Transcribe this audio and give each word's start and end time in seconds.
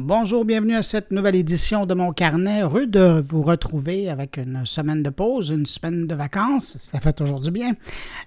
Bonjour, 0.00 0.44
bienvenue 0.44 0.76
à 0.76 0.84
cette 0.84 1.10
nouvelle 1.10 1.34
édition 1.34 1.84
de 1.84 1.92
mon 1.92 2.12
carnet. 2.12 2.60
Heureux 2.62 2.86
de 2.86 3.20
vous 3.28 3.42
retrouver 3.42 4.08
avec 4.08 4.36
une 4.36 4.64
semaine 4.64 5.02
de 5.02 5.10
pause, 5.10 5.50
une 5.50 5.66
semaine 5.66 6.06
de 6.06 6.14
vacances. 6.14 6.78
Ça 6.92 7.00
fait 7.00 7.12
toujours 7.12 7.40
du 7.40 7.50
bien. 7.50 7.72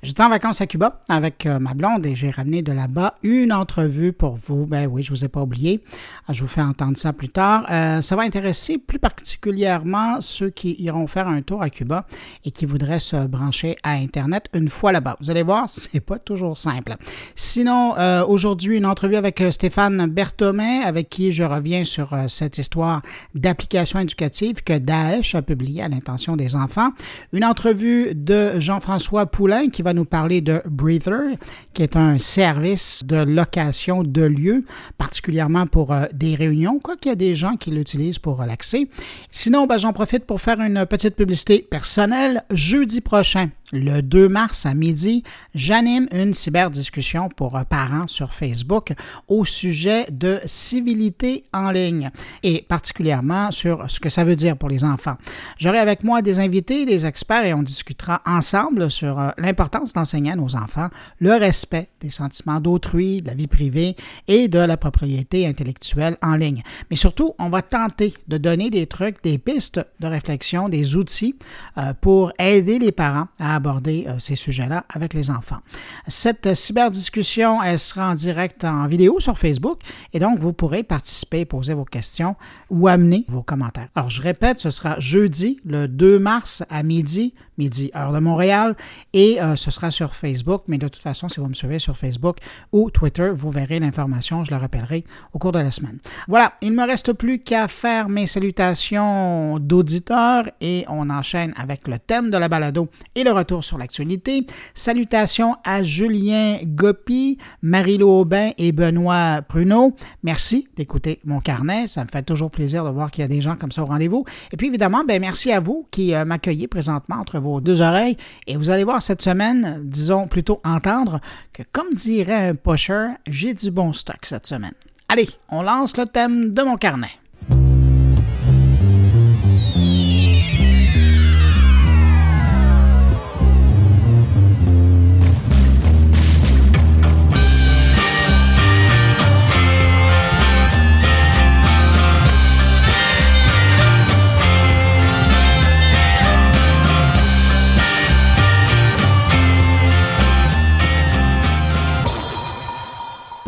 J'étais 0.04 0.21
en 0.21 0.28
vacances 0.28 0.60
à 0.60 0.68
Cuba 0.68 0.99
avec 1.07 1.46
euh, 1.46 1.60
ma 1.60 1.73
blonde 1.73 2.05
et 2.05 2.13
j'ai 2.13 2.29
ramené 2.29 2.62
de 2.62 2.73
là-bas 2.73 3.15
une 3.23 3.54
entrevue 3.54 4.12
pour 4.12 4.36
vous. 4.36 4.65
Ben 4.65 4.86
oui, 4.86 5.02
je 5.02 5.12
vous 5.12 5.23
ai 5.23 5.29
pas 5.29 5.44
oublié. 5.44 5.81
Ah, 6.28 6.34
je 6.34 6.42
vous 6.42 6.49
fais 6.49 6.62
entendre 6.62 6.97
ça 6.97 7.13
plus 7.13 7.29
tard. 7.29 7.65
Euh, 7.72 8.01
ça 8.01 8.17
va 8.17 8.24
intéresser 8.24 8.78
plus 8.78 8.99
particulièrement 8.99 10.19
ceux 10.19 10.49
qui 10.49 10.76
iront 10.78 11.08
faire 11.08 11.29
un 11.29 11.42
tour 11.42 11.62
à 11.62 11.69
Cuba 11.69 12.06
et 12.44 12.51
qui 12.51 12.65
voudraient 12.65 12.99
se 12.99 13.28
brancher 13.28 13.78
à 13.83 13.92
Internet 13.92 14.49
une 14.53 14.67
fois 14.67 14.92
là-bas. 14.92 15.15
Vous 15.22 15.31
allez 15.31 15.44
voir, 15.44 15.69
c'est 15.69 16.02
pas 16.02 16.20
toujours 16.20 16.58
simple. 16.58 16.98
Sinon, 17.34 17.94
euh, 17.98 18.26
aujourd'hui, 18.26 18.76
une 18.76 18.85
entrevue 18.85 19.16
avec 19.16 19.41
Stéphane 19.52 20.08
Berthomet, 20.08 20.81
avec 20.84 21.08
qui 21.08 21.31
je 21.31 21.44
reviens 21.44 21.60
revient 21.62 21.85
sur 21.85 22.13
euh, 22.13 22.27
cette 22.27 22.57
histoire 22.57 23.02
d'application 23.35 23.99
éducative 23.99 24.63
que 24.63 24.77
Daesh 24.77 25.36
a 25.36 25.41
publiée 25.41 25.84
à 25.84 25.90
l'intention 25.90 26.36
des 26.36 26.55
enfants. 26.55 26.90
Une 27.34 27.45
entrevue 27.45 28.16
de 28.16 28.59
Jean-François 28.59 29.27
Poulain 29.27 29.70
qui 29.70 29.84
va 29.84 29.94
nous 29.94 30.05
parler 30.05 30.41
de 30.41 30.62
Breather, 30.66 31.38
qui 31.73 31.84
est 31.84 31.95
un 31.95 32.17
service 32.17 33.03
de 33.05 33.17
location 33.17 34.03
de 34.03 34.23
lieux, 34.23 34.66
particulièrement 34.98 35.67
pour 35.67 35.94
euh, 35.94 36.05
des 36.13 36.36
réunions, 36.36 36.80
quoi 36.80 36.98
qu'il 36.98 37.09
y 37.09 37.13
a 37.13 37.16
des 37.16 37.36
gens 37.36 37.55
qui 37.55 37.70
l'utilisent 37.70 38.20
pour 38.20 38.38
relaxer. 38.38 38.89
Sinon, 39.30 39.67
ben, 39.67 39.78
j'en 39.78 39.94
profite 39.94 40.25
pour 40.25 40.41
faire 40.41 40.59
une 40.59 40.86
petite 40.88 41.16
publicité 41.16 41.66
personnelle. 41.70 42.44
Jeudi 42.52 43.02
prochain, 43.02 43.50
le 43.71 44.02
2 44.02 44.27
mars 44.27 44.66
à 44.66 44.73
midi, 44.73 45.23
j'anime 45.55 46.07
une 46.11 46.34
cyberdiscussion 46.34 47.30
pour 47.30 47.57
euh, 47.57 47.63
parents 47.63 48.07
sur 48.07 48.34
Facebook 48.34 48.94
au 49.27 49.45
sujet 49.45 50.05
de 50.11 50.39
civilité 50.45 51.45
en 51.53 51.71
ligne 51.71 52.11
et 52.44 52.66
particulièrement 52.67 53.52
sur 53.52 53.89
ce 53.89 53.99
que 53.99 54.09
ça 54.09 54.23
veut 54.23 54.35
dire 54.35 54.57
pour 54.57 54.70
les 54.70 54.84
enfants. 54.84 55.16
J'aurai 55.58 55.80
avec 55.80 56.03
moi 56.03 56.22
des 56.22 56.39
invités, 56.39 56.86
des 56.86 57.05
experts 57.05 57.45
et 57.45 57.53
on 57.53 57.63
discutera 57.63 58.22
ensemble 58.25 58.91
sur 58.91 59.19
euh, 59.19 59.30
l'importance 59.38 59.94
d'enseigner 59.94 60.31
à 60.31 60.35
nos 60.35 60.56
enfants 60.56 60.89
le 61.19 61.31
respect 61.31 61.89
des 62.02 62.09
sentiments 62.09 62.59
d'autrui, 62.59 63.22
de 63.22 63.28
la 63.28 63.35
vie 63.35 63.47
privée 63.47 63.95
et 64.28 64.47
de 64.47 64.59
la 64.59 64.78
propriété 64.78 65.47
intellectuelle 65.47 66.17
en 66.22 66.35
ligne. 66.35 66.63
Mais 66.89 66.95
surtout, 66.95 67.33
on 67.39 67.50
va 67.50 67.61
tenter 67.61 68.13
de 68.28 68.38
donner 68.38 68.69
des 68.69 68.88
trucs, 68.88 69.23
des 69.23 69.38
pistes 69.38 69.81
de 70.00 70.08
réflexion, 70.08 70.67
des 70.67 70.95
outils 70.95 71.35
euh, 71.78 71.94
pour 72.00 72.33
aider 72.39 72.80
les 72.80 72.91
parents 72.91 73.28
à 73.39 73.61
aborder 73.62 74.06
euh, 74.08 74.17
ces 74.17 74.36
sujets-là 74.36 74.86
avec 74.90 75.14
les 75.14 75.30
enfants. 75.30 75.59
Cette 76.08 76.56
cyberdiscussion, 76.56 77.62
elle 77.62 77.78
sera 77.78 78.09
en 78.09 78.16
direct 78.16 78.64
en 78.64 78.88
vidéo 78.88 79.20
sur 79.20 79.38
Facebook 79.38 79.81
et 80.14 80.20
donc 80.20 80.40
vous 80.40 80.52
pourrez 80.52 80.81
participer, 80.81 81.45
poser 81.45 81.76
vos 81.76 81.86
questions 81.86 82.36
ou 82.72 82.88
amener 82.88 83.23
vos 83.28 83.44
commentaires. 83.44 83.90
Alors 83.95 84.09
je 84.09 84.20
répète, 84.20 84.59
ce 84.59 84.72
sera 84.72 85.00
jeudi 85.00 85.59
le 85.64 85.88
2 85.88 86.18
mars 86.18 86.64
à 86.72 86.81
midi, 86.81 87.36
midi 87.62 87.92
heure 87.95 88.12
de 88.12 88.20
Montréal 88.20 88.76
et 89.14 89.40
euh, 89.40 89.56
ce 89.56 89.70
sera 89.70 89.92
sur 89.92 90.16
Facebook, 90.16 90.64
mais 90.67 90.80
de 90.80 90.88
toute 90.88 91.04
façon, 91.04 91.30
si 91.30 91.40
vous 91.40 91.48
me 91.48 91.54
suivez 91.54 91.78
sur 91.78 91.95
Facebook 91.95 92.38
ou 92.72 92.90
Twitter, 92.90 93.30
vous 93.34 93.52
verrez 93.52 93.80
l'information, 93.80 94.44
je 94.44 94.52
la 94.52 94.58
rappellerai 94.58 95.03
au 95.34 95.38
cours 95.38 95.52
de 95.52 95.59
la 95.59 95.72
semaine. 95.72 96.00
Voilà, 96.28 96.53
il 96.62 96.72
ne 96.72 96.78
me 96.81 96.88
reste 96.88 97.14
plus 97.14 97.38
qu'à 97.40 97.68
faire 97.68 98.09
mes 98.09 98.26
salutations 98.26 99.59
d'auditeurs 99.59 100.45
et 100.59 100.86
on 100.90 101.09
enchaîne 101.12 101.53
avec 101.56 101.88
le 101.88 102.00
thème 102.00 102.31
de 102.31 102.38
la 102.38 102.50
balado 102.50 102.90
et 103.14 103.23
le 103.23 103.31
retour 103.31 103.64
sur 103.64 103.78
l'actualité. 103.78 104.48
Salutations 104.73 105.56
à 105.64 105.84
Julien 105.84 106.58
Gopi, 106.64 107.38
Marie-Lou 107.62 108.09
Aubin 108.09 108.52
et 108.58 108.72
Benoît 108.72 109.44
Pruneau. 109.48 109.96
Merci 110.23 110.68
d'écouter 110.78 111.20
mon 111.25 111.40
carnet. 111.42 111.88
Ça 111.88 112.03
me 112.03 112.09
fait 112.09 112.23
toujours 112.23 112.50
plaisir 112.50 112.84
de 112.86 112.90
voir 112.90 113.12
qu'il 113.12 113.22
y 113.22 113.25
a 113.25 113.28
des 113.28 113.42
gens 113.42 113.56
comme 113.56 113.72
ça 113.72 113.84
au 113.84 113.86
rendez-vous. 113.86 114.25
Et 114.52 114.58
puis 114.58 114.68
évidemment, 114.68 115.03
ben, 115.08 115.22
merci 115.22 115.52
à 115.52 115.59
vous 115.59 115.88
qui 115.92 116.16
euh, 116.16 116.25
m'accueillez 116.25 116.68
présentement 116.68 117.18
entre 117.18 117.38
vos 117.40 117.50
deux 117.59 117.81
oreilles. 117.81 118.17
Et 118.47 118.55
vous 118.55 118.69
allez 118.69 118.83
voir 118.83 119.02
cette 119.02 119.21
semaine, 119.21 119.81
disons 119.84 120.28
plutôt 120.28 120.62
entendre, 120.63 121.19
que 121.51 121.63
comme 121.72 121.94
dirait 121.94 122.50
un 122.50 122.56
pusher, 122.56 123.07
j'ai 123.28 123.53
du 123.53 123.72
bon 123.72 123.91
stock 123.91 124.19
cette 124.23 124.47
semaine. 124.47 124.73
Allez, 125.09 125.29
on 125.50 125.63
lance 125.63 125.97
le 125.97 126.06
thème 126.06 126.53
de 126.53 126.61
mon 126.61 126.78
carnet. 126.78 127.11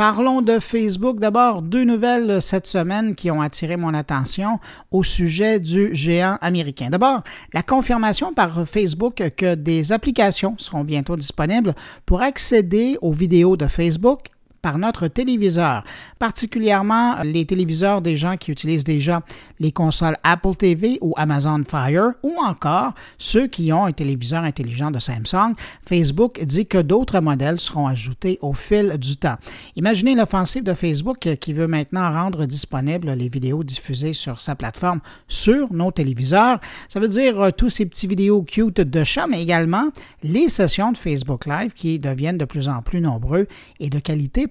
Parlons 0.05 0.41
de 0.41 0.59
Facebook. 0.59 1.21
D'abord, 1.21 1.61
deux 1.61 1.85
nouvelles 1.85 2.41
cette 2.41 2.67
semaine 2.67 3.15
qui 3.15 3.31
ont 3.31 3.39
attiré 3.39 3.77
mon 3.77 3.93
attention 3.93 4.59
au 4.91 5.01
sujet 5.01 5.61
du 5.61 5.95
géant 5.95 6.37
américain. 6.41 6.89
D'abord, 6.89 7.21
la 7.53 7.63
confirmation 7.63 8.33
par 8.33 8.67
Facebook 8.67 9.23
que 9.37 9.55
des 9.55 9.93
applications 9.93 10.55
seront 10.57 10.83
bientôt 10.83 11.15
disponibles 11.15 11.73
pour 12.05 12.21
accéder 12.21 12.97
aux 13.01 13.13
vidéos 13.13 13.55
de 13.55 13.65
Facebook 13.67 14.25
par 14.63 14.79
notre 14.79 15.07
téléviseur, 15.07 15.83
particulièrement 16.17 17.21
les 17.21 17.45
téléviseurs 17.45 18.01
des 18.01 18.15
gens 18.15 18.37
qui 18.37 18.49
utilisent 18.49 18.85
déjà 18.85 19.21
les 19.59 19.73
consoles 19.73 20.17
Apple 20.23 20.55
TV 20.55 20.97
ou 21.01 21.13
Amazon 21.17 21.61
Fire 21.67 22.13
ou 22.23 22.33
encore 22.43 22.93
ceux 23.17 23.47
qui 23.47 23.71
ont 23.73 23.85
un 23.85 23.91
téléviseur 23.91 24.43
intelligent 24.43 24.89
de 24.89 24.99
Samsung. 24.99 25.53
Facebook 25.85 26.41
dit 26.43 26.65
que 26.65 26.77
d'autres 26.77 27.19
modèles 27.19 27.59
seront 27.59 27.87
ajoutés 27.87 28.39
au 28.41 28.53
fil 28.53 28.97
du 28.97 29.17
temps. 29.17 29.35
Imaginez 29.75 30.15
l'offensive 30.15 30.63
de 30.63 30.73
Facebook 30.73 31.35
qui 31.39 31.53
veut 31.53 31.67
maintenant 31.67 32.09
rendre 32.09 32.45
disponibles 32.45 33.11
les 33.11 33.27
vidéos 33.27 33.65
diffusées 33.65 34.13
sur 34.13 34.39
sa 34.39 34.55
plateforme 34.55 35.01
sur 35.27 35.73
nos 35.73 35.91
téléviseurs. 35.91 36.59
Ça 36.87 37.01
veut 37.01 37.09
dire 37.09 37.39
euh, 37.41 37.51
tous 37.51 37.69
ces 37.69 37.85
petits 37.85 38.07
vidéos 38.07 38.43
cute 38.43 38.79
de 38.79 39.03
chat, 39.03 39.27
mais 39.27 39.43
également 39.43 39.89
les 40.23 40.47
sessions 40.47 40.93
de 40.93 40.97
Facebook 40.97 41.45
Live 41.45 41.73
qui 41.73 41.99
deviennent 41.99 42.37
de 42.37 42.45
plus 42.45 42.69
en 42.69 42.81
plus 42.81 43.01
nombreux 43.01 43.47
et 43.81 43.89
de 43.89 43.99
qualité 43.99 44.47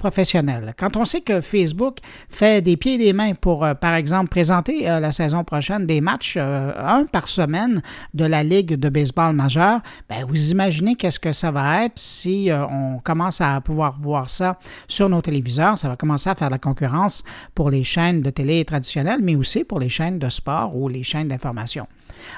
Quand 0.77 0.97
on 0.97 1.05
sait 1.05 1.21
que 1.21 1.41
Facebook 1.41 1.99
fait 2.29 2.63
des 2.63 2.77
pieds 2.77 2.95
et 2.95 2.99
des 2.99 3.13
mains 3.13 3.35
pour, 3.35 3.65
euh, 3.65 3.75
par 3.75 3.95
exemple, 3.95 4.29
présenter 4.29 4.89
euh, 4.89 5.01
la 5.01 5.13
saison 5.13 5.45
prochaine 5.45 5.87
des 5.87 6.01
matchs, 6.01 6.35
euh, 6.37 6.73
un 6.77 7.07
par 7.07 7.29
semaine 7.29 7.83
de 8.15 8.25
la 8.25 8.43
Ligue 8.43 8.75
de 8.75 8.89
baseball 8.89 9.35
majeure, 9.35 9.81
ben, 10.09 10.25
vous 10.27 10.51
imaginez 10.51 10.97
qu'est-ce 10.97 11.21
que 11.21 11.33
ça 11.33 11.51
va 11.51 11.85
être 11.85 11.99
si 11.99 12.51
on 12.53 12.99
commence 12.99 13.41
à 13.41 13.61
pouvoir 13.61 13.97
voir 13.99 14.31
ça 14.31 14.59
sur 14.89 15.09
nos 15.09 15.21
téléviseurs. 15.21 15.79
Ça 15.79 15.89
va 15.89 15.97
commencer 15.97 16.31
à 16.31 16.35
faire 16.35 16.51
la 16.51 16.59
concurrence 16.59 17.23
pour 17.55 17.71
les 17.71 17.85
chaînes 17.85 18.23
de 18.23 18.31
télé 18.31 18.65
traditionnelles, 18.65 19.21
mais 19.23 19.37
aussi 19.37 19.65
pour 19.65 19.79
les 19.79 19.89
chaînes 19.89 20.19
de 20.19 20.29
sport 20.29 20.77
ou 20.77 20.89
les 20.89 21.03
chaînes 21.03 21.29
d'information. 21.29 21.87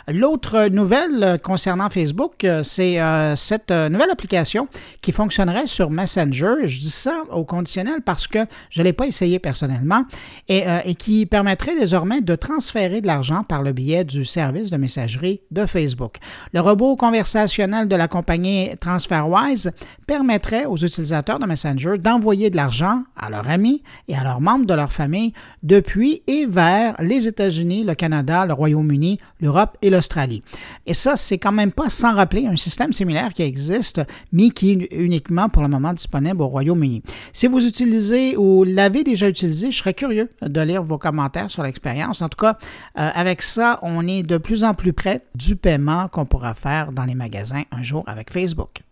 L'autre 0.08 0.68
nouvelle 0.68 1.38
concernant 1.42 1.90
Facebook, 1.90 2.44
euh, 2.44 2.62
c'est 2.62 3.00
euh, 3.00 3.36
cette 3.36 3.70
euh, 3.70 3.88
nouvelle 3.88 4.10
application 4.10 4.68
qui 5.00 5.12
fonctionnerait 5.12 5.66
sur 5.66 5.90
Messenger. 5.90 6.54
Je 6.64 6.80
dis 6.80 6.90
ça 6.90 7.24
au 7.30 7.44
conditionnel 7.44 8.00
parce 8.04 8.26
que 8.26 8.40
je 8.70 8.80
ne 8.80 8.84
l'ai 8.84 8.92
pas 8.92 9.06
essayé 9.06 9.38
personnellement 9.38 10.04
et, 10.48 10.94
qui 10.96 11.26
permettrait 11.26 11.74
désormais 11.74 12.20
de 12.20 12.34
transférer 12.34 13.00
de 13.00 13.06
l'argent 13.06 13.44
par 13.44 13.62
le 13.62 13.72
biais 13.72 14.04
du 14.04 14.24
service 14.24 14.70
de 14.70 14.76
messagerie 14.76 15.40
de 15.50 15.66
Facebook. 15.66 16.16
Le 16.52 16.60
robot 16.60 16.96
conversationnel 16.96 17.88
de 17.88 17.96
la 17.96 18.08
compagnie 18.08 18.70
TransferWise 18.80 19.72
permettrait 20.06 20.66
aux 20.66 20.76
utilisateurs 20.76 21.38
de 21.38 21.46
Messenger 21.46 21.98
d'envoyer 21.98 22.50
de 22.50 22.56
l'argent 22.56 23.04
à 23.16 23.30
leurs 23.30 23.48
amis 23.48 23.82
et 24.08 24.16
à 24.16 24.22
leurs 24.22 24.40
membres 24.40 24.66
de 24.66 24.74
leur 24.74 24.92
famille 24.92 25.32
depuis 25.62 26.22
et 26.26 26.46
vers 26.46 26.94
les 27.00 27.26
États-Unis, 27.28 27.84
le 27.84 27.94
Canada, 27.94 28.46
le 28.46 28.52
Royaume-Uni, 28.52 29.18
l'Europe 29.40 29.63
et 29.82 29.90
l'Australie. 29.90 30.42
Et 30.86 30.94
ça, 30.94 31.16
c'est 31.16 31.38
quand 31.38 31.52
même 31.52 31.72
pas 31.72 31.90
sans 31.90 32.14
rappeler 32.14 32.46
un 32.46 32.56
système 32.56 32.92
similaire 32.92 33.32
qui 33.32 33.42
existe, 33.42 34.00
mais 34.32 34.50
qui 34.50 34.72
est 34.72 34.94
uniquement 34.94 35.48
pour 35.48 35.62
le 35.62 35.68
moment 35.68 35.92
disponible 35.92 36.42
au 36.42 36.48
Royaume-Uni. 36.48 37.02
Si 37.32 37.46
vous 37.46 37.66
utilisez 37.66 38.36
ou 38.36 38.64
l'avez 38.64 39.04
déjà 39.04 39.28
utilisé, 39.28 39.70
je 39.70 39.78
serais 39.78 39.94
curieux 39.94 40.30
de 40.42 40.60
lire 40.60 40.82
vos 40.82 40.98
commentaires 40.98 41.50
sur 41.50 41.62
l'expérience. 41.62 42.22
En 42.22 42.28
tout 42.28 42.38
cas, 42.38 42.58
euh, 42.98 43.10
avec 43.14 43.42
ça, 43.42 43.78
on 43.82 44.06
est 44.06 44.22
de 44.22 44.38
plus 44.38 44.64
en 44.64 44.74
plus 44.74 44.92
près 44.92 45.24
du 45.34 45.56
paiement 45.56 46.08
qu'on 46.08 46.24
pourra 46.24 46.54
faire 46.54 46.92
dans 46.92 47.04
les 47.04 47.14
magasins 47.14 47.62
un 47.70 47.82
jour 47.82 48.04
avec 48.06 48.32
Facebook. 48.32 48.82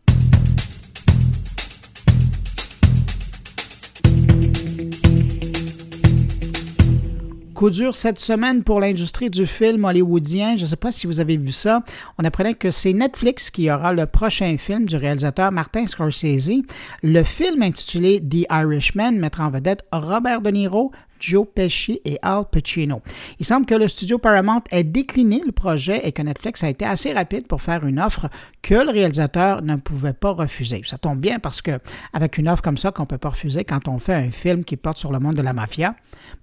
Coup 7.63 7.71
dur 7.71 7.95
cette 7.95 8.19
semaine 8.19 8.65
pour 8.65 8.81
l'industrie 8.81 9.31
du 9.31 9.47
film 9.47 9.85
hollywoodien. 9.85 10.57
Je 10.57 10.63
ne 10.63 10.67
sais 10.67 10.75
pas 10.75 10.91
si 10.91 11.07
vous 11.07 11.21
avez 11.21 11.37
vu 11.37 11.53
ça. 11.53 11.85
On 12.19 12.25
apprenait 12.25 12.55
que 12.55 12.73
c'est 12.73 12.93
Netflix 12.93 13.51
qui 13.51 13.71
aura 13.71 13.93
le 13.93 14.05
prochain 14.07 14.57
film 14.59 14.85
du 14.85 14.97
réalisateur 14.97 15.53
Martin 15.53 15.87
Scorsese. 15.87 16.65
Le 17.05 17.23
film 17.23 17.63
intitulé 17.63 18.21
The 18.21 18.51
Irishman 18.51 19.13
mettra 19.13 19.47
en 19.47 19.51
vedette 19.51 19.85
Robert 19.93 20.41
De 20.41 20.51
Niro, 20.51 20.91
Joe 21.23 21.47
Pesci 21.55 22.01
et 22.05 22.19
Al 22.21 22.45
Pacino. 22.51 23.01
Il 23.39 23.47
semble 23.47 23.65
que 23.65 23.75
le 23.75 23.89
studio 23.89 24.19
Paramount 24.19 24.63
ait 24.71 24.85
décliné 24.85 25.41
le 25.47 25.53
projet 25.53 26.07
et 26.07 26.13
que 26.13 26.21
Netflix 26.21 26.65
a 26.65 26.69
été 26.69 26.85
assez 26.85 27.13
rapide 27.13 27.47
pour 27.47 27.63
faire 27.63 27.87
une 27.87 28.01
offre 28.01 28.29
que 28.61 28.75
le 28.75 28.91
réalisateur 28.91 29.63
ne 29.63 29.77
pouvait 29.77 30.13
pas 30.13 30.31
refuser. 30.31 30.83
Ça 30.85 30.99
tombe 30.99 31.19
bien 31.19 31.39
parce 31.39 31.63
que 31.63 31.79
avec 32.13 32.39
une 32.39 32.49
offre 32.49 32.63
comme 32.63 32.77
ça 32.77 32.91
qu'on 32.91 33.07
peut 33.07 33.19
pas 33.19 33.31
refuser 33.31 33.65
quand 33.65 33.89
on 33.89 33.99
fait 33.99 34.15
un 34.15 34.31
film 34.31 34.65
qui 34.65 34.77
porte 34.77 34.99
sur 34.99 35.13
le 35.13 35.21
monde 35.21 35.37
de 35.37 35.43
la 35.43 35.53
mafia, 35.53 35.95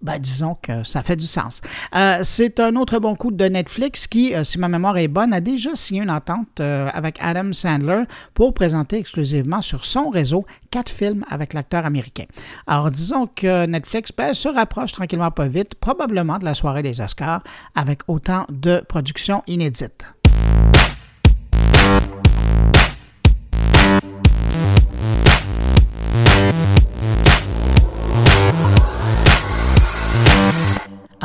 ben 0.01 0.17
disons 0.17 0.55
que 0.61 0.83
ça 0.83 1.03
fait 1.03 1.15
du 1.15 1.25
sens. 1.25 1.61
Euh, 1.95 2.19
c'est 2.23 2.59
un 2.59 2.75
autre 2.75 2.99
bon 2.99 3.15
coup 3.15 3.31
de 3.31 3.45
Netflix 3.45 4.07
qui, 4.07 4.33
euh, 4.33 4.43
si 4.43 4.59
ma 4.59 4.69
mémoire 4.69 4.97
est 4.97 5.07
bonne, 5.07 5.33
a 5.33 5.41
déjà 5.41 5.75
signé 5.75 6.03
une 6.03 6.11
entente 6.11 6.59
euh, 6.59 6.89
avec 6.93 7.17
Adam 7.19 7.51
Sandler 7.51 8.03
pour 8.33 8.53
présenter 8.53 8.97
exclusivement 8.97 9.61
sur 9.61 9.85
son 9.85 10.09
réseau 10.09 10.45
quatre 10.71 10.89
films 10.89 11.25
avec 11.29 11.53
l'acteur 11.53 11.85
américain. 11.85 12.25
Alors 12.67 12.91
disons 12.91 13.27
que 13.27 13.65
Netflix 13.65 14.11
ben, 14.15 14.33
rapproche 14.69 14.91
tranquillement 14.91 15.31
pas 15.31 15.47
vite, 15.47 15.73
probablement 15.75 16.37
de 16.37 16.45
la 16.45 16.53
soirée 16.53 16.83
des 16.83 17.01
Oscars, 17.01 17.41
avec 17.73 18.01
autant 18.07 18.45
de 18.49 18.83
productions 18.87 19.41
inédites. 19.47 20.05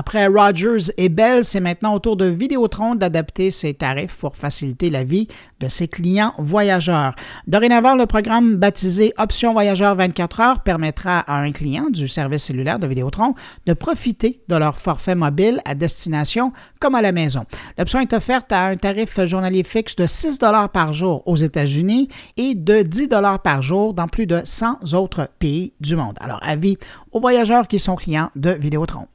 Après 0.07 0.27
Rogers 0.27 0.93
et 0.99 1.09
Bell, 1.09 1.47
c'est 1.47 1.61
maintenant 1.61 1.95
au 1.95 1.99
tour 1.99 2.19
de 2.19 2.27
Vidéotron 2.27 2.95
d'adapter 2.95 3.51
ses 3.51 3.73
tarifs 3.73 4.17
pour 4.17 4.37
faciliter 4.37 4.91
la 4.91 5.03
vie 5.03 5.29
de 5.61 5.69
ses 5.69 5.89
clients 5.89 6.35
voyageurs. 6.37 7.15
Dorénavant, 7.47 7.97
le 7.97 8.05
programme 8.05 8.57
baptisé 8.57 9.15
Option 9.17 9.55
Voyageur 9.55 9.97
24 9.97 10.41
heures 10.41 10.61
permettra 10.61 11.21
à 11.21 11.39
un 11.39 11.53
client 11.53 11.87
du 11.89 12.07
service 12.07 12.45
cellulaire 12.45 12.79
de 12.79 12.87
Vidéotron 12.87 13.35
de 13.65 13.73
profiter 13.73 14.43
de 14.47 14.57
leur 14.57 14.79
forfait 14.79 15.15
mobile 15.15 15.63
à 15.65 15.75
destination 15.75 16.53
comme 16.81 16.97
à 16.97 17.01
la 17.01 17.13
maison. 17.13 17.47
L'option 17.79 17.99
est 18.01 18.13
offerte 18.13 18.53
à 18.53 18.67
un 18.67 18.77
tarif 18.77 19.19
journalier 19.25 19.65
fixe 19.65 19.97
de 19.97 20.07
6 20.07 20.39
par 20.71 20.93
jour 20.93 21.23
aux 21.25 21.37
États-Unis 21.37 22.11
et 22.37 22.55
de 22.55 22.83
10 22.83 23.09
par 23.43 23.63
jour 23.63 23.95
dans 23.95 24.09
plus 24.09 24.27
de 24.27 24.43
100 24.45 24.93
autres 24.93 25.31
pays 25.39 25.73
du 25.81 25.97
monde. 25.97 26.19
Alors, 26.21 26.41
avis 26.43 26.77
aux 27.11 27.21
voyageurs 27.21 27.69
qui 27.69 27.79
sont 27.79 27.97
clients 27.97 28.29
de 28.37 28.51
Vidéotron. 28.51 29.07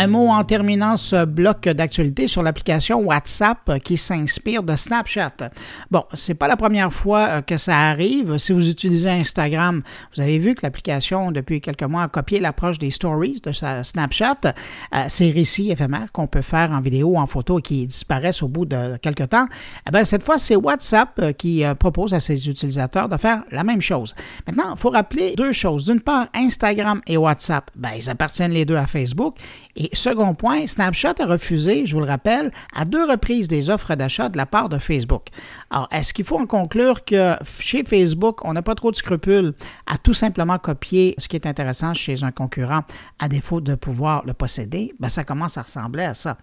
Un 0.00 0.06
mot 0.06 0.28
en 0.28 0.44
terminant 0.44 0.96
ce 0.96 1.24
bloc 1.24 1.68
d'actualité 1.68 2.28
sur 2.28 2.44
l'application 2.44 3.00
WhatsApp 3.00 3.80
qui 3.82 3.98
s'inspire 3.98 4.62
de 4.62 4.76
Snapchat. 4.76 5.50
Bon, 5.90 6.04
c'est 6.14 6.34
pas 6.34 6.46
la 6.46 6.56
première 6.56 6.92
fois 6.92 7.26
euh, 7.28 7.40
que 7.40 7.56
ça 7.56 7.76
arrive. 7.76 8.38
Si 8.38 8.52
vous 8.52 8.70
utilisez 8.70 9.10
Instagram, 9.10 9.82
vous 10.14 10.22
avez 10.22 10.38
vu 10.38 10.54
que 10.54 10.60
l'application, 10.62 11.32
depuis 11.32 11.60
quelques 11.60 11.82
mois, 11.82 12.04
a 12.04 12.08
copié 12.08 12.38
l'approche 12.38 12.78
des 12.78 12.92
stories 12.92 13.40
de 13.42 13.50
Snapchat, 13.50 14.36
euh, 14.44 15.02
ces 15.08 15.32
récits 15.32 15.72
éphémères 15.72 16.12
qu'on 16.12 16.28
peut 16.28 16.42
faire 16.42 16.70
en 16.70 16.80
vidéo 16.80 17.16
en 17.16 17.26
photo 17.26 17.58
et 17.58 17.62
qui 17.62 17.84
disparaissent 17.88 18.44
au 18.44 18.48
bout 18.48 18.66
de 18.66 18.98
quelques 18.98 19.30
temps. 19.30 19.46
Eh 19.88 19.90
bien, 19.90 20.04
cette 20.04 20.22
fois, 20.22 20.38
c'est 20.38 20.54
WhatsApp 20.54 21.18
euh, 21.18 21.32
qui 21.32 21.64
propose 21.76 22.14
à 22.14 22.20
ses 22.20 22.48
utilisateurs 22.48 23.08
de 23.08 23.16
faire 23.16 23.42
la 23.50 23.64
même 23.64 23.82
chose. 23.82 24.14
Maintenant, 24.46 24.74
il 24.76 24.78
faut 24.78 24.90
rappeler 24.90 25.34
deux 25.34 25.50
choses. 25.50 25.86
D'une 25.86 26.00
part, 26.00 26.28
Instagram 26.34 27.00
et 27.08 27.16
WhatsApp, 27.16 27.68
ben, 27.74 27.90
ils 27.96 28.08
appartiennent 28.08 28.52
les 28.52 28.64
deux 28.64 28.76
à 28.76 28.86
Facebook 28.86 29.34
et 29.74 29.87
second 29.92 30.34
point, 30.34 30.66
Snapchat 30.66 31.14
a 31.20 31.26
refusé, 31.26 31.86
je 31.86 31.94
vous 31.94 32.00
le 32.00 32.06
rappelle, 32.06 32.52
à 32.74 32.84
deux 32.84 33.04
reprises 33.04 33.48
des 33.48 33.70
offres 33.70 33.94
d'achat 33.94 34.28
de 34.28 34.36
la 34.36 34.46
part 34.46 34.68
de 34.68 34.78
Facebook. 34.78 35.28
Alors, 35.70 35.88
est-ce 35.90 36.12
qu'il 36.12 36.24
faut 36.24 36.38
en 36.38 36.46
conclure 36.46 37.04
que 37.04 37.34
chez 37.44 37.84
Facebook, 37.84 38.44
on 38.44 38.52
n'a 38.52 38.62
pas 38.62 38.74
trop 38.74 38.90
de 38.90 38.96
scrupules 38.96 39.54
à 39.86 39.98
tout 39.98 40.14
simplement 40.14 40.58
copier 40.58 41.14
ce 41.18 41.28
qui 41.28 41.36
est 41.36 41.46
intéressant 41.46 41.94
chez 41.94 42.22
un 42.24 42.30
concurrent 42.30 42.82
à 43.18 43.28
défaut 43.28 43.60
de 43.60 43.74
pouvoir 43.74 44.24
le 44.26 44.34
posséder? 44.34 44.94
Ben, 44.98 45.08
ça 45.08 45.24
commence 45.24 45.58
à 45.58 45.62
ressembler 45.62 46.04
à 46.04 46.14
ça. 46.14 46.38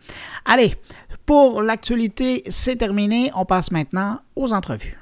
Allez, 0.45 0.75
pour 1.25 1.62
l'actualité, 1.62 2.44
c'est 2.50 2.77
terminé. 2.77 3.31
On 3.36 3.45
passe 3.45 3.71
maintenant 3.71 4.19
aux 4.36 4.53
entrevues. 4.53 4.97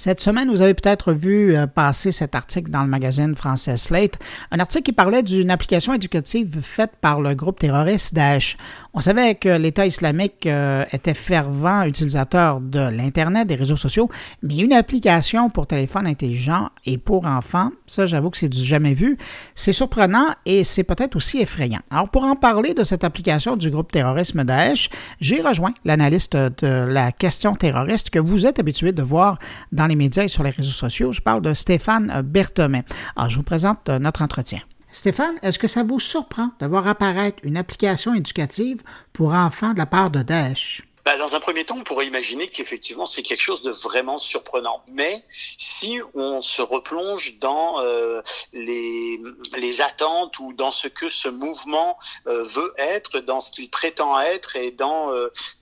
Cette 0.00 0.20
semaine, 0.20 0.48
vous 0.48 0.62
avez 0.62 0.72
peut-être 0.72 1.12
vu 1.12 1.54
euh, 1.54 1.66
passer 1.66 2.10
cet 2.10 2.34
article 2.34 2.70
dans 2.70 2.82
le 2.82 2.88
magazine 2.88 3.36
français 3.36 3.76
Slate, 3.76 4.18
un 4.50 4.58
article 4.58 4.84
qui 4.84 4.92
parlait 4.92 5.22
d'une 5.22 5.50
application 5.50 5.92
éducative 5.92 6.60
faite 6.62 6.92
par 7.02 7.20
le 7.20 7.34
groupe 7.34 7.58
terroriste 7.58 8.14
Daesh. 8.14 8.56
On 8.94 9.00
savait 9.00 9.34
que 9.34 9.50
l'État 9.50 9.84
islamique 9.84 10.46
euh, 10.46 10.86
était 10.90 11.12
fervent 11.12 11.82
utilisateur 11.82 12.62
de 12.62 12.80
l'Internet, 12.80 13.46
des 13.46 13.56
réseaux 13.56 13.76
sociaux, 13.76 14.08
mais 14.42 14.56
une 14.56 14.72
application 14.72 15.50
pour 15.50 15.66
téléphone 15.66 16.06
intelligent 16.06 16.70
et 16.86 16.96
pour 16.96 17.26
enfants, 17.26 17.70
ça 17.86 18.06
j'avoue 18.06 18.30
que 18.30 18.38
c'est 18.38 18.48
du 18.48 18.64
jamais 18.64 18.94
vu. 18.94 19.18
C'est 19.54 19.74
surprenant 19.74 20.28
et 20.46 20.64
c'est 20.64 20.82
peut-être 20.82 21.14
aussi 21.14 21.42
effrayant. 21.42 21.80
Alors 21.90 22.08
pour 22.08 22.24
en 22.24 22.36
parler 22.36 22.72
de 22.72 22.84
cette 22.84 23.04
application 23.04 23.54
du 23.54 23.68
groupe 23.70 23.92
terrorisme 23.92 24.44
Daesh, 24.44 24.88
j'ai 25.20 25.42
rejoint 25.42 25.74
l'analyste 25.84 26.36
de 26.36 26.86
la 26.88 27.12
question 27.12 27.54
terroriste 27.54 28.08
que 28.08 28.18
vous 28.18 28.46
êtes 28.46 28.58
habitué 28.58 28.92
de 28.92 29.02
voir 29.02 29.38
dans 29.72 29.89
les 29.90 29.96
médias 29.96 30.24
et 30.24 30.28
sur 30.28 30.42
les 30.42 30.50
réseaux 30.50 30.72
sociaux. 30.72 31.12
Je 31.12 31.20
parle 31.20 31.42
de 31.42 31.52
Stéphane 31.52 32.22
Berthomet. 32.24 32.84
Alors, 33.16 33.28
je 33.28 33.36
vous 33.36 33.42
présente 33.42 33.88
euh, 33.90 33.98
notre 33.98 34.22
entretien. 34.22 34.60
Stéphane, 34.92 35.34
est-ce 35.42 35.58
que 35.58 35.68
ça 35.68 35.84
vous 35.84 36.00
surprend 36.00 36.50
de 36.58 36.66
voir 36.66 36.88
apparaître 36.88 37.38
une 37.44 37.56
application 37.56 38.14
éducative 38.14 38.78
pour 39.12 39.34
enfants 39.34 39.72
de 39.72 39.78
la 39.78 39.86
part 39.86 40.10
de 40.10 40.22
Daesh? 40.22 40.82
Bah, 41.04 41.16
dans 41.16 41.34
un 41.34 41.40
premier 41.40 41.64
temps, 41.64 41.76
on 41.78 41.84
pourrait 41.84 42.06
imaginer 42.06 42.48
qu'effectivement 42.48 43.06
c'est 43.06 43.22
quelque 43.22 43.40
chose 43.40 43.62
de 43.62 43.70
vraiment 43.70 44.18
surprenant. 44.18 44.82
Mais 44.88 45.24
si 45.58 46.00
on 46.14 46.40
se 46.40 46.60
replonge 46.60 47.38
dans 47.38 47.80
euh, 47.80 48.20
les, 48.52 49.18
les 49.56 49.80
attentes 49.80 50.38
ou 50.38 50.52
dans 50.52 50.70
ce 50.70 50.88
que 50.88 51.08
ce 51.08 51.28
mouvement 51.28 51.98
euh, 52.26 52.44
veut 52.44 52.74
être, 52.76 53.20
dans 53.20 53.40
ce 53.40 53.50
qu'il 53.50 53.70
prétend 53.70 54.20
être 54.20 54.56
et 54.56 54.70
dans, 54.72 55.10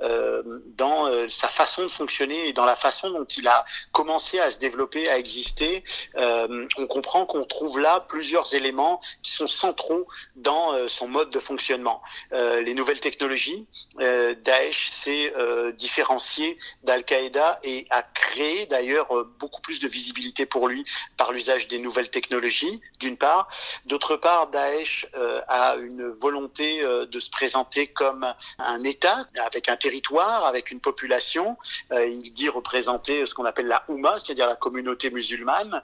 euh, 0.02 0.43
dans 0.76 1.29
sa 1.29 1.49
façon 1.49 1.82
de 1.82 1.88
fonctionner 1.88 2.49
et 2.49 2.52
dans 2.52 2.64
la 2.64 2.76
façon 2.76 3.11
dont 3.11 3.25
il 3.25 3.46
a 3.46 3.64
commencé 3.93 4.41
à 4.41 4.50
se 4.50 4.58
développer, 4.58 5.08
à 5.08 5.19
exister, 5.19 5.84
on 6.17 6.87
comprend 6.87 7.26
qu'on 7.26 7.44
trouve 7.44 7.79
là 7.79 8.00
plusieurs 8.08 8.55
éléments 8.55 9.01
qui 9.22 9.32
sont 9.32 9.46
centraux 9.46 10.06
dans 10.36 10.89
son 10.89 11.08
mode 11.08 11.31
de 11.31 11.41
fonctionnement. 11.41 12.03
les 12.32 12.74
nouvelles 12.74 13.01
technologies, 13.01 13.67
Daesh, 13.98 14.89
c'est 14.91 15.28
euh, 15.37 15.73
différencié 15.73 16.58
d'Al-Qaïda 16.85 17.61
et 17.63 17.87
a 17.91 18.03
créé 18.03 18.67
d'ailleurs 18.67 19.17
euh, 19.17 19.31
beaucoup 19.39 19.61
plus 19.61 19.81
de 19.81 19.89
visibilité 19.89 20.47
pour 20.47 20.69
lui 20.69 20.85
par 21.17 21.32
l'usage 21.32 21.69
des 21.69 21.79
nouvelles 21.79 22.11
technologies, 22.11 22.81
d'une 23.01 23.17
part. 23.17 23.49
D'autre 23.87 24.17
part, 24.17 24.49
Daesh 24.49 25.06
euh, 25.15 25.41
a 25.49 25.77
une 25.77 26.08
volonté 26.08 26.81
de 26.81 27.20
se 27.20 27.31
présenter 27.31 27.87
comme 27.89 28.27
un 28.58 28.85
État 28.85 29.27
avec 29.44 29.69
un 29.69 29.77
territoire, 29.77 30.44
avec 30.44 30.70
une 30.70 30.81
population. 30.81 31.56
il 31.93 32.32
dit 32.32 32.49
représenter 32.49 33.27
ce 33.27 33.35
qu'on 33.35 33.44
appelle 33.44 33.67
la 33.67 33.85
Oumma, 33.89 34.17
c'est-à-dire 34.19 34.47
la 34.47 34.56
communauté 34.56 35.11
musulmane, 35.11 35.82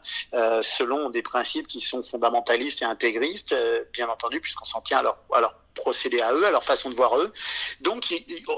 selon 0.62 1.10
des 1.10 1.22
principes 1.22 1.66
qui 1.66 1.80
sont 1.80 2.02
fondamentalistes 2.02 2.82
et 2.82 2.84
intégristes, 2.84 3.54
bien 3.92 4.08
entendu, 4.08 4.40
puisqu'on 4.40 4.64
s'en 4.64 4.80
tient 4.80 4.98
à 4.98 5.16
à 5.32 5.40
leur 5.40 5.54
procéder 5.74 6.20
à 6.20 6.32
eux, 6.32 6.46
à 6.46 6.50
leur 6.50 6.64
façon 6.64 6.90
de 6.90 6.94
voir 6.94 7.18
eux. 7.18 7.32
Donc 7.80 8.04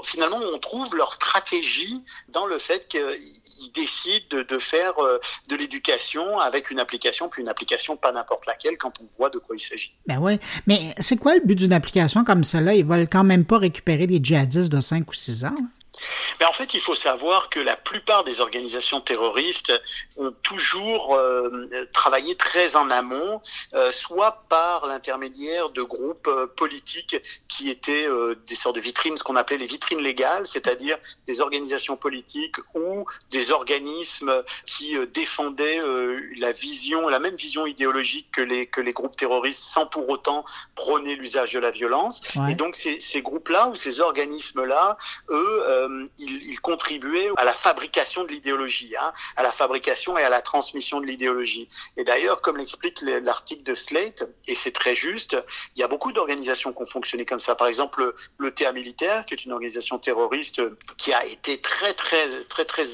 finalement, 0.03 0.39
on 0.53 0.59
trouve 0.59 0.95
leur 0.95 1.13
stratégie 1.13 2.03
dans 2.29 2.45
le 2.45 2.59
fait 2.59 2.87
qu'ils 2.87 3.71
décident 3.73 4.43
de, 4.47 4.59
faire 4.59 4.93
euh, 4.99 5.19
de 5.49 5.55
l'éducation 5.55 6.39
avec 6.39 6.71
une 6.71 6.79
application, 6.79 7.29
puis 7.29 7.41
une 7.41 7.49
application 7.49 7.97
pas 7.97 8.11
n'importe 8.11 8.45
laquelle 8.45 8.77
quand 8.77 8.93
on 9.01 9.07
voit 9.17 9.29
de 9.29 9.39
quoi 9.39 9.55
il 9.55 9.59
s'agit. 9.59 9.95
Ben 10.05 10.19
oui, 10.19 10.39
mais 10.67 10.93
c'est 10.99 11.17
quoi 11.17 11.35
le 11.35 11.41
but 11.41 11.55
d'une 11.55 11.73
application 11.73 12.23
comme 12.23 12.43
celle-là? 12.43 12.75
Ils 12.75 12.85
veulent 12.85 13.07
quand 13.07 13.23
même 13.23 13.45
pas 13.45 13.57
récupérer 13.57 14.07
des 14.07 14.19
djihadistes 14.21 14.71
de 14.71 14.81
5 14.81 15.09
ou 15.09 15.13
6 15.13 15.45
ans? 15.45 15.55
Mais 16.39 16.45
en 16.45 16.53
fait, 16.53 16.73
il 16.73 16.81
faut 16.81 16.95
savoir 16.95 17.49
que 17.49 17.59
la 17.59 17.75
plupart 17.75 18.23
des 18.23 18.39
organisations 18.39 19.01
terroristes 19.01 19.73
ont 20.17 20.31
toujours 20.43 21.15
euh, 21.15 21.67
travaillé 21.93 22.35
très 22.35 22.75
en 22.75 22.89
amont, 22.89 23.41
euh, 23.73 23.91
soit 23.91 24.43
par 24.49 24.87
l'intermédiaire 24.87 25.69
de 25.69 25.81
groupes 25.81 26.27
euh, 26.27 26.47
politiques 26.47 27.17
qui 27.47 27.69
étaient 27.69 28.07
des 28.47 28.55
sortes 28.55 28.75
de 28.75 28.81
vitrines, 28.81 29.17
ce 29.17 29.23
qu'on 29.23 29.35
appelait 29.35 29.57
les 29.57 29.65
vitrines 29.65 30.01
légales, 30.01 30.45
c'est-à-dire 30.45 30.97
des 31.27 31.41
organisations 31.41 31.97
politiques 31.97 32.57
ou 32.73 33.05
des 33.31 33.51
organismes 33.51 34.43
qui 34.65 34.95
défendaient 35.13 35.81
la 36.37 36.51
vision, 36.51 37.07
la 37.07 37.19
même 37.19 37.35
vision 37.35 37.65
idéologique 37.65 38.29
que 38.31 38.41
les 38.41 38.67
que 38.67 38.81
les 38.81 38.93
groupes 38.93 39.15
terroristes, 39.15 39.63
sans 39.63 39.85
pour 39.85 40.07
autant 40.09 40.45
prôner 40.75 41.15
l'usage 41.15 41.53
de 41.53 41.59
la 41.59 41.71
violence. 41.71 42.21
Et 42.49 42.55
donc 42.55 42.75
ces, 42.75 42.99
ces 42.99 43.21
groupes-là 43.21 43.67
ou 43.69 43.75
ces 43.75 43.99
organismes-là, 43.99 44.97
eux 45.29 45.86
euh, 45.87 46.05
il, 46.17 46.59
contribuait 46.61 47.29
à 47.37 47.45
la 47.45 47.53
fabrication 47.53 48.23
de 48.23 48.31
l'idéologie, 48.31 48.93
hein, 48.99 49.13
à 49.35 49.43
la 49.43 49.51
fabrication 49.51 50.17
et 50.17 50.23
à 50.23 50.29
la 50.29 50.41
transmission 50.41 50.99
de 50.99 51.05
l'idéologie. 51.05 51.67
Et 51.95 52.03
d'ailleurs, 52.03 52.41
comme 52.41 52.57
l'explique 52.57 53.01
l'article 53.01 53.63
de 53.63 53.75
Slate, 53.75 54.27
et 54.47 54.55
c'est 54.55 54.71
très 54.71 54.95
juste, 54.95 55.37
il 55.75 55.81
y 55.81 55.83
a 55.83 55.87
beaucoup 55.87 56.11
d'organisations 56.11 56.73
qui 56.73 56.81
ont 56.81 56.85
fonctionné 56.85 57.25
comme 57.25 57.39
ça. 57.39 57.55
Par 57.55 57.67
exemple, 57.67 58.13
le 58.37 58.51
TA 58.51 58.71
militaire, 58.71 59.25
qui 59.25 59.33
est 59.33 59.45
une 59.45 59.51
organisation 59.51 59.99
terroriste 59.99 60.61
qui 60.97 61.13
a 61.13 61.23
été 61.25 61.59
très 61.61 61.93
très 61.93 62.43
très 62.45 62.65
très 62.65 62.85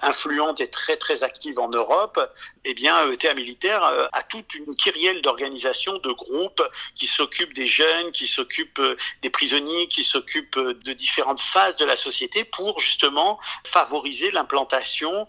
influente 0.00 0.60
et 0.60 0.68
très 0.68 0.96
très 0.96 1.22
active 1.22 1.58
en 1.58 1.68
Europe, 1.68 2.20
eh 2.70 2.74
bien, 2.74 3.06
le 3.06 3.16
TA 3.16 3.32
militaire 3.32 3.82
a 4.12 4.22
toute 4.24 4.54
une 4.54 4.76
kyrielle 4.76 5.22
d'organisations, 5.22 5.96
de 5.98 6.12
groupes 6.12 6.62
qui 6.94 7.06
s'occupent 7.06 7.54
des 7.54 7.66
jeunes, 7.66 8.12
qui 8.12 8.26
s'occupent 8.26 8.82
des 9.22 9.30
prisonniers, 9.30 9.88
qui 9.88 10.04
s'occupent 10.04 10.58
de 10.58 10.92
différentes 10.92 11.40
phases 11.40 11.76
de 11.76 11.86
la 11.86 11.96
société 11.96 12.44
pour 12.44 12.78
justement 12.78 13.40
favoriser 13.64 14.30
l'implantation 14.32 15.26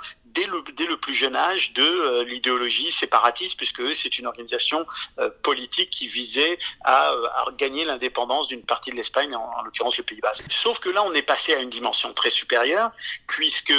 dès 0.76 0.86
le, 0.86 0.98
plus 0.98 1.16
jeune 1.16 1.36
âge 1.36 1.74
de 1.74 1.84
euh, 1.84 2.24
l'idéologie 2.24 2.92
séparatiste, 2.92 3.58
puisque 3.58 3.94
c'est 3.96 4.20
une 4.20 4.28
organisation 4.28 4.86
euh, 5.20 5.30
politique 5.44 5.90
qui 5.90 6.08
visait 6.08 6.58
à, 6.84 7.12
euh, 7.12 7.26
à 7.28 7.46
gagner 7.58 7.86
l'indépendance 7.86 8.48
d'une 8.48 8.64
partie 8.64 8.92
de 8.92 8.96
l'Espagne, 8.96 9.36
en, 9.36 9.62
l'occurrence 9.64 9.98
le 9.98 10.04
Pays 10.04 10.20
Basque. 10.20 10.46
Sauf 10.50 10.80
que 10.80 10.90
là, 10.90 11.04
on 11.04 11.14
est 11.14 11.22
passé 11.22 11.54
à 11.54 11.60
une 11.60 11.70
dimension 11.70 12.14
très 12.14 12.30
supérieure, 12.30 12.92
puisque 13.28 13.74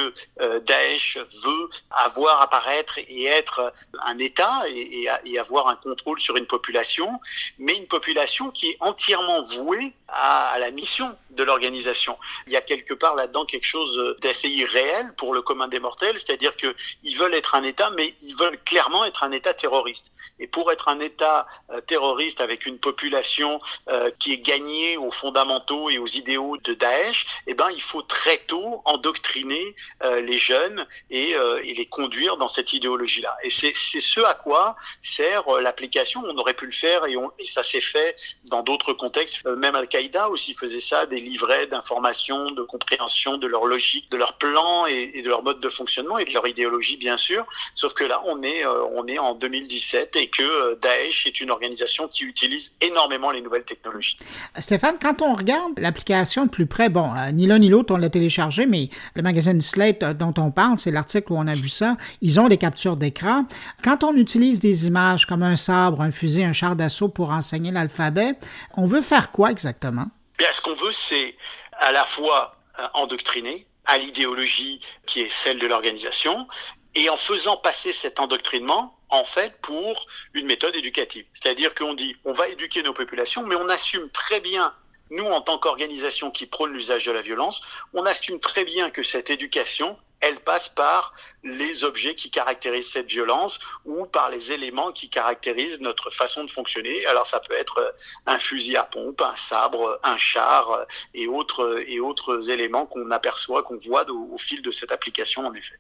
Daesh 0.66 1.18
veut 1.44 1.70
avoir 1.90 2.40
apparaître 2.42 2.98
et 2.98 3.24
être 3.24 3.72
un 4.02 4.18
État 4.18 4.62
et, 4.68 5.08
et, 5.24 5.38
avoir 5.38 5.68
un 5.68 5.76
contrôle 5.76 6.20
sur 6.20 6.36
une 6.36 6.46
population, 6.46 7.20
mais 7.58 7.76
une 7.76 7.86
population 7.86 8.50
qui 8.50 8.70
est 8.70 8.76
entièrement 8.80 9.42
vouée 9.42 9.92
à, 10.08 10.48
à 10.50 10.58
la 10.58 10.70
mission 10.70 11.16
de 11.30 11.42
l'organisation. 11.42 12.18
Il 12.46 12.52
y 12.52 12.56
a 12.56 12.60
quelque 12.60 12.94
part 12.94 13.14
là-dedans 13.14 13.44
quelque 13.44 13.66
chose 13.66 14.16
d'assez 14.20 14.48
irréel 14.48 15.14
pour 15.16 15.34
le 15.34 15.42
commun 15.42 15.68
des 15.68 15.80
mortels, 15.80 16.18
c'est-à-dire 16.18 16.49
qu'ils 16.56 17.18
veulent 17.18 17.34
être 17.34 17.54
un 17.54 17.62
État, 17.62 17.90
mais 17.90 18.14
ils 18.22 18.36
veulent 18.36 18.58
clairement 18.64 19.04
être 19.04 19.22
un 19.22 19.30
État 19.32 19.54
terroriste. 19.54 20.12
Et 20.38 20.46
pour 20.46 20.72
être 20.72 20.88
un 20.88 21.00
État 21.00 21.46
euh, 21.70 21.80
terroriste 21.80 22.40
avec 22.40 22.66
une 22.66 22.78
population 22.78 23.60
euh, 23.88 24.10
qui 24.18 24.32
est 24.32 24.38
gagnée 24.38 24.96
aux 24.96 25.10
fondamentaux 25.10 25.90
et 25.90 25.98
aux 25.98 26.06
idéaux 26.06 26.56
de 26.58 26.74
Daesh, 26.74 27.26
eh 27.46 27.54
ben, 27.54 27.68
il 27.70 27.82
faut 27.82 28.02
très 28.02 28.38
tôt 28.38 28.82
endoctriner 28.84 29.74
euh, 30.02 30.20
les 30.20 30.38
jeunes 30.38 30.86
et, 31.10 31.34
les 31.62 31.86
conduire 31.86 32.36
dans 32.36 32.48
cette 32.48 32.72
idéologie-là. 32.72 33.36
Et 33.42 33.50
c'est 33.50 33.72
ce 33.74 34.20
à 34.20 34.34
quoi 34.34 34.76
sert 35.00 35.44
l'application. 35.60 36.22
On 36.26 36.36
aurait 36.36 36.54
pu 36.54 36.66
le 36.66 36.72
faire 36.72 37.06
et, 37.06 37.16
ça 37.44 37.62
s'est 37.62 37.80
fait 37.80 38.16
dans 38.44 38.62
d'autres 38.62 38.92
contextes. 38.92 39.44
Même 39.44 39.74
Al-Qaïda 39.74 40.28
aussi 40.28 40.54
faisait 40.54 40.80
ça, 40.80 41.06
des 41.06 41.20
livrets 41.20 41.66
d'informations, 41.66 42.50
de 42.50 42.62
compréhension 42.62 43.38
de 43.38 43.46
leur 43.46 43.66
logique, 43.66 44.10
de 44.10 44.16
leur 44.16 44.34
plan 44.34 44.86
et, 44.86 45.22
de 45.22 45.28
leur 45.28 45.42
mode 45.42 45.60
de 45.60 45.68
fonctionnement 45.68 46.18
leur 46.32 46.46
idéologie, 46.46 46.96
bien 46.96 47.16
sûr. 47.16 47.46
Sauf 47.74 47.94
que 47.94 48.04
là, 48.04 48.22
on 48.26 48.42
est, 48.42 48.64
on 48.66 49.06
est 49.06 49.18
en 49.18 49.34
2017 49.34 50.16
et 50.16 50.28
que 50.28 50.42
euh, 50.42 50.76
Daesh 50.80 51.26
est 51.26 51.40
une 51.40 51.50
organisation 51.50 52.08
qui 52.08 52.24
utilise 52.24 52.72
énormément 52.80 53.30
les 53.30 53.40
nouvelles 53.40 53.64
technologies. 53.64 54.16
Stéphane, 54.58 54.96
quand 55.00 55.22
on 55.22 55.34
regarde 55.34 55.78
l'application 55.78 56.44
de 56.46 56.50
plus 56.50 56.66
près, 56.66 56.88
bon, 56.88 57.12
euh, 57.14 57.30
ni 57.32 57.46
l'un 57.46 57.58
ni 57.58 57.68
l'autre, 57.68 57.94
on 57.94 57.98
l'a 57.98 58.10
téléchargé, 58.10 58.66
mais 58.66 58.88
le 59.14 59.22
magazine 59.22 59.60
Slate 59.60 60.02
euh, 60.02 60.14
dont 60.14 60.34
on 60.38 60.50
parle, 60.50 60.78
c'est 60.78 60.90
l'article 60.90 61.32
où 61.32 61.36
on 61.36 61.46
a 61.46 61.54
vu 61.54 61.68
ça, 61.68 61.96
ils 62.20 62.38
ont 62.40 62.48
des 62.48 62.58
captures 62.58 62.96
d'écran. 62.96 63.46
Quand 63.82 64.04
on 64.04 64.14
utilise 64.14 64.60
des 64.60 64.86
images 64.86 65.26
comme 65.26 65.42
un 65.42 65.56
sabre, 65.56 66.00
un 66.00 66.10
fusil, 66.10 66.44
un 66.44 66.52
char 66.52 66.76
d'assaut 66.76 67.08
pour 67.08 67.30
enseigner 67.30 67.70
l'alphabet, 67.70 68.34
on 68.76 68.86
veut 68.86 69.02
faire 69.02 69.30
quoi 69.30 69.50
exactement? 69.50 70.06
Bien, 70.38 70.48
ce 70.52 70.60
qu'on 70.60 70.74
veut, 70.74 70.92
c'est 70.92 71.34
à 71.72 71.92
la 71.92 72.04
fois 72.04 72.56
endoctriner, 72.94 73.66
à 73.86 73.98
l'idéologie 73.98 74.80
qui 75.06 75.20
est 75.20 75.28
celle 75.28 75.58
de 75.58 75.66
l'organisation, 75.66 76.46
et 76.94 77.08
en 77.08 77.16
faisant 77.16 77.56
passer 77.56 77.92
cet 77.92 78.18
endoctrinement, 78.20 78.98
en 79.10 79.24
fait, 79.24 79.60
pour 79.60 80.06
une 80.34 80.46
méthode 80.46 80.74
éducative. 80.76 81.26
C'est-à-dire 81.32 81.74
qu'on 81.74 81.94
dit, 81.94 82.16
on 82.24 82.32
va 82.32 82.48
éduquer 82.48 82.82
nos 82.82 82.92
populations, 82.92 83.44
mais 83.44 83.54
on 83.54 83.68
assume 83.68 84.08
très 84.10 84.40
bien, 84.40 84.74
nous, 85.10 85.24
en 85.24 85.40
tant 85.40 85.58
qu'organisation 85.58 86.30
qui 86.30 86.46
prône 86.46 86.72
l'usage 86.72 87.06
de 87.06 87.12
la 87.12 87.22
violence, 87.22 87.62
on 87.94 88.04
assume 88.06 88.38
très 88.38 88.64
bien 88.64 88.90
que 88.90 89.02
cette 89.02 89.30
éducation, 89.30 89.98
elle 90.20 90.40
passe 90.40 90.68
par 90.68 91.14
les 91.42 91.84
objets 91.84 92.14
qui 92.14 92.30
caractérisent 92.30 92.90
cette 92.90 93.08
violence 93.08 93.60
ou 93.84 94.06
par 94.06 94.30
les 94.30 94.52
éléments 94.52 94.92
qui 94.92 95.08
caractérisent 95.08 95.80
notre 95.80 96.10
façon 96.10 96.44
de 96.44 96.50
fonctionner. 96.50 97.06
Alors 97.06 97.26
ça 97.26 97.40
peut 97.40 97.54
être 97.54 97.94
un 98.26 98.38
fusil 98.38 98.76
à 98.76 98.84
pompe, 98.84 99.22
un 99.22 99.36
sabre, 99.36 99.98
un 100.02 100.18
char 100.18 100.86
et 101.14 101.26
autres, 101.26 101.82
et 101.86 102.00
autres 102.00 102.50
éléments 102.50 102.86
qu'on 102.86 103.10
aperçoit, 103.10 103.62
qu'on 103.62 103.78
voit 103.78 104.08
au, 104.10 104.34
au 104.34 104.38
fil 104.38 104.62
de 104.62 104.70
cette 104.70 104.92
application 104.92 105.46
en 105.46 105.54
effet. 105.54 105.78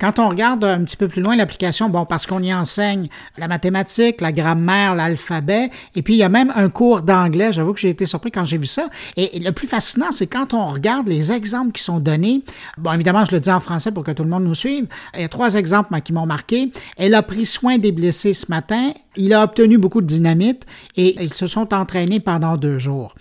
Quand 0.00 0.18
on 0.18 0.28
regarde 0.28 0.64
un 0.64 0.84
petit 0.84 0.96
peu 0.96 1.08
plus 1.08 1.22
loin 1.22 1.36
l'application, 1.36 1.88
bon, 1.88 2.04
parce 2.04 2.26
qu'on 2.26 2.42
y 2.42 2.52
enseigne 2.52 3.08
la 3.36 3.48
mathématique, 3.48 4.20
la 4.20 4.32
grammaire, 4.32 4.94
l'alphabet, 4.94 5.70
et 5.94 6.02
puis 6.02 6.14
il 6.14 6.18
y 6.18 6.22
a 6.22 6.28
même 6.28 6.52
un 6.54 6.68
cours 6.68 7.02
d'anglais. 7.02 7.52
J'avoue 7.52 7.72
que 7.72 7.80
j'ai 7.80 7.90
été 7.90 8.06
surpris 8.06 8.30
quand 8.30 8.44
j'ai 8.44 8.58
vu 8.58 8.66
ça. 8.66 8.88
Et, 9.16 9.38
le 9.38 9.50
plus 9.52 9.68
fascinant, 9.68 10.12
c'est 10.12 10.26
quand 10.26 10.54
on 10.54 10.66
regarde 10.66 11.08
les 11.08 11.32
exemples 11.32 11.72
qui 11.72 11.82
sont 11.82 12.00
donnés. 12.00 12.42
Bon, 12.76 12.92
évidemment, 12.92 13.24
je 13.24 13.32
le 13.32 13.40
dis 13.40 13.50
en 13.50 13.60
français 13.60 13.92
pour 13.92 14.04
que 14.04 14.12
tout 14.12 14.24
le 14.24 14.30
monde 14.30 14.44
nous 14.44 14.54
suive. 14.54 14.86
Il 15.14 15.20
y 15.20 15.24
a 15.24 15.28
trois 15.28 15.54
exemples 15.54 15.98
qui 16.00 16.12
m'ont 16.12 16.26
marqué. 16.26 16.72
Elle 16.96 17.14
a 17.14 17.22
pris 17.22 17.46
soin 17.46 17.78
des 17.78 17.92
blessés 17.92 18.34
ce 18.34 18.46
matin. 18.48 18.92
Il 19.18 19.34
a 19.34 19.42
obtenu 19.42 19.78
beaucoup 19.78 20.00
de 20.00 20.06
dynamite 20.06 20.64
et 20.96 21.20
ils 21.20 21.34
se 21.34 21.48
sont 21.48 21.74
entraînés 21.74 22.20
pendant 22.20 22.56
deux 22.56 22.78
jours. 22.78 23.14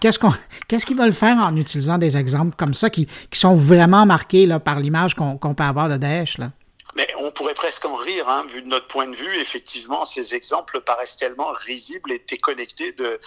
qu'est-ce 0.00 0.18
qu'on, 0.18 0.32
qu'est-ce 0.68 0.84
qu'ils 0.84 0.98
veulent 0.98 1.14
faire 1.14 1.38
en 1.38 1.56
utilisant 1.56 1.96
des 1.96 2.18
exemples 2.18 2.54
comme 2.56 2.74
ça 2.74 2.90
qui, 2.90 3.06
qui 3.30 3.40
sont 3.40 3.56
vraiment 3.56 4.04
marqués 4.04 4.44
là, 4.44 4.60
par 4.60 4.78
l'image 4.78 5.14
qu'on, 5.14 5.38
qu'on 5.38 5.54
peut 5.54 5.64
avoir 5.64 5.88
de 5.88 5.96
Daesh 5.96 6.36
là? 6.38 6.52
Mais 6.96 7.08
on 7.18 7.30
pourrait 7.30 7.54
presque 7.54 7.84
en 7.84 7.96
rire, 7.96 8.28
hein, 8.28 8.44
vu 8.52 8.62
de 8.62 8.66
notre 8.66 8.88
point 8.88 9.06
de 9.06 9.14
vue. 9.14 9.40
Effectivement, 9.40 10.04
ces 10.04 10.34
exemples 10.34 10.80
paraissent 10.80 11.16
tellement 11.16 11.52
risibles 11.52 12.12
et 12.12 12.22
déconnectés 12.28 12.92
de, 12.92 13.20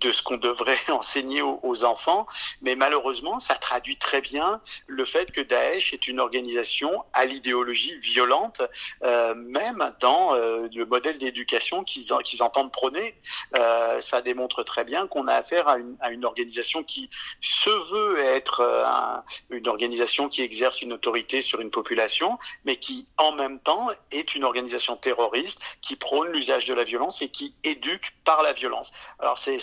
de 0.00 0.12
ce 0.12 0.22
qu'on 0.22 0.36
devrait 0.36 0.78
enseigner 0.88 1.42
aux, 1.42 1.84
enfants, 1.84 2.26
mais 2.60 2.74
malheureusement, 2.74 3.38
ça 3.38 3.54
traduit 3.54 3.96
très 3.96 4.20
bien 4.20 4.60
le 4.86 5.04
fait 5.04 5.30
que 5.30 5.40
Daesh 5.40 5.92
est 5.92 6.08
une 6.08 6.18
organisation 6.18 7.04
à 7.12 7.24
l'idéologie 7.24 7.96
violente, 7.98 8.62
euh, 9.04 9.34
même 9.34 9.94
dans 10.00 10.34
euh, 10.34 10.66
le 10.74 10.86
modèle 10.86 11.18
d'éducation 11.18 11.84
qu'ils 11.84 12.12
entendent 12.42 12.72
prôner. 12.72 13.14
Euh, 13.56 14.00
ça 14.00 14.22
démontre 14.22 14.64
très 14.64 14.84
bien 14.84 15.06
qu'on 15.06 15.28
a 15.28 15.34
affaire 15.34 15.68
à 15.68 16.10
une, 16.10 16.24
organisation 16.24 16.82
qui 16.82 17.08
se 17.40 17.70
veut 17.70 18.18
être 18.18 18.62
un, 18.62 19.22
une 19.50 19.68
organisation 19.68 20.28
qui 20.28 20.42
exerce 20.42 20.82
une 20.82 20.92
autorité 20.92 21.40
sur 21.40 21.60
une 21.60 21.70
population, 21.70 22.38
mais 22.64 22.76
qui 22.76 23.06
en 23.18 23.32
même 23.32 23.60
temps 23.60 23.88
est 24.10 24.34
une 24.34 24.44
organisation 24.44 24.96
terroriste 24.96 25.60
qui 25.80 25.96
prône 25.96 26.28
l'usage 26.32 26.64
de 26.66 26.74
la 26.74 26.84
violence 26.84 27.22
et 27.22 27.28
qui 27.28 27.54
éduque 27.64 28.14
par 28.24 28.42
la 28.42 28.52
violence. 28.52 28.92
Alors 29.20 29.38
c'est 29.38 29.58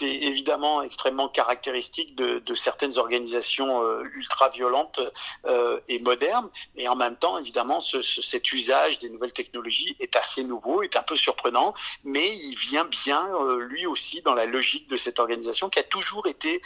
évidemment 0.00 0.82
extrêmement 0.82 1.28
caractéristique 1.28 2.16
de, 2.16 2.54
certaines 2.54 2.98
organisations 2.98 3.82
euh, 3.82 4.02
ultra-violentes 4.14 5.00
euh, 5.46 5.80
et 5.88 6.00
modernes. 6.00 6.48
Et 6.76 6.88
en 6.88 6.96
même 6.96 7.16
temps, 7.16 7.38
évidemment, 7.38 7.78
cet 7.80 8.52
usage 8.52 8.98
des 8.98 9.10
nouvelles 9.10 9.32
technologies 9.32 9.96
est 10.00 10.16
assez 10.16 10.42
nouveau, 10.42 10.82
est 10.82 10.96
un 10.96 11.02
peu 11.02 11.14
surprenant, 11.14 11.74
mais 12.04 12.36
il 12.36 12.56
vient 12.56 12.84
bien, 12.84 13.28
euh, 13.40 13.60
lui 13.60 13.86
aussi, 13.86 14.22
dans 14.22 14.34
la 14.34 14.46
logique 14.46 14.88
de 14.88 14.96
cette 14.96 15.18
organisation 15.18 15.68
qui 15.68 15.78
a 15.78 15.82
toujours 15.84 16.26
été 16.26 16.60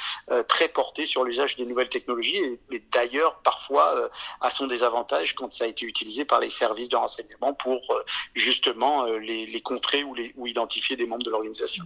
très 0.48 0.68
portée 0.68 1.06
sur 1.06 1.24
l'usage 1.24 1.56
des 1.56 1.64
nouvelles 1.64 1.88
technologies 1.88 2.38
et, 2.70 2.78
d'ailleurs 2.92 3.40
parfois 3.42 4.10
à 4.40 4.50
son 4.50 4.66
désavantage 4.66 5.34
quand 5.34 5.52
ça 5.52 5.64
a 5.64 5.66
été 5.66 5.84
utilisé 5.84 6.24
par 6.24 6.40
les 6.40 6.50
services 6.50 6.88
de 6.88 6.96
renseignement 6.96 7.52
pour 7.54 7.80
justement 8.34 9.04
les, 9.04 9.60
contrer 9.60 10.04
ou, 10.04 10.46
identifier 10.46 10.96
des 10.96 11.06
membres 11.06 11.24
de 11.24 11.30
l'organisation. 11.30 11.84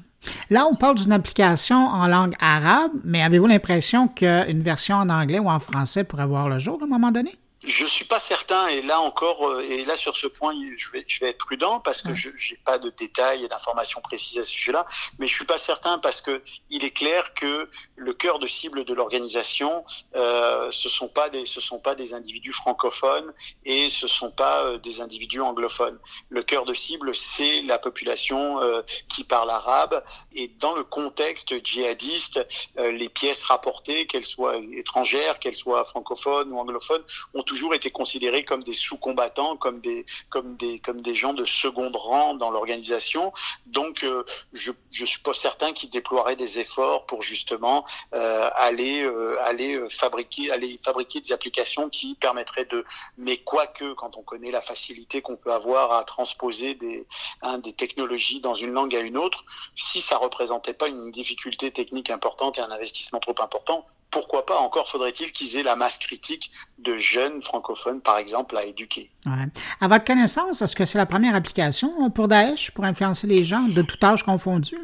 Là, 0.50 0.66
parle 0.76 0.96
d'une 0.96 1.12
application 1.12 1.88
en 1.88 2.06
langue 2.06 2.34
arabe, 2.40 2.92
mais 3.04 3.22
avez-vous 3.22 3.46
l'impression 3.46 4.08
qu'une 4.08 4.62
version 4.62 4.96
en 4.96 5.08
anglais 5.08 5.38
ou 5.38 5.48
en 5.48 5.58
français 5.58 6.04
pourrait 6.04 6.26
voir 6.26 6.48
le 6.48 6.58
jour 6.58 6.78
à 6.80 6.84
un 6.84 6.88
moment 6.88 7.10
donné? 7.10 7.34
Je 7.64 7.84
suis 7.84 8.04
pas 8.04 8.20
certain, 8.20 8.68
et 8.68 8.80
là 8.82 9.00
encore, 9.00 9.48
euh, 9.48 9.60
et 9.60 9.84
là 9.84 9.96
sur 9.96 10.14
ce 10.14 10.28
point, 10.28 10.54
je 10.76 10.90
vais, 10.92 11.04
je 11.08 11.18
vais 11.18 11.30
être 11.30 11.38
prudent 11.38 11.80
parce 11.80 12.00
que 12.02 12.14
je 12.14 12.28
n'ai 12.28 12.60
pas 12.64 12.78
de 12.78 12.90
détails 12.90 13.44
et 13.44 13.48
d'informations 13.48 14.00
précises 14.00 14.38
à 14.38 14.44
ce 14.44 14.52
sujet-là, 14.52 14.86
mais 15.18 15.26
je 15.26 15.34
suis 15.34 15.46
pas 15.46 15.58
certain 15.58 15.98
parce 15.98 16.22
que 16.22 16.42
il 16.70 16.84
est 16.84 16.92
clair 16.92 17.34
que 17.34 17.68
le 17.96 18.12
cœur 18.12 18.38
de 18.38 18.46
cible 18.46 18.84
de 18.84 18.94
l'organisation, 18.94 19.84
euh, 20.14 20.70
ce 20.70 20.88
sont 20.88 21.08
pas 21.08 21.28
des, 21.30 21.46
ce 21.46 21.60
sont 21.60 21.78
pas 21.78 21.94
des 21.94 22.14
individus 22.14 22.52
francophones 22.52 23.32
et 23.64 23.88
ce 23.88 24.06
sont 24.06 24.30
pas 24.30 24.64
euh, 24.64 24.78
des 24.78 25.00
individus 25.00 25.40
anglophones. 25.40 25.98
Le 26.28 26.42
cœur 26.42 26.64
de 26.64 26.74
cible, 26.74 27.14
c'est 27.14 27.62
la 27.62 27.78
population 27.78 28.60
euh, 28.60 28.82
qui 29.08 29.24
parle 29.24 29.50
arabe, 29.50 30.04
et 30.34 30.48
dans 30.58 30.74
le 30.74 30.84
contexte 30.84 31.64
djihadiste, 31.64 32.46
les 32.76 33.08
pièces 33.08 33.44
rapportées, 33.44 34.06
qu'elles 34.06 34.24
soient 34.24 34.56
étrangères, 34.76 35.38
qu'elles 35.38 35.56
soient 35.56 35.84
francophones 35.84 36.52
ou 36.52 36.58
anglophones, 36.58 37.02
ont 37.34 37.42
toujours 37.42 37.74
été 37.74 37.90
considérés 37.90 38.44
comme 38.44 38.62
des 38.62 38.74
sous-combattants, 38.74 39.56
comme 39.56 39.80
des, 39.80 40.04
comme, 40.30 40.56
des, 40.56 40.78
comme 40.80 41.00
des 41.00 41.14
gens 41.14 41.32
de 41.32 41.44
second 41.44 41.90
rang 41.92 42.34
dans 42.34 42.50
l'organisation. 42.50 43.32
Donc, 43.66 44.04
euh, 44.04 44.24
je, 44.52 44.72
je 44.90 45.04
suis 45.04 45.20
pas 45.20 45.34
certain 45.34 45.72
qu'ils 45.72 45.90
déploieraient 45.90 46.36
des 46.36 46.58
efforts 46.58 47.06
pour 47.06 47.22
justement 47.22 47.85
euh, 48.14 48.48
aller, 48.56 49.02
euh, 49.02 49.36
aller 49.44 49.80
fabriquer, 49.88 50.50
aller 50.50 50.78
fabriquer 50.82 51.20
des 51.20 51.32
applications 51.32 51.88
qui 51.88 52.14
permettraient 52.14 52.64
de. 52.66 52.84
Mais 53.18 53.38
quoique, 53.38 53.94
quand 53.94 54.16
on 54.16 54.22
connaît 54.22 54.50
la 54.50 54.60
facilité 54.60 55.22
qu'on 55.22 55.36
peut 55.36 55.52
avoir 55.52 55.92
à 55.92 56.04
transposer 56.04 56.74
des, 56.74 57.06
hein, 57.42 57.58
des 57.58 57.72
technologies 57.72 58.40
dans 58.40 58.54
une 58.54 58.72
langue 58.72 58.94
à 58.94 59.00
une 59.00 59.16
autre, 59.16 59.44
si 59.74 60.00
ça 60.00 60.16
représentait 60.16 60.74
pas 60.74 60.88
une 60.88 61.10
difficulté 61.10 61.70
technique 61.70 62.10
importante 62.10 62.58
et 62.58 62.60
un 62.60 62.70
investissement 62.70 63.20
trop 63.20 63.34
important, 63.40 63.86
pourquoi 64.10 64.46
pas 64.46 64.58
encore 64.58 64.88
faudrait-il 64.88 65.32
qu'ils 65.32 65.56
aient 65.56 65.62
la 65.62 65.76
masse 65.76 65.98
critique 65.98 66.50
de 66.78 66.96
jeunes 66.96 67.42
francophones, 67.42 68.00
par 68.00 68.18
exemple, 68.18 68.56
à 68.56 68.64
éduquer. 68.64 69.10
Ouais. 69.26 69.32
À 69.80 69.88
votre 69.88 70.04
connaissance, 70.04 70.62
est-ce 70.62 70.76
que 70.76 70.84
c'est 70.84 70.98
la 70.98 71.06
première 71.06 71.34
application 71.34 72.10
pour 72.10 72.28
Daesh 72.28 72.70
pour 72.70 72.84
influencer 72.84 73.26
les 73.26 73.44
gens 73.44 73.62
de 73.62 73.82
tout 73.82 73.98
âge 74.02 74.22
confondu? 74.22 74.78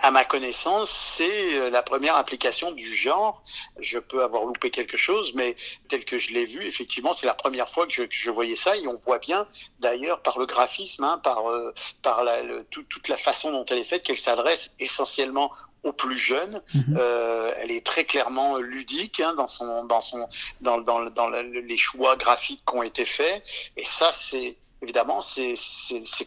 À 0.00 0.10
ma 0.10 0.24
connaissance, 0.24 0.90
c'est 0.90 1.58
euh, 1.58 1.70
la 1.70 1.82
première 1.82 2.16
application 2.16 2.72
du 2.72 2.86
genre. 2.86 3.42
Je 3.78 3.98
peux 3.98 4.22
avoir 4.22 4.44
loupé 4.44 4.70
quelque 4.70 4.96
chose, 4.96 5.32
mais 5.34 5.56
tel 5.88 6.04
que 6.04 6.18
je 6.18 6.32
l'ai 6.32 6.44
vu, 6.44 6.64
effectivement, 6.64 7.12
c'est 7.12 7.26
la 7.26 7.34
première 7.34 7.70
fois 7.70 7.86
que 7.86 7.92
je, 7.92 8.02
que 8.02 8.14
je, 8.14 8.30
voyais 8.30 8.56
ça. 8.56 8.76
Et 8.76 8.86
on 8.86 8.96
voit 8.96 9.18
bien, 9.18 9.46
d'ailleurs, 9.80 10.20
par 10.20 10.38
le 10.38 10.46
graphisme, 10.46 11.04
hein, 11.04 11.18
par, 11.22 11.50
euh, 11.50 11.72
par 12.02 12.24
la, 12.24 12.42
le, 12.42 12.64
tout, 12.64 12.82
toute 12.82 13.08
la 13.08 13.16
façon 13.16 13.52
dont 13.52 13.64
elle 13.64 13.78
est 13.78 13.84
faite, 13.84 14.02
qu'elle 14.02 14.18
s'adresse 14.18 14.72
essentiellement 14.78 15.50
aux 15.82 15.92
plus 15.92 16.18
jeunes. 16.18 16.62
Mhm. 16.74 16.96
Euh, 16.98 17.52
elle 17.56 17.70
est 17.70 17.84
très 17.84 18.04
clairement 18.04 18.58
ludique 18.58 19.20
hein, 19.20 19.34
dans 19.34 19.48
son, 19.48 19.84
dans 19.84 20.00
son, 20.00 20.28
dans, 20.60 20.78
dans, 20.78 21.04
dans 21.10 21.30
les 21.30 21.76
choix 21.78 22.16
graphiques 22.16 22.62
qui 22.68 22.76
ont 22.76 22.82
été 22.82 23.04
faits. 23.04 23.42
Et 23.76 23.84
ça, 23.84 24.10
c'est 24.12 24.56
évidemment, 24.82 25.20
c'est 25.20 25.54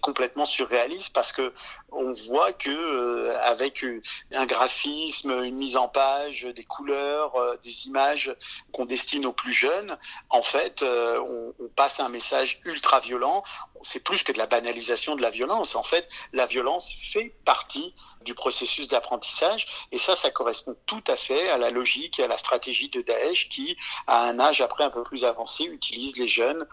complètement 0.01 0.45
surréaliste 0.45 1.13
parce 1.13 1.31
que 1.31 1.53
on 1.91 2.13
voit 2.13 2.53
que 2.53 2.69
euh, 2.69 3.37
avec 3.43 3.85
un 4.33 4.45
graphisme, 4.45 5.31
une 5.43 5.55
mise 5.55 5.77
en 5.77 5.87
page, 5.87 6.43
des 6.43 6.63
couleurs, 6.63 7.35
euh, 7.35 7.57
des 7.63 7.87
images 7.87 8.35
qu'on 8.71 8.85
destine 8.85 9.25
aux 9.25 9.33
plus 9.33 9.53
jeunes, 9.53 9.97
en 10.29 10.41
fait, 10.41 10.83
euh, 10.83 11.19
on, 11.27 11.53
on, 11.59 11.69
passe 11.69 11.99
un 11.99 12.09
message 12.09 12.61
ultra 12.65 12.99
violent. 12.99 13.43
C'est 13.81 14.03
plus 14.03 14.23
que 14.23 14.31
de 14.31 14.37
la 14.37 14.47
banalisation 14.47 15.15
de 15.15 15.21
la 15.21 15.29
violence. 15.29 15.75
En 15.75 15.83
fait, 15.83 16.07
la 16.33 16.45
violence 16.45 16.91
fait 16.91 17.35
partie 17.45 17.93
du 18.21 18.33
processus 18.33 18.87
d'apprentissage 18.87 19.87
et 19.91 19.97
ça, 19.97 20.15
ça 20.15 20.29
correspond 20.29 20.75
tout 20.85 21.03
à 21.07 21.15
fait 21.15 21.49
à 21.49 21.57
la 21.57 21.69
logique 21.69 22.19
et 22.19 22.23
à 22.23 22.27
la 22.27 22.37
stratégie 22.37 22.89
de 22.89 23.01
Daesh 23.01 23.47
qui, 23.49 23.77
à 24.07 24.27
un 24.27 24.39
âge 24.39 24.61
après 24.61 24.83
un 24.83 24.89
peu 24.89 25.03
plus 25.03 25.23
avancé, 25.23 25.63
utilise 25.63 26.17
les 26.17 26.27
jeunes 26.27 26.67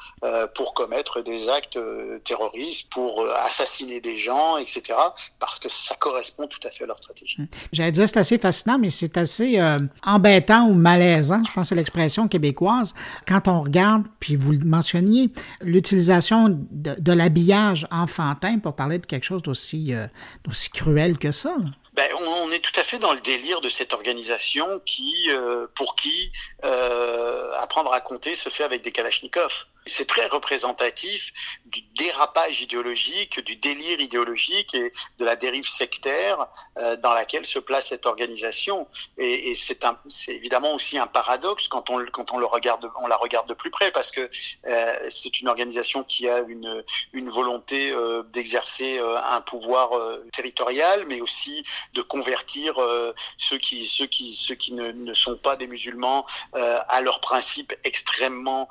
pour 0.54 0.74
commettre 0.74 1.20
des 1.20 1.48
actes 1.48 1.78
terroristes, 2.24 2.90
pour 2.90 3.24
assassiner 3.30 4.00
des 4.00 4.18
gens, 4.18 4.56
etc 4.56 4.96
parce 5.38 5.58
que 5.58 5.68
ça 5.68 5.94
correspond 5.96 6.46
tout 6.46 6.58
à 6.66 6.70
fait 6.70 6.84
à 6.84 6.86
leur 6.86 6.98
stratégie. 6.98 7.36
Hum. 7.38 7.48
J'allais 7.72 7.92
dire 7.92 8.08
c'est 8.08 8.18
assez 8.18 8.38
fascinant, 8.38 8.78
mais 8.78 8.90
c'est 8.90 9.16
assez 9.16 9.58
euh, 9.58 9.78
embêtant 10.04 10.66
ou 10.66 10.74
malaisant, 10.74 11.42
je 11.46 11.52
pense 11.52 11.68
c'est 11.68 11.74
l'expression 11.74 12.28
québécoise, 12.28 12.94
quand 13.26 13.48
on 13.48 13.62
regarde, 13.62 14.04
puis 14.20 14.36
vous 14.36 14.52
le 14.52 14.64
mentionniez, 14.64 15.30
l'utilisation 15.60 16.48
de, 16.48 16.94
de 16.98 17.12
l'habillage 17.12 17.86
enfantin 17.90 18.58
pour 18.58 18.76
parler 18.76 18.98
de 18.98 19.06
quelque 19.06 19.24
chose 19.24 19.42
d'aussi 19.42 19.94
euh, 19.94 20.06
cruel 20.72 21.18
que 21.18 21.32
ça. 21.32 21.56
Ben, 21.94 22.10
on, 22.20 22.50
est 22.50 22.60
tout 22.60 22.78
à 22.78 22.82
fait 22.82 22.98
dans 22.98 23.14
le 23.14 23.20
délire 23.20 23.60
de 23.62 23.70
cette 23.70 23.94
organisation 23.94 24.80
qui, 24.84 25.30
euh, 25.30 25.66
pour 25.74 25.96
qui 25.96 26.30
euh, 26.64 27.52
apprendre 27.58 27.92
à 27.92 28.00
compter 28.00 28.34
se 28.34 28.50
fait 28.50 28.64
avec 28.64 28.82
des 28.82 28.92
kalachnikovs. 28.92 29.66
C'est 29.86 30.06
très 30.06 30.26
représentatif 30.26 31.32
du 31.64 31.82
dérapage 31.96 32.60
idéologique, 32.60 33.40
du 33.44 33.56
délire 33.56 34.00
idéologique 34.00 34.74
et 34.74 34.92
de 35.18 35.24
la 35.24 35.36
dérive 35.36 35.66
sectaire 35.66 36.46
euh, 36.78 36.96
dans 36.96 37.14
laquelle 37.14 37.46
se 37.46 37.58
place 37.58 37.88
cette 37.88 38.06
organisation. 38.06 38.88
Et, 39.16 39.50
et 39.50 39.54
c'est 39.54 39.78
évidemment 40.28 40.74
aussi 40.74 40.98
un 40.98 41.06
paradoxe 41.06 41.68
quand 41.68 41.88
on, 41.90 42.04
quand 42.06 42.32
on, 42.32 42.38
le 42.38 42.46
regarde, 42.46 42.90
on 43.00 43.06
la 43.06 43.16
regarde 43.16 43.48
de 43.48 43.54
plus 43.54 43.70
près, 43.70 43.90
parce 43.90 44.10
que 44.10 44.28
euh, 44.66 45.08
c'est 45.10 45.40
une 45.40 45.48
organisation 45.48 46.02
qui 46.04 46.28
a 46.28 46.40
une, 46.40 46.84
une 47.12 47.30
volonté 47.30 47.90
euh, 47.92 48.22
d'exercer 48.32 48.98
euh, 48.98 49.18
un 49.22 49.40
pouvoir 49.40 49.96
euh, 49.96 50.24
territorial, 50.32 51.04
mais 51.06 51.20
aussi 51.20 51.64
de 51.94 52.02
convertir 52.02 52.76
ceux 53.36 53.58
qui, 53.58 53.86
ceux 53.86 54.06
qui, 54.06 54.34
ceux 54.34 54.54
qui 54.54 54.72
ne, 54.72 54.92
ne 54.92 55.14
sont 55.14 55.36
pas 55.36 55.56
des 55.56 55.66
musulmans 55.66 56.26
à 56.52 57.00
leurs 57.00 57.20
principes 57.20 57.74
extrêmement 57.84 58.68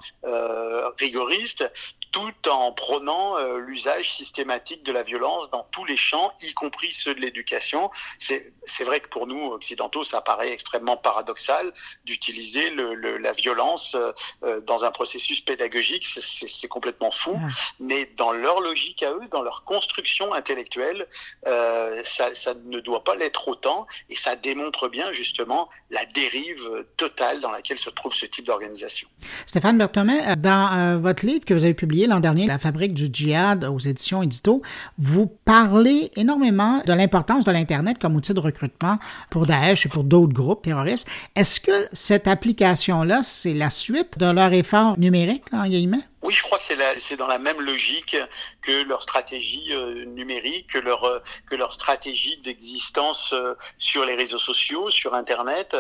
rigoriste 1.06 1.72
tout 2.16 2.50
en 2.50 2.72
prônant 2.72 3.38
euh, 3.38 3.58
l'usage 3.58 4.14
systématique 4.14 4.86
de 4.86 4.94
la 4.94 5.04
violence 5.04 5.52
dans 5.52 5.68
tous 5.72 5.84
les 5.84 5.98
champs, 5.98 6.32
y 6.42 6.54
compris 6.54 6.94
ceux 6.94 7.14
de 7.14 7.20
l'éducation. 7.20 7.92
C'est 8.20 8.84
vrai 8.86 9.02
que 9.02 9.10
pour 9.10 9.28
nous, 9.28 9.48
occidentaux, 9.48 10.06
ça 10.06 10.22
paraît 10.22 10.54
extrêmement 10.54 10.96
paradoxal 10.96 11.74
d'utiliser 12.06 12.70
la 12.70 13.34
violence 13.34 13.96
euh, 13.96 14.14
euh, 14.46 14.62
dans 14.62 14.86
un 14.86 14.92
processus 14.92 15.42
pédagogique. 15.42 16.06
C'est 16.08 16.70
complètement 16.70 17.12
fou. 17.12 17.38
Mais 17.82 18.06
dans 18.16 18.32
leur 18.32 18.62
logique 18.62 19.04
à 19.04 19.12
eux, 19.12 19.28
dans 19.30 19.42
leur 19.42 19.66
construction 19.66 20.34
intellectuelle, 20.34 21.08
ça, 21.44 22.34
ça, 22.34 22.54
ne 22.54 22.80
doit 22.80 23.04
pas 23.04 23.16
l'être 23.16 23.50
autant. 23.50 23.88
Et 24.10 24.16
ça 24.16 24.38
démontre 24.38 24.88
bien 24.88 25.12
justement 25.12 25.70
la 25.90 26.06
dérive 26.06 26.86
totale 26.96 27.42
dans 27.42 27.52
laquelle 27.52 27.78
se 27.78 27.90
trouve 27.90 28.14
ce 28.14 28.26
type 28.26 28.46
d'organisation. 28.46 29.10
Stéphane 29.46 29.78
Berthomet, 29.78 30.38
dans 30.38 30.98
votre 31.02 31.26
livre 31.26 31.44
que 31.44 31.54
vous 31.54 31.66
avez 31.66 31.74
publié, 31.74 32.05
l'an 32.08 32.20
dernier, 32.20 32.48
La 32.48 32.60
fabrique 32.60 32.94
du 32.94 33.08
djihad 33.12 33.66
aux 33.66 33.80
éditions 33.80 34.24
Édito, 34.24 34.62
vous 34.98 35.28
parlez 35.46 36.12
énormément 36.16 36.82
de 36.86 36.94
l'importance 36.94 37.46
de 37.46 37.52
l'Internet 37.52 37.98
comme 38.00 38.16
outil 38.16 38.34
de 38.34 38.40
recrutement 38.40 38.98
pour 39.30 39.46
Daesh 39.46 39.86
et 39.86 39.90
pour 39.90 40.04
d'autres 40.04 40.34
groupes 40.34 40.64
terroristes. 40.64 41.08
Est-ce 41.36 41.60
que 41.60 41.88
cette 41.92 42.28
application-là, 42.28 43.22
c'est 43.24 43.54
la 43.54 43.70
suite 43.70 44.18
de 44.18 44.32
leur 44.32 44.54
effort 44.54 44.98
numérique, 45.00 45.46
en 45.52 45.68
guillemets? 45.68 46.04
Oui, 46.26 46.34
je 46.34 46.42
crois 46.42 46.58
que 46.58 46.64
c'est 46.64 47.18
dans 47.18 47.28
la 47.28 47.38
même 47.38 47.62
logique 47.62 48.18
que 48.64 48.82
leur 48.82 49.04
stratégie 49.04 49.72
euh, 49.74 50.06
numérique, 50.06 50.72
que 50.74 50.80
leur, 50.80 51.04
euh, 51.04 51.20
que 51.46 51.54
leur 51.54 51.72
stratégie 51.72 52.38
d'existence 52.38 53.32
euh, 53.34 53.54
sur 53.78 54.06
les 54.06 54.16
réseaux 54.16 54.40
sociaux, 54.40 54.90
sur 54.90 55.14
Internet. 55.14 55.78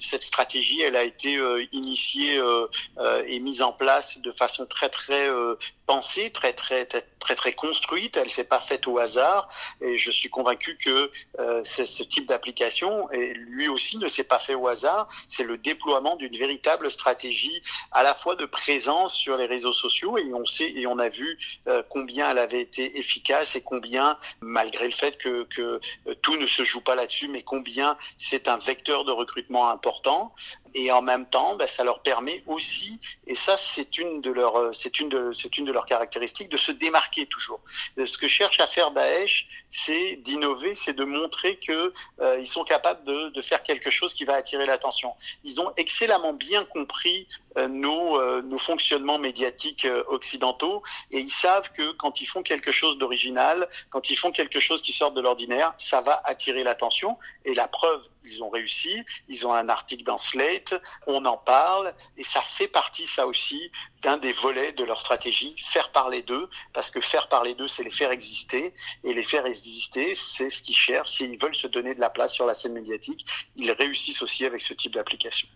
Cette 0.00 0.22
stratégie, 0.22 0.80
elle 0.80 0.96
a 0.96 1.02
été 1.02 1.38
initiée 1.72 2.40
et 3.26 3.38
mise 3.40 3.60
en 3.60 3.72
place 3.72 4.18
de 4.18 4.32
façon 4.32 4.64
très 4.66 4.88
très 4.88 5.28
pensée, 5.86 6.30
très 6.30 6.52
très 6.52 6.86
très 6.86 7.34
très 7.34 7.52
construite. 7.52 8.16
Elle 8.16 8.30
s'est 8.30 8.44
pas 8.44 8.60
faite 8.60 8.86
au 8.86 8.98
hasard. 8.98 9.48
Et 9.80 9.98
je 9.98 10.10
suis 10.10 10.30
convaincu 10.30 10.76
que 10.76 11.10
ce 11.64 12.02
type 12.02 12.26
d'application, 12.26 13.08
lui 13.12 13.68
aussi 13.68 13.98
ne 13.98 14.08
s'est 14.08 14.24
pas 14.24 14.38
fait 14.38 14.54
au 14.54 14.68
hasard. 14.68 15.08
C'est 15.28 15.44
le 15.44 15.58
déploiement 15.58 16.16
d'une 16.16 16.36
véritable 16.36 16.90
stratégie 16.90 17.60
à 17.92 18.02
la 18.02 18.14
fois 18.14 18.36
de 18.36 18.46
présence 18.46 19.25
sur 19.26 19.36
les 19.36 19.46
réseaux 19.46 19.72
sociaux 19.72 20.18
et 20.18 20.32
on 20.32 20.44
sait 20.44 20.70
et 20.70 20.86
on 20.86 21.00
a 21.00 21.08
vu 21.08 21.36
euh, 21.66 21.82
combien 21.88 22.30
elle 22.30 22.38
avait 22.38 22.60
été 22.60 22.96
efficace 22.96 23.56
et 23.56 23.60
combien, 23.60 24.16
malgré 24.40 24.86
le 24.86 24.92
fait 24.92 25.18
que, 25.18 25.48
euh, 25.58 25.80
tout 26.22 26.36
ne 26.36 26.46
se 26.46 26.62
joue 26.62 26.80
pas 26.80 26.94
là-dessus, 26.94 27.26
mais 27.26 27.42
combien 27.42 27.98
c'est 28.18 28.46
un 28.46 28.56
vecteur 28.56 29.04
de 29.04 29.10
recrutement 29.10 29.68
important 29.68 30.32
et 30.76 30.92
en 30.92 31.00
même 31.00 31.26
temps, 31.26 31.56
ben, 31.56 31.66
ça 31.66 31.84
leur 31.84 32.00
permet 32.02 32.42
aussi, 32.46 33.00
et 33.26 33.34
ça 33.34 33.56
c'est 33.56 33.96
une 33.96 34.20
de 34.20 34.30
leurs, 34.30 34.56
euh, 34.56 34.72
c'est 34.72 35.00
une 35.00 35.08
de, 35.08 35.32
c'est 35.32 35.56
une 35.56 35.64
de 35.64 35.72
leurs 35.72 35.86
caractéristiques, 35.86 36.50
de 36.50 36.58
se 36.58 36.70
démarquer 36.70 37.24
toujours. 37.26 37.60
Ce 37.96 38.18
que 38.18 38.28
cherche 38.28 38.60
à 38.60 38.66
faire 38.66 38.90
Daesh, 38.90 39.48
c'est 39.70 40.16
d'innover, 40.16 40.74
c'est 40.74 40.92
de 40.92 41.04
montrer 41.04 41.56
que 41.56 41.94
euh, 42.20 42.38
ils 42.38 42.46
sont 42.46 42.64
capables 42.64 43.04
de, 43.04 43.30
de, 43.30 43.42
faire 43.42 43.62
quelque 43.62 43.88
chose 43.88 44.12
qui 44.12 44.24
va 44.24 44.34
attirer 44.34 44.66
l'attention. 44.66 45.14
Ils 45.44 45.62
ont 45.62 45.72
excellemment 45.76 46.34
bien 46.34 46.64
compris 46.64 47.26
euh, 47.58 47.68
nos, 47.68 48.20
euh, 48.20 48.42
nos 48.42 48.58
fonctionnements 48.58 49.18
médiatiques 49.18 49.86
euh, 49.86 50.04
occidentaux 50.08 50.82
et 51.10 51.20
ils 51.20 51.30
savent 51.30 51.72
que 51.72 51.92
quand 51.92 52.20
ils 52.20 52.26
font 52.26 52.42
quelque 52.42 52.70
chose 52.70 52.98
d'original, 52.98 53.66
quand 53.88 54.10
ils 54.10 54.16
font 54.16 54.30
quelque 54.30 54.60
chose 54.60 54.82
qui 54.82 54.92
sort 54.92 55.12
de 55.12 55.22
l'ordinaire, 55.22 55.72
ça 55.78 56.02
va 56.02 56.20
attirer 56.24 56.64
l'attention. 56.64 57.16
Et 57.46 57.54
la 57.54 57.66
preuve, 57.66 58.02
ils 58.26 58.42
ont 58.42 58.50
réussi, 58.50 59.04
ils 59.28 59.46
ont 59.46 59.54
un 59.54 59.68
article 59.68 60.04
dans 60.04 60.18
Slate, 60.18 60.74
on 61.06 61.24
en 61.24 61.36
parle, 61.36 61.94
et 62.16 62.24
ça 62.24 62.40
fait 62.40 62.68
partie, 62.68 63.06
ça 63.06 63.26
aussi, 63.26 63.70
d'un 64.02 64.18
des 64.18 64.32
volets 64.32 64.72
de 64.72 64.84
leur 64.84 65.00
stratégie, 65.00 65.54
faire 65.58 65.90
parler 65.92 66.22
d'eux, 66.22 66.48
parce 66.72 66.90
que 66.90 67.00
faire 67.00 67.28
parler 67.28 67.54
d'eux, 67.54 67.68
c'est 67.68 67.84
les 67.84 67.90
faire 67.90 68.10
exister, 68.10 68.74
et 69.04 69.12
les 69.12 69.22
faire 69.22 69.46
exister, 69.46 70.14
c'est 70.14 70.50
ce 70.50 70.62
qu'ils 70.62 70.76
cherchent, 70.76 71.12
s'ils 71.12 71.38
veulent 71.38 71.54
se 71.54 71.66
donner 71.66 71.94
de 71.94 72.00
la 72.00 72.10
place 72.10 72.32
sur 72.32 72.46
la 72.46 72.54
scène 72.54 72.74
médiatique, 72.74 73.26
ils 73.56 73.72
réussissent 73.72 74.22
aussi 74.22 74.44
avec 74.44 74.60
ce 74.60 74.74
type 74.74 74.94
d'application. 74.94 75.48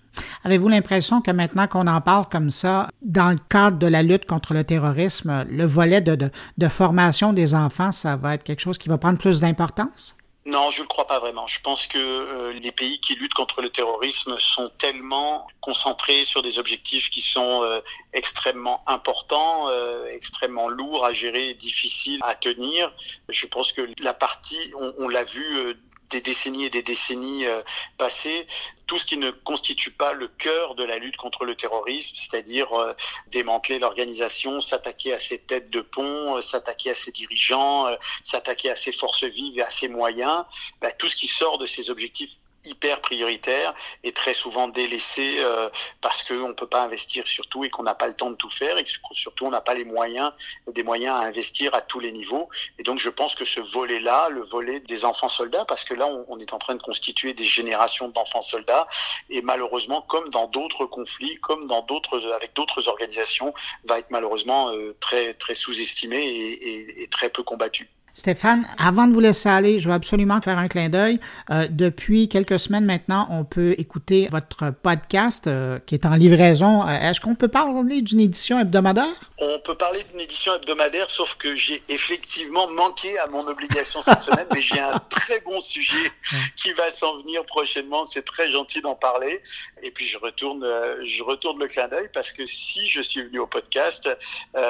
Avez-vous 0.44 0.68
l'impression 0.68 1.20
que 1.20 1.30
maintenant 1.30 1.66
qu'on 1.66 1.86
en 1.86 2.00
parle 2.00 2.28
comme 2.28 2.50
ça, 2.50 2.88
dans 3.02 3.30
le 3.30 3.38
cadre 3.48 3.78
de 3.78 3.86
la 3.86 4.02
lutte 4.02 4.26
contre 4.26 4.54
le 4.54 4.64
terrorisme, 4.64 5.44
le 5.48 5.64
volet 5.64 6.00
de, 6.00 6.30
de, 6.58 6.68
formation 6.68 7.32
des 7.32 7.54
enfants, 7.54 7.92
ça 7.92 8.16
va 8.16 8.34
être 8.34 8.42
quelque 8.42 8.60
chose 8.60 8.78
qui 8.78 8.88
va 8.88 8.98
prendre 8.98 9.18
plus 9.18 9.40
d'importance? 9.40 10.16
Non, 10.46 10.70
je 10.70 10.78
ne 10.78 10.84
le 10.84 10.88
crois 10.88 11.06
pas 11.06 11.18
vraiment. 11.18 11.46
Je 11.46 11.60
pense 11.60 11.86
que 11.86 11.98
euh, 11.98 12.52
les 12.52 12.72
pays 12.72 12.98
qui 12.98 13.14
luttent 13.14 13.34
contre 13.34 13.60
le 13.60 13.68
terrorisme 13.68 14.38
sont 14.38 14.70
tellement 14.78 15.46
concentrés 15.60 16.24
sur 16.24 16.42
des 16.42 16.58
objectifs 16.58 17.10
qui 17.10 17.20
sont 17.20 17.62
euh, 17.62 17.80
extrêmement 18.14 18.82
importants, 18.86 19.68
euh, 19.68 20.06
extrêmement 20.06 20.68
lourds 20.68 21.04
à 21.04 21.12
gérer, 21.12 21.52
difficiles 21.52 22.20
à 22.22 22.34
tenir. 22.34 22.90
Je 23.28 23.46
pense 23.46 23.72
que 23.72 23.82
la 23.98 24.14
partie, 24.14 24.72
on, 24.78 24.94
on 24.98 25.08
l'a 25.08 25.24
vu 25.24 25.76
des 26.10 26.20
décennies 26.20 26.64
et 26.64 26.70
des 26.70 26.82
décennies 26.82 27.46
euh, 27.46 27.62
passées, 27.96 28.46
tout 28.86 28.98
ce 28.98 29.06
qui 29.06 29.16
ne 29.16 29.30
constitue 29.30 29.92
pas 29.92 30.12
le 30.12 30.28
cœur 30.28 30.74
de 30.74 30.84
la 30.84 30.98
lutte 30.98 31.16
contre 31.16 31.44
le 31.44 31.54
terrorisme, 31.54 32.14
c'est-à-dire 32.14 32.72
euh, 32.72 32.92
démanteler 33.28 33.78
l'organisation, 33.78 34.60
s'attaquer 34.60 35.14
à 35.14 35.20
ses 35.20 35.38
têtes 35.38 35.70
de 35.70 35.80
pont, 35.80 36.36
euh, 36.36 36.40
s'attaquer 36.40 36.90
à 36.90 36.94
ses 36.94 37.12
dirigeants, 37.12 37.86
s'attaquer 38.24 38.70
à 38.70 38.76
ses 38.76 38.92
forces 38.92 39.24
vives 39.24 39.58
et 39.58 39.62
à 39.62 39.70
ses 39.70 39.88
moyens, 39.88 40.44
bah, 40.80 40.92
tout 40.92 41.08
ce 41.08 41.16
qui 41.16 41.28
sort 41.28 41.58
de 41.58 41.66
ces 41.66 41.90
objectifs 41.90 42.36
hyper 42.64 43.00
prioritaire 43.00 43.74
et 44.04 44.12
très 44.12 44.34
souvent 44.34 44.68
délaissé 44.68 45.36
euh, 45.38 45.68
parce 46.00 46.22
qu'on 46.24 46.48
ne 46.48 46.52
peut 46.52 46.66
pas 46.66 46.82
investir 46.82 47.26
sur 47.26 47.46
tout 47.46 47.64
et 47.64 47.70
qu'on 47.70 47.82
n'a 47.82 47.94
pas 47.94 48.06
le 48.06 48.14
temps 48.14 48.30
de 48.30 48.36
tout 48.36 48.50
faire 48.50 48.78
et 48.78 48.84
surtout 49.12 49.46
on 49.46 49.50
n'a 49.50 49.60
pas 49.60 49.74
les 49.74 49.84
moyens, 49.84 50.32
des 50.66 50.82
moyens 50.82 51.16
à 51.16 51.26
investir 51.26 51.74
à 51.74 51.80
tous 51.80 52.00
les 52.00 52.12
niveaux. 52.12 52.48
Et 52.78 52.82
donc 52.82 52.98
je 52.98 53.08
pense 53.08 53.34
que 53.34 53.44
ce 53.44 53.60
volet-là, 53.60 54.28
le 54.28 54.42
volet 54.42 54.80
des 54.80 55.04
enfants 55.04 55.28
soldats, 55.28 55.64
parce 55.64 55.84
que 55.84 55.94
là 55.94 56.06
on, 56.06 56.38
est 56.38 56.52
en 56.52 56.58
train 56.58 56.74
de 56.74 56.82
constituer 56.82 57.34
des 57.34 57.44
générations 57.44 58.08
d'enfants 58.08 58.42
soldats 58.42 58.86
et 59.28 59.42
malheureusement 59.42 60.02
comme 60.02 60.28
dans 60.28 60.46
d'autres 60.46 60.86
conflits, 60.86 61.36
comme 61.36 61.66
dans 61.66 61.82
d'autres 61.82 62.30
avec 62.32 62.54
d'autres 62.54 62.88
organisations, 62.88 63.54
va 63.84 63.98
être 63.98 64.10
malheureusement 64.10 64.70
euh, 64.70 64.96
très 65.00 65.34
très 65.34 65.54
sous-estimé 65.54 66.20
et 66.20 67.08
très 67.10 67.30
peu 67.30 67.42
combattu. 67.42 67.90
Stéphane, 68.20 68.66
avant 68.76 69.06
de 69.06 69.14
vous 69.14 69.20
laisser 69.20 69.48
aller, 69.48 69.78
je 69.78 69.88
veux 69.88 69.94
absolument 69.94 70.42
faire 70.42 70.58
un 70.58 70.68
clin 70.68 70.90
d'œil. 70.90 71.18
Euh, 71.48 71.66
depuis 71.70 72.28
quelques 72.28 72.60
semaines 72.60 72.84
maintenant, 72.84 73.26
on 73.30 73.44
peut 73.44 73.74
écouter 73.78 74.28
votre 74.30 74.72
podcast 74.82 75.46
euh, 75.46 75.78
qui 75.86 75.94
est 75.94 76.04
en 76.04 76.16
livraison. 76.16 76.86
Euh, 76.86 76.90
est-ce 76.90 77.18
qu'on 77.18 77.34
peut 77.34 77.48
parler 77.48 78.02
d'une 78.02 78.20
édition 78.20 78.60
hebdomadaire? 78.60 79.08
On 79.38 79.58
peut 79.60 79.74
parler 79.74 80.04
d'une 80.10 80.20
édition 80.20 80.54
hebdomadaire, 80.54 81.08
sauf 81.08 81.36
que 81.36 81.56
j'ai 81.56 81.82
effectivement 81.88 82.68
manqué 82.68 83.18
à 83.20 83.26
mon 83.28 83.46
obligation 83.48 84.02
cette 84.02 84.20
semaine, 84.20 84.46
mais 84.52 84.60
j'ai 84.60 84.80
un 84.80 84.98
très 85.08 85.40
bon 85.40 85.58
sujet 85.62 86.12
qui 86.56 86.72
va 86.72 86.92
s'en 86.92 87.20
venir 87.20 87.42
prochainement. 87.46 88.04
C'est 88.04 88.26
très 88.26 88.50
gentil 88.50 88.82
d'en 88.82 88.96
parler. 88.96 89.40
Et 89.82 89.90
puis 89.90 90.04
je 90.04 90.18
retourne, 90.18 90.62
je 91.06 91.22
retourne 91.22 91.58
le 91.58 91.68
clin 91.68 91.88
d'œil 91.88 92.10
parce 92.12 92.32
que 92.32 92.44
si 92.44 92.86
je 92.86 93.00
suis 93.00 93.22
venu 93.22 93.38
au 93.38 93.46
podcast, 93.46 94.10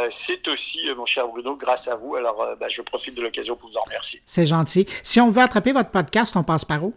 c'est 0.09 0.47
aussi, 0.47 0.83
mon 0.97 1.05
cher 1.05 1.27
Bruno, 1.27 1.57
grâce 1.57 1.89
à 1.89 1.97
vous. 1.97 2.15
Alors 2.15 2.47
bah, 2.61 2.69
je 2.69 2.81
profite 2.83 3.17
de 3.17 3.23
l'occasion 3.23 3.40
pour 3.47 3.71
vous 3.71 3.77
en 3.77 3.83
remercier. 3.83 4.23
C'est 4.27 4.47
gentil. 4.47 4.87
Si 5.03 5.21
on 5.21 5.31
veut 5.31 5.43
attraper 5.43 5.73
votre 5.73 5.91
podcast, 5.91 6.37
on 6.37 6.43
passe 6.43 6.65
par 6.65 6.85
où? 6.85 6.95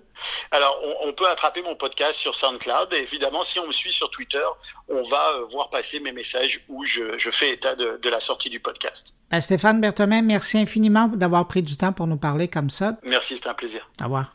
Alors, 0.51 0.79
on, 0.84 1.10
on, 1.10 1.13
peut 1.13 1.27
attraper 1.27 1.62
mon 1.62 1.75
podcast 1.75 2.15
sur 2.15 2.36
SoundCloud. 2.36 2.93
Et 2.93 3.01
évidemment, 3.01 3.43
si 3.43 3.60
on 3.60 3.67
me 3.67 3.71
suit 3.71 3.91
sur 3.91 4.10
Twitter, 4.10 4.43
on 4.88 5.08
va 5.08 5.34
euh, 5.36 5.45
voir 5.51 5.69
passer 5.69 5.99
mes 5.99 6.12
messages 6.12 6.62
où 6.69 6.86
je, 6.86 7.17
je 7.17 7.32
fais 7.32 7.51
état 7.51 7.75
de, 7.75 7.99
de, 8.01 8.10
la 8.10 8.19
sortie 8.19 8.49
du 8.49 8.60
podcast. 8.60 9.15
Ben, 9.32 9.41
Stéphane 9.41 9.82
Berthomin, 9.82 10.21
merci 10.21 10.58
infiniment 10.58 11.08
d'avoir 11.08 11.47
pris 11.47 11.63
du 11.63 11.77
temps 11.77 11.93
pour 11.93 12.08
nous 12.08 12.17
parler 12.17 12.47
comme 12.47 12.69
ça. 12.69 12.97
Merci, 13.03 13.39
c'est 13.41 13.49
un 13.49 13.53
plaisir. 13.53 13.88
Au 13.99 14.06
revoir. 14.06 14.32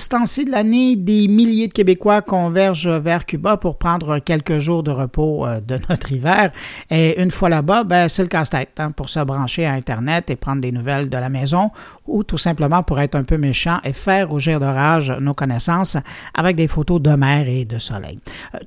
Ce 0.00 0.08
temps-ci 0.08 0.46
de 0.46 0.50
l'année, 0.50 0.96
des 0.96 1.28
milliers 1.28 1.68
de 1.68 1.72
Québécois 1.72 2.22
convergent 2.22 2.88
vers 2.88 3.26
Cuba 3.26 3.58
pour 3.58 3.76
prendre 3.76 4.18
quelques 4.18 4.58
jours 4.58 4.82
de 4.82 4.90
repos 4.90 5.46
de 5.46 5.78
notre 5.88 6.10
hiver. 6.10 6.50
Et 6.90 7.20
une 7.22 7.30
fois 7.30 7.50
là-bas, 7.50 7.84
ben, 7.84 8.08
c'est 8.08 8.22
le 8.22 8.28
casse-tête 8.28 8.72
hein, 8.78 8.92
pour 8.92 9.10
se 9.10 9.20
brancher 9.20 9.66
à 9.66 9.72
Internet 9.72 10.30
et 10.30 10.36
prendre 10.36 10.62
des 10.62 10.72
nouvelles 10.72 11.10
de 11.10 11.16
la 11.16 11.28
maison 11.28 11.70
ou 12.06 12.24
tout 12.24 12.38
simplement 12.38 12.82
pour 12.82 12.98
être 12.98 13.14
un 13.14 13.24
peu 13.24 13.36
méchant 13.36 13.78
et 13.84 13.92
faire 13.92 14.30
rougir 14.30 14.58
de 14.58 14.64
rage 14.64 15.10
nos 15.20 15.34
connaissances 15.34 15.98
avec 16.34 16.56
des 16.56 16.66
photos 16.66 17.00
de 17.00 17.10
mer 17.10 17.46
et 17.46 17.66
de 17.66 17.78
soleil. 17.78 18.18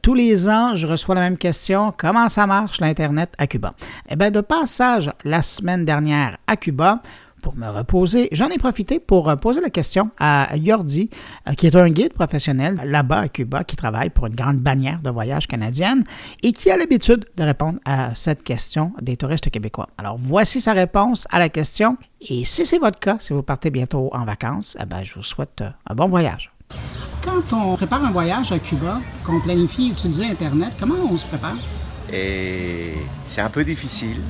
Tous 0.03 0.13
les 0.13 0.47
ans, 0.47 0.75
je 0.75 0.85
reçois 0.85 1.15
la 1.15 1.21
même 1.21 1.37
question, 1.37 1.93
comment 1.97 2.29
ça 2.29 2.45
marche 2.45 2.79
l'Internet 2.79 3.33
à 3.39 3.47
Cuba? 3.47 3.73
Eh 4.07 4.15
bien, 4.15 4.29
de 4.29 4.41
passage 4.41 5.11
la 5.25 5.41
semaine 5.41 5.83
dernière 5.83 6.37
à 6.45 6.57
Cuba, 6.57 7.01
pour 7.43 7.55
me 7.55 7.69
reposer, 7.69 8.29
j'en 8.31 8.47
ai 8.47 8.57
profité 8.57 8.99
pour 8.99 9.35
poser 9.37 9.59
la 9.61 9.69
question 9.69 10.09
à 10.17 10.55
Yordi, 10.55 11.09
qui 11.57 11.67
est 11.67 11.75
un 11.75 11.89
guide 11.89 12.13
professionnel 12.13 12.81
là-bas 12.85 13.19
à 13.19 13.27
Cuba, 13.27 13.65
qui 13.65 13.75
travaille 13.75 14.09
pour 14.09 14.25
une 14.27 14.33
grande 14.33 14.57
bannière 14.57 15.01
de 15.01 15.09
voyage 15.09 15.47
canadienne 15.47 16.05
et 16.41 16.53
qui 16.53 16.71
a 16.71 16.77
l'habitude 16.77 17.25
de 17.35 17.43
répondre 17.43 17.79
à 17.83 18.15
cette 18.15 18.43
question 18.43 18.93
des 19.01 19.17
touristes 19.17 19.49
québécois. 19.49 19.89
Alors, 19.97 20.15
voici 20.17 20.61
sa 20.61 20.71
réponse 20.71 21.27
à 21.31 21.37
la 21.37 21.49
question. 21.49 21.97
Et 22.21 22.45
si 22.45 22.65
c'est 22.65 22.79
votre 22.79 22.97
cas, 22.97 23.17
si 23.19 23.33
vous 23.33 23.43
partez 23.43 23.69
bientôt 23.69 24.09
en 24.13 24.23
vacances, 24.23 24.77
eh 24.81 24.85
ben, 24.85 25.03
je 25.03 25.15
vous 25.15 25.23
souhaite 25.23 25.61
un 25.87 25.95
bon 25.95 26.07
voyage. 26.07 26.49
Quand 27.21 27.51
on 27.51 27.75
prépare 27.75 28.05
un 28.05 28.11
voyage 28.11 28.53
à 28.53 28.59
Cuba, 28.59 29.01
qu'on 29.25 29.41
planifie 29.41 29.89
utiliser 29.89 30.25
Internet, 30.25 30.71
comment 30.79 30.95
on 31.11 31.17
se 31.17 31.27
prépare? 31.27 31.57
Et 32.11 32.93
c'est 33.27 33.41
un 33.41 33.49
peu 33.49 33.65
difficile 33.65 34.21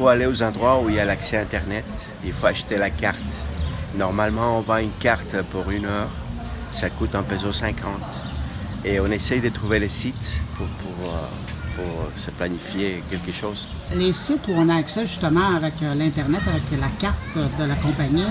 pour 0.00 0.08
aller 0.08 0.24
aux 0.24 0.42
endroits 0.42 0.80
où 0.80 0.88
il 0.88 0.94
y 0.94 0.98
a 0.98 1.04
l'accès 1.04 1.36
Internet 1.36 1.84
il 2.24 2.32
faut 2.32 2.46
acheter 2.46 2.78
la 2.78 2.88
carte. 2.88 3.44
Normalement, 3.94 4.56
on 4.56 4.62
vend 4.62 4.78
une 4.78 4.96
carte 4.98 5.36
pour 5.50 5.70
une 5.70 5.84
heure. 5.84 6.08
Ça 6.72 6.88
coûte 6.88 7.14
un 7.14 7.22
peso 7.22 7.52
50. 7.52 7.92
Et 8.86 8.98
on 8.98 9.10
essaye 9.10 9.42
de 9.42 9.50
trouver 9.50 9.78
les 9.78 9.90
sites 9.90 10.40
pour, 10.56 10.66
pour, 10.66 11.12
pour 11.76 12.10
se 12.16 12.30
planifier 12.30 13.02
quelque 13.10 13.30
chose. 13.30 13.68
Les 13.94 14.14
sites 14.14 14.48
où 14.48 14.52
on 14.56 14.70
a 14.70 14.76
accès 14.76 15.04
justement 15.04 15.54
avec 15.54 15.74
l'Internet, 15.82 16.40
avec 16.48 16.80
la 16.80 16.88
carte 16.98 17.36
de 17.58 17.64
la 17.64 17.74
compagnie, 17.74 18.24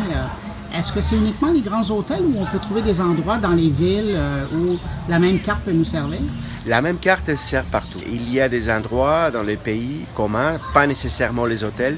est-ce 0.73 0.93
que 0.93 1.01
c'est 1.01 1.15
uniquement 1.15 1.51
les 1.51 1.61
grands 1.61 1.89
hôtels 1.89 2.23
où 2.23 2.39
on 2.39 2.45
peut 2.45 2.59
trouver 2.59 2.81
des 2.81 3.01
endroits 3.01 3.37
dans 3.37 3.51
les 3.51 3.69
villes 3.69 4.17
où 4.53 4.77
la 5.07 5.19
même 5.19 5.39
carte 5.39 5.61
peut 5.63 5.71
nous 5.71 5.83
servir? 5.83 6.19
La 6.65 6.81
même 6.81 6.97
carte 6.97 7.35
sert 7.35 7.63
partout. 7.63 7.99
Il 8.05 8.31
y 8.31 8.39
a 8.39 8.49
des 8.49 8.69
endroits 8.69 9.31
dans 9.31 9.43
les 9.43 9.55
pays 9.55 10.05
communs, 10.15 10.59
pas 10.73 10.85
nécessairement 10.85 11.45
les 11.45 11.63
hôtels, 11.63 11.97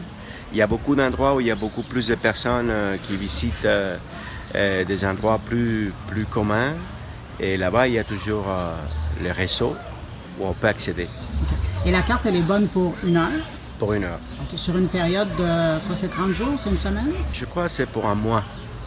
il 0.51 0.57
y 0.57 0.61
a 0.61 0.67
beaucoup 0.67 0.95
d'endroits 0.95 1.35
où 1.35 1.39
il 1.39 1.47
y 1.47 1.51
a 1.51 1.55
beaucoup 1.55 1.81
plus 1.81 2.07
de 2.07 2.15
personnes 2.15 2.69
euh, 2.69 2.97
qui 2.97 3.15
visitent 3.15 3.65
euh, 3.65 3.97
euh, 4.55 4.83
des 4.83 5.05
endroits 5.05 5.39
plus, 5.43 5.93
plus 6.07 6.25
communs. 6.25 6.73
Et 7.39 7.57
là-bas, 7.57 7.87
il 7.87 7.93
y 7.93 7.99
a 7.99 8.03
toujours 8.03 8.45
euh, 8.49 8.75
le 9.23 9.31
réseau 9.31 9.75
où 10.39 10.45
on 10.45 10.53
peut 10.53 10.67
accéder. 10.67 11.07
Et 11.85 11.91
la 11.91 12.01
carte, 12.01 12.25
elle 12.25 12.35
est 12.35 12.41
bonne 12.41 12.67
pour 12.67 12.93
une 13.03 13.17
heure? 13.17 13.29
Pour 13.79 13.93
une 13.93 14.03
heure. 14.03 14.19
Sur 14.55 14.77
une 14.77 14.87
période 14.87 15.29
de 15.37 15.79
quoi, 15.87 15.95
c'est 15.95 16.09
30 16.09 16.33
jours, 16.33 16.55
c'est 16.57 16.69
une 16.69 16.77
semaine? 16.77 17.11
Je 17.33 17.45
crois 17.45 17.65
que 17.65 17.71
c'est 17.71 17.89
pour 17.89 18.05
un 18.05 18.15
mois. 18.15 18.43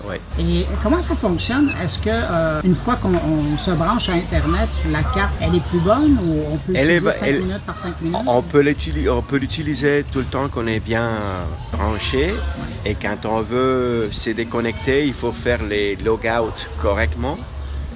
Oui. 0.07 0.17
Et 0.39 0.67
comment 0.83 1.01
ça 1.01 1.17
fonctionne? 1.17 1.73
Est-ce 1.83 1.99
que 1.99 2.11
euh, 2.11 2.61
une 2.63 2.75
fois 2.75 2.97
qu'on 2.97 3.57
se 3.57 3.71
branche 3.71 4.11
à 4.11 4.13
Internet, 4.13 4.69
la 4.91 5.03
carte, 5.03 5.35
elle 5.41 5.55
est 5.55 5.65
plus 5.65 5.79
bonne 5.81 6.19
ou 6.23 6.43
on 6.53 6.57
peut 6.59 6.73
elle 6.75 6.91
utiliser 6.91 7.09
est, 7.09 7.13
5 7.13 7.27
elle, 7.27 7.39
minutes 7.41 7.63
par 7.67 7.79
5 7.79 8.01
minutes? 8.03 8.21
On 8.27 8.43
peut 9.23 9.39
l'utiliser 9.39 10.05
tout 10.13 10.19
le 10.19 10.27
temps 10.27 10.49
qu'on 10.49 10.67
est 10.67 10.81
bien 10.81 11.09
branché. 11.73 12.33
Ouais. 12.33 12.91
Et 12.91 12.95
quand 12.95 13.25
on 13.25 13.41
veut 13.41 14.11
se 14.13 14.31
déconnecter, 14.31 15.07
il 15.07 15.15
faut 15.15 15.33
faire 15.33 15.63
les 15.63 15.97
logout 15.97 16.53
correctement. 16.83 17.39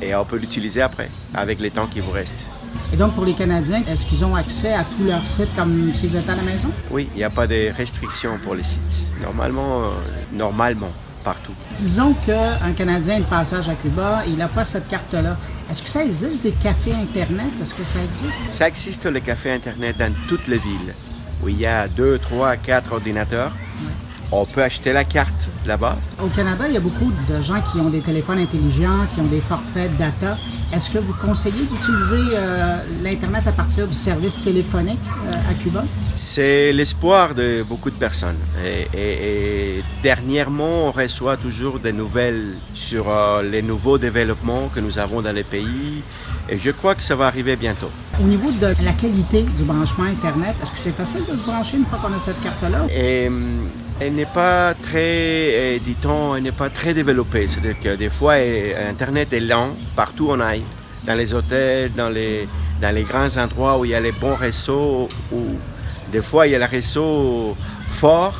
Et 0.00 0.14
on 0.14 0.24
peut 0.24 0.37
l'utiliser 0.38 0.81
après, 0.81 1.11
avec 1.35 1.61
les 1.61 1.70
temps 1.70 1.88
qui 1.88 2.00
vous 2.00 2.12
restent. 2.12 2.46
Et 2.92 2.96
donc, 2.96 3.14
pour 3.14 3.24
les 3.24 3.35
Canadiens, 3.35 3.83
est-ce 3.87 4.07
qu'ils 4.07 4.24
ont 4.24 4.35
accès 4.35 4.72
à 4.72 4.85
tous 4.85 5.05
leurs 5.05 5.27
sites 5.29 5.55
comme 5.55 5.92
s'ils 5.94 6.16
étaient 6.16 6.31
à 6.31 6.37
la 6.37 6.42
maison? 6.42 6.70
Oui, 6.90 7.09
il 7.14 7.18
n'y 7.18 7.24
a 7.24 7.31
pas 7.31 7.46
de 7.46 7.70
restrictions 7.77 8.38
pour 8.42 8.55
les 8.55 8.64
sites. 8.64 9.05
Normalement, 9.22 9.83
euh, 9.83 9.88
normalement 10.33 10.90
partout. 11.22 11.53
Disons 11.77 12.14
qu'un 12.24 12.72
Canadien 12.72 13.18
de 13.18 13.24
passage 13.24 13.68
à 13.68 13.74
Cuba, 13.74 14.22
il 14.27 14.37
n'a 14.37 14.48
pas 14.48 14.64
cette 14.64 14.88
carte-là. 14.88 15.37
Est-ce 15.70 15.83
que 15.83 15.88
ça 15.88 16.03
existe 16.03 16.42
des 16.42 16.53
cafés 16.53 16.94
Internet? 16.94 17.51
Est-ce 17.62 17.74
que 17.74 17.85
ça 17.85 17.98
existe? 18.03 18.51
Ça 18.51 18.68
existe 18.68 19.05
les 19.05 19.20
cafés 19.20 19.53
Internet 19.53 19.98
dans 19.98 20.12
toutes 20.27 20.48
les 20.48 20.59
villes 20.59 20.94
où 21.42 21.48
il 21.48 21.61
y 21.61 21.66
a 21.66 21.88
deux, 21.88 22.18
trois, 22.18 22.57
quatre 22.57 22.92
ordinateurs. 22.92 23.53
Ouais. 23.53 23.92
On 24.33 24.46
peut 24.46 24.62
acheter 24.62 24.92
la 24.92 25.05
carte 25.05 25.48
là-bas. 25.66 25.98
Au 26.22 26.29
Canada, 26.29 26.64
il 26.68 26.74
y 26.74 26.77
a 26.77 26.81
beaucoup 26.81 27.12
de 27.29 27.42
gens 27.42 27.61
qui 27.70 27.79
ont 27.81 27.90
des 27.90 28.01
téléphones 28.01 28.38
intelligents, 28.38 29.07
qui 29.14 29.20
ont 29.20 29.24
des 29.24 29.40
forfaits 29.40 29.94
data. 29.98 30.37
Est-ce 30.70 30.90
que 30.90 30.98
vous 30.98 31.14
conseillez 31.14 31.64
d'utiliser 31.64 32.35
euh, 32.35 32.76
l'Internet 33.02 33.46
à 33.46 33.52
partir 33.52 33.87
du 33.87 33.94
service 33.94 34.42
téléphonique 34.44 34.98
euh, 35.26 35.50
à 35.50 35.54
Cuba? 35.54 35.83
C'est 36.18 36.72
l'espoir 36.72 37.35
de 37.35 37.64
beaucoup 37.66 37.88
de 37.90 37.94
personnes. 37.94 38.37
Et, 38.62 38.87
et, 38.92 39.78
et, 39.78 39.85
dernièrement, 40.02 40.88
on 40.88 40.92
reçoit 40.92 41.38
toujours 41.38 41.78
des 41.78 41.92
nouvelles 41.92 42.54
sur 42.74 43.09
euh, 43.09 43.42
les 43.42 43.62
nouveaux 43.62 43.96
développements 43.96 44.68
que 44.74 44.81
nous 44.81 44.98
avons 44.98 45.22
dans 45.22 45.35
les 45.35 45.44
pays. 45.44 46.02
Et 46.50 46.59
je 46.59 46.70
crois 46.70 46.94
que 46.94 47.02
ça 47.02 47.16
va 47.16 47.28
arriver 47.28 47.57
bientôt. 47.57 47.90
Au 48.20 48.24
niveau 48.24 48.50
de 48.50 48.74
la 48.85 48.92
qualité 48.92 49.44
du 49.57 49.64
branchement 49.64 50.04
Internet, 50.04 50.54
est-ce 50.62 50.70
que 50.70 50.78
c'est 50.78 50.96
facile 50.96 51.22
de 51.31 51.35
se 51.37 51.44
brancher 51.44 51.78
une 51.78 51.87
fois 51.87 51.98
qu'on 51.98 52.14
a 52.14 52.18
cette 52.18 52.42
carte-là? 52.42 52.87
Elle 54.00 54.14
n'est 54.14 54.26
pas 54.26 54.74
très, 54.74 55.76
euh, 55.76 55.78
dit-on, 55.84 56.37
elle 56.37 56.44
n'est 56.44 56.52
pas 56.52 56.70
très 56.70 56.94
développée. 56.94 57.48
C'est-à-dire 57.48 57.80
que 57.82 57.96
des 57.96 58.11
fois, 58.11 58.34
Internet 58.88 59.32
est 59.32 59.40
lent 59.40 59.70
partout 59.96 60.26
où 60.26 60.32
on 60.32 60.40
aille, 60.40 60.62
dans 61.04 61.14
les 61.14 61.34
hôtels, 61.34 61.92
dans 61.94 62.08
les, 62.08 62.48
dans 62.80 62.94
les 62.94 63.02
grands 63.02 63.37
endroits 63.37 63.78
où 63.78 63.84
il 63.84 63.90
y 63.90 63.94
a 63.94 64.00
les 64.00 64.12
bons 64.12 64.37
réseaux, 64.37 65.08
des 66.12 66.22
fois 66.22 66.46
il 66.46 66.52
y 66.52 66.54
a 66.54 66.58
le 66.58 66.64
réseau 66.64 67.56
fort, 67.90 68.34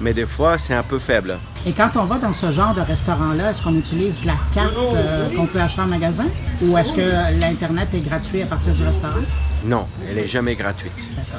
mais 0.00 0.12
des 0.12 0.26
fois 0.26 0.58
c'est 0.58 0.74
un 0.74 0.82
peu 0.82 0.98
faible. 0.98 1.38
Et 1.66 1.72
quand 1.72 1.90
on 1.96 2.04
va 2.04 2.16
dans 2.16 2.32
ce 2.32 2.50
genre 2.50 2.74
de 2.74 2.80
restaurant-là, 2.80 3.50
est-ce 3.50 3.62
qu'on 3.62 3.74
utilise 3.74 4.24
la 4.24 4.34
carte 4.54 4.74
euh, 4.94 5.28
qu'on 5.36 5.46
peut 5.46 5.60
acheter 5.60 5.82
en 5.82 5.86
magasin? 5.86 6.26
Ou 6.62 6.76
est-ce 6.76 6.92
que 6.92 7.38
l'Internet 7.38 7.88
est 7.94 8.00
gratuit 8.00 8.42
à 8.42 8.46
partir 8.46 8.72
du 8.72 8.82
restaurant? 8.82 9.20
Non, 9.64 9.86
elle 10.08 10.16
n'est 10.16 10.26
jamais 10.26 10.54
gratuite. 10.54 10.92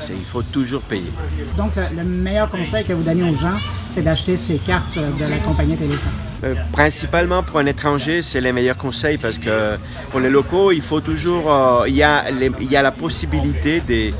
Il 0.10 0.26
faut 0.26 0.44
toujours 0.44 0.82
payer. 0.82 1.12
Donc, 1.58 1.72
le, 1.76 2.04
meilleur 2.04 2.50
conseil 2.50 2.86
que 2.86 2.94
vous 2.94 3.04
donnez 3.04 3.30
aux 3.30 3.36
gens, 3.36 3.58
c'est 3.90 4.02
d'acheter 4.02 4.38
ces 4.38 4.58
cartes 4.58 4.96
de 4.96 5.26
la 5.26 5.38
compagnie 5.38 5.76
Téléphone. 5.76 6.12
Euh, 6.44 6.56
principalement 6.72 7.44
pour 7.44 7.60
un 7.60 7.66
étranger, 7.66 8.22
c'est 8.22 8.42
les 8.42 8.52
meilleurs 8.52 8.78
conseils 8.78 9.18
parce 9.18 9.38
que 9.38 9.78
pour 10.10 10.20
les 10.20 10.30
locaux, 10.30 10.72
il 10.72 10.82
faut 10.82 11.02
toujours. 11.02 11.52
Euh, 11.52 11.86
il, 11.88 11.96
y 11.96 12.04
a 12.04 12.26
il 12.30 12.72
y 12.72 12.76
a 12.76 12.82
la 12.82 12.92
possibilité 12.92 13.82
de 13.82 14.14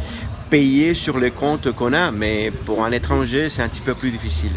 payer 0.50 0.94
sur 0.96 1.18
les 1.18 1.32
comptes 1.32 1.72
qu'on 1.72 1.94
a, 1.94 2.12
mais 2.12 2.52
pour 2.66 2.84
un 2.84 2.92
étranger, 2.92 3.50
c'est 3.50 3.62
un 3.62 3.70
petit 3.70 3.82
peu 3.82 3.96
plus 3.96 4.12
difficile. 4.12 4.52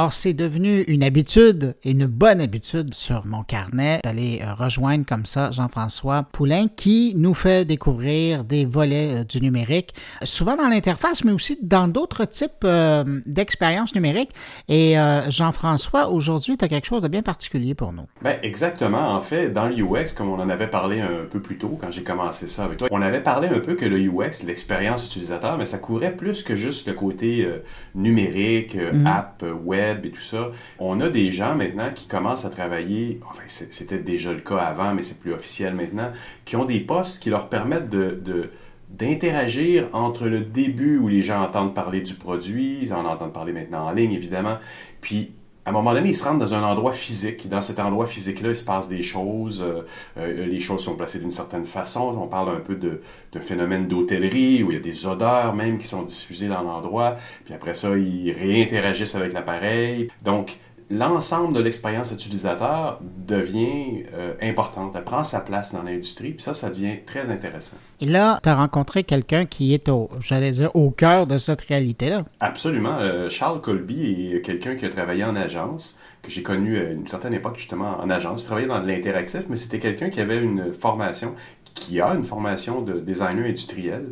Alors, 0.00 0.14
c'est 0.14 0.32
devenu 0.32 0.80
une 0.84 1.02
habitude, 1.02 1.74
une 1.84 2.06
bonne 2.06 2.40
habitude 2.40 2.94
sur 2.94 3.26
mon 3.26 3.42
carnet 3.42 4.00
d'aller 4.02 4.40
euh, 4.42 4.54
rejoindre 4.54 5.04
comme 5.04 5.26
ça 5.26 5.50
Jean-François 5.50 6.22
Poulain 6.22 6.68
qui 6.74 7.12
nous 7.18 7.34
fait 7.34 7.66
découvrir 7.66 8.44
des 8.44 8.64
volets 8.64 9.20
euh, 9.20 9.24
du 9.24 9.42
numérique, 9.42 9.92
souvent 10.22 10.56
dans 10.56 10.70
l'interface, 10.70 11.22
mais 11.22 11.32
aussi 11.32 11.58
dans 11.60 11.86
d'autres 11.86 12.24
types 12.24 12.64
euh, 12.64 13.20
d'expériences 13.26 13.94
numériques. 13.94 14.30
Et 14.68 14.94
Jean-François, 15.28 16.08
aujourd'hui, 16.08 16.56
tu 16.56 16.64
as 16.64 16.68
quelque 16.68 16.86
chose 16.86 17.02
de 17.02 17.08
bien 17.08 17.20
particulier 17.20 17.74
pour 17.74 17.92
nous. 17.92 18.06
Ben, 18.22 18.38
exactement. 18.42 19.14
En 19.14 19.20
fait, 19.20 19.50
dans 19.50 19.68
l'UX, 19.68 20.14
comme 20.16 20.30
on 20.30 20.40
en 20.40 20.48
avait 20.48 20.68
parlé 20.68 21.02
un 21.02 21.26
peu 21.30 21.40
plus 21.40 21.58
tôt 21.58 21.76
quand 21.78 21.92
j'ai 21.92 22.04
commencé 22.04 22.48
ça 22.48 22.64
avec 22.64 22.78
toi, 22.78 22.88
on 22.90 23.02
avait 23.02 23.20
parlé 23.20 23.48
un 23.48 23.60
peu 23.60 23.74
que 23.74 23.84
le 23.84 23.98
UX, 23.98 24.44
l'expérience 24.46 25.04
utilisateur, 25.04 25.58
mais 25.58 25.66
ça 25.66 25.76
courait 25.76 26.16
plus 26.16 26.42
que 26.42 26.56
juste 26.56 26.88
le 26.88 26.94
côté 26.94 27.46
numérique, 27.94 28.76
mm-hmm. 28.76 29.06
app, 29.06 29.44
web 29.64 29.89
et 30.04 30.10
tout 30.10 30.20
ça, 30.20 30.50
on 30.78 31.00
a 31.00 31.08
des 31.08 31.32
gens 31.32 31.54
maintenant 31.54 31.90
qui 31.94 32.08
commencent 32.08 32.44
à 32.44 32.50
travailler, 32.50 33.20
enfin 33.28 33.42
c'était 33.46 33.98
déjà 33.98 34.32
le 34.32 34.40
cas 34.40 34.58
avant, 34.58 34.94
mais 34.94 35.02
c'est 35.02 35.20
plus 35.20 35.32
officiel 35.32 35.74
maintenant, 35.74 36.12
qui 36.44 36.56
ont 36.56 36.64
des 36.64 36.80
postes 36.80 37.22
qui 37.22 37.30
leur 37.30 37.48
permettent 37.48 37.88
de, 37.88 38.50
d'interagir 38.88 39.88
entre 39.92 40.26
le 40.26 40.40
début 40.40 40.98
où 40.98 41.08
les 41.08 41.22
gens 41.22 41.42
entendent 41.42 41.74
parler 41.74 42.00
du 42.00 42.14
produit, 42.14 42.78
ils 42.82 42.92
en 42.92 43.04
entendent 43.04 43.32
parler 43.32 43.52
maintenant 43.52 43.86
en 43.86 43.92
ligne 43.92 44.12
évidemment, 44.12 44.58
puis 45.00 45.32
à 45.70 45.72
un 45.72 45.76
moment 45.76 45.94
donné, 45.94 46.08
ils 46.08 46.16
se 46.16 46.24
rendent 46.24 46.40
dans 46.40 46.52
un 46.52 46.64
endroit 46.64 46.92
physique. 46.92 47.48
Dans 47.48 47.62
cet 47.62 47.78
endroit 47.78 48.08
physique-là, 48.08 48.48
il 48.48 48.56
se 48.56 48.64
passe 48.64 48.88
des 48.88 49.02
choses. 49.02 49.62
Euh, 49.62 49.82
euh, 50.18 50.46
les 50.46 50.58
choses 50.58 50.82
sont 50.82 50.96
placées 50.96 51.20
d'une 51.20 51.30
certaine 51.30 51.64
façon. 51.64 52.18
On 52.20 52.26
parle 52.26 52.56
un 52.56 52.58
peu 52.58 52.74
d'un 52.74 53.40
phénomène 53.40 53.86
d'hôtellerie 53.86 54.64
où 54.64 54.72
il 54.72 54.74
y 54.74 54.80
a 54.80 54.82
des 54.82 55.06
odeurs 55.06 55.54
même 55.54 55.78
qui 55.78 55.86
sont 55.86 56.02
diffusées 56.02 56.48
dans 56.48 56.62
l'endroit. 56.62 57.18
Puis 57.44 57.54
après 57.54 57.74
ça, 57.74 57.96
ils 57.96 58.32
réinteragissent 58.32 59.14
avec 59.14 59.32
l'appareil. 59.32 60.08
Donc, 60.22 60.58
l'ensemble 60.90 61.54
de 61.54 61.60
l'expérience 61.60 62.10
utilisateur 62.10 62.98
devient 63.26 64.04
euh, 64.12 64.34
importante. 64.42 64.92
Elle 64.96 65.04
prend 65.04 65.22
sa 65.22 65.40
place 65.40 65.72
dans 65.72 65.82
l'industrie, 65.82 66.32
puis 66.32 66.42
ça, 66.42 66.52
ça 66.52 66.68
devient 66.68 66.96
très 67.06 67.30
intéressant. 67.30 67.76
Et 68.00 68.06
là, 68.06 68.38
tu 68.42 68.48
as 68.48 68.56
rencontré 68.56 69.04
quelqu'un 69.04 69.46
qui 69.46 69.72
est, 69.72 69.88
au, 69.88 70.10
j'allais 70.20 70.50
dire, 70.50 70.74
au 70.74 70.90
cœur 70.90 71.26
de 71.26 71.38
cette 71.38 71.60
réalité-là. 71.60 72.24
Absolument. 72.40 72.98
Euh, 72.98 73.28
Charles 73.28 73.60
Colby 73.60 74.32
est 74.34 74.40
quelqu'un 74.40 74.74
qui 74.74 74.84
a 74.84 74.90
travaillé 74.90 75.24
en 75.24 75.36
agence, 75.36 75.98
que 76.22 76.30
j'ai 76.30 76.42
connu 76.42 76.78
à 76.78 76.90
une 76.90 77.06
certaine 77.06 77.34
époque 77.34 77.56
justement 77.56 77.98
en 78.00 78.10
agence. 78.10 78.42
Il 78.42 78.46
travaillait 78.46 78.68
dans 78.68 78.80
l'interactif, 78.80 79.42
mais 79.48 79.56
c'était 79.56 79.78
quelqu'un 79.78 80.10
qui 80.10 80.20
avait 80.20 80.38
une 80.38 80.72
formation, 80.72 81.34
qui 81.74 82.00
a 82.00 82.14
une 82.14 82.24
formation 82.24 82.82
de 82.82 82.98
designer 82.98 83.46
industriel 83.46 84.06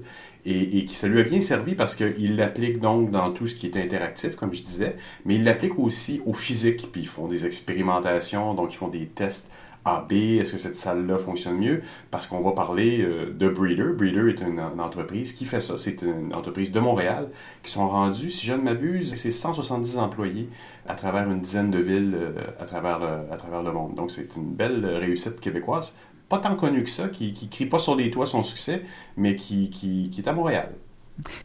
et, 0.49 0.85
qui 0.85 0.95
ça 0.95 1.09
lui 1.09 1.21
a 1.21 1.25
bien 1.25 1.41
servi 1.41 1.75
parce 1.75 1.95
qu'il 1.95 2.37
l'applique 2.37 2.81
donc 2.81 3.11
dans 3.11 3.33
tout 3.33 3.47
ce 3.47 3.55
qui 3.55 3.67
est 3.67 3.77
interactif, 3.77 4.37
comme 4.37 4.55
je 4.55 4.63
disais, 4.63 4.97
mais 5.25 5.37
il 5.37 5.45
l'applique 5.45 5.79
aussi 5.79 6.23
au 6.27 6.33
physique, 6.33 6.89
puis 6.93 7.03
ils 7.03 7.09
font 7.09 7.29
des 7.29 7.47
expérimentations, 7.47 8.55
donc 8.55 8.73
ils 8.73 8.77
font 8.77 8.89
des 8.89 9.07
tests 9.07 9.51
AB, 9.85 10.13
est-ce 10.13 10.53
que 10.53 10.59
cette 10.59 10.77
salle-là 10.77 11.19
fonctionne 11.19 11.59
mieux? 11.59 11.83
Parce 12.11 12.27
qu'on 12.27 12.41
va 12.41 12.53
parler 12.53 13.01
euh, 13.01 13.33
de 13.33 13.49
Breeder. 13.49 13.93
Breeder 13.97 14.29
est 14.29 14.41
une, 14.43 14.61
entreprise 14.81 15.33
qui 15.33 15.45
fait 15.45 15.61
ça. 15.61 15.79
C'est 15.79 16.03
une 16.03 16.35
entreprise 16.35 16.71
de 16.71 16.81
Montréal 16.81 17.29
qui 17.63 17.71
sont 17.71 17.89
rendus, 17.89 18.31
si 18.31 18.47
je 18.47 18.53
ne 18.53 18.61
m'abuse, 18.61 19.15
c'est 19.17 19.31
170 19.31 19.99
employés 19.99 20.49
à 20.87 20.95
travers 20.95 21.31
une 21.31 21.41
dizaine 21.41 21.71
de 21.71 21.79
villes 21.79 22.15
euh, 22.15 22.33
à, 22.61 22.65
travers 22.65 23.03
à 23.31 23.37
travers 23.37 23.63
le 23.63 23.73
monde. 23.73 23.95
Donc 23.95 24.11
c'est 24.11 24.37
une 24.37 24.53
belle 24.53 24.85
réussite 24.85 25.41
québécoise 25.41 25.95
pas 26.29 26.39
tant 26.39 26.55
connu 26.57 26.85
que 26.85 26.91
ça, 26.91 27.09
qui 27.09 27.35
ne 27.43 27.49
crie 27.49 27.67
pas 27.67 27.79
sur 27.79 27.97
les 27.97 28.11
toits 28.11 28.27
son 28.27 28.43
succès, 28.43 28.83
mais 29.17 29.37
qui, 29.37 29.71
qui, 29.71 30.11
qui 30.11 30.21
est 30.21 30.29
à 30.29 30.33
Montréal. 30.33 30.71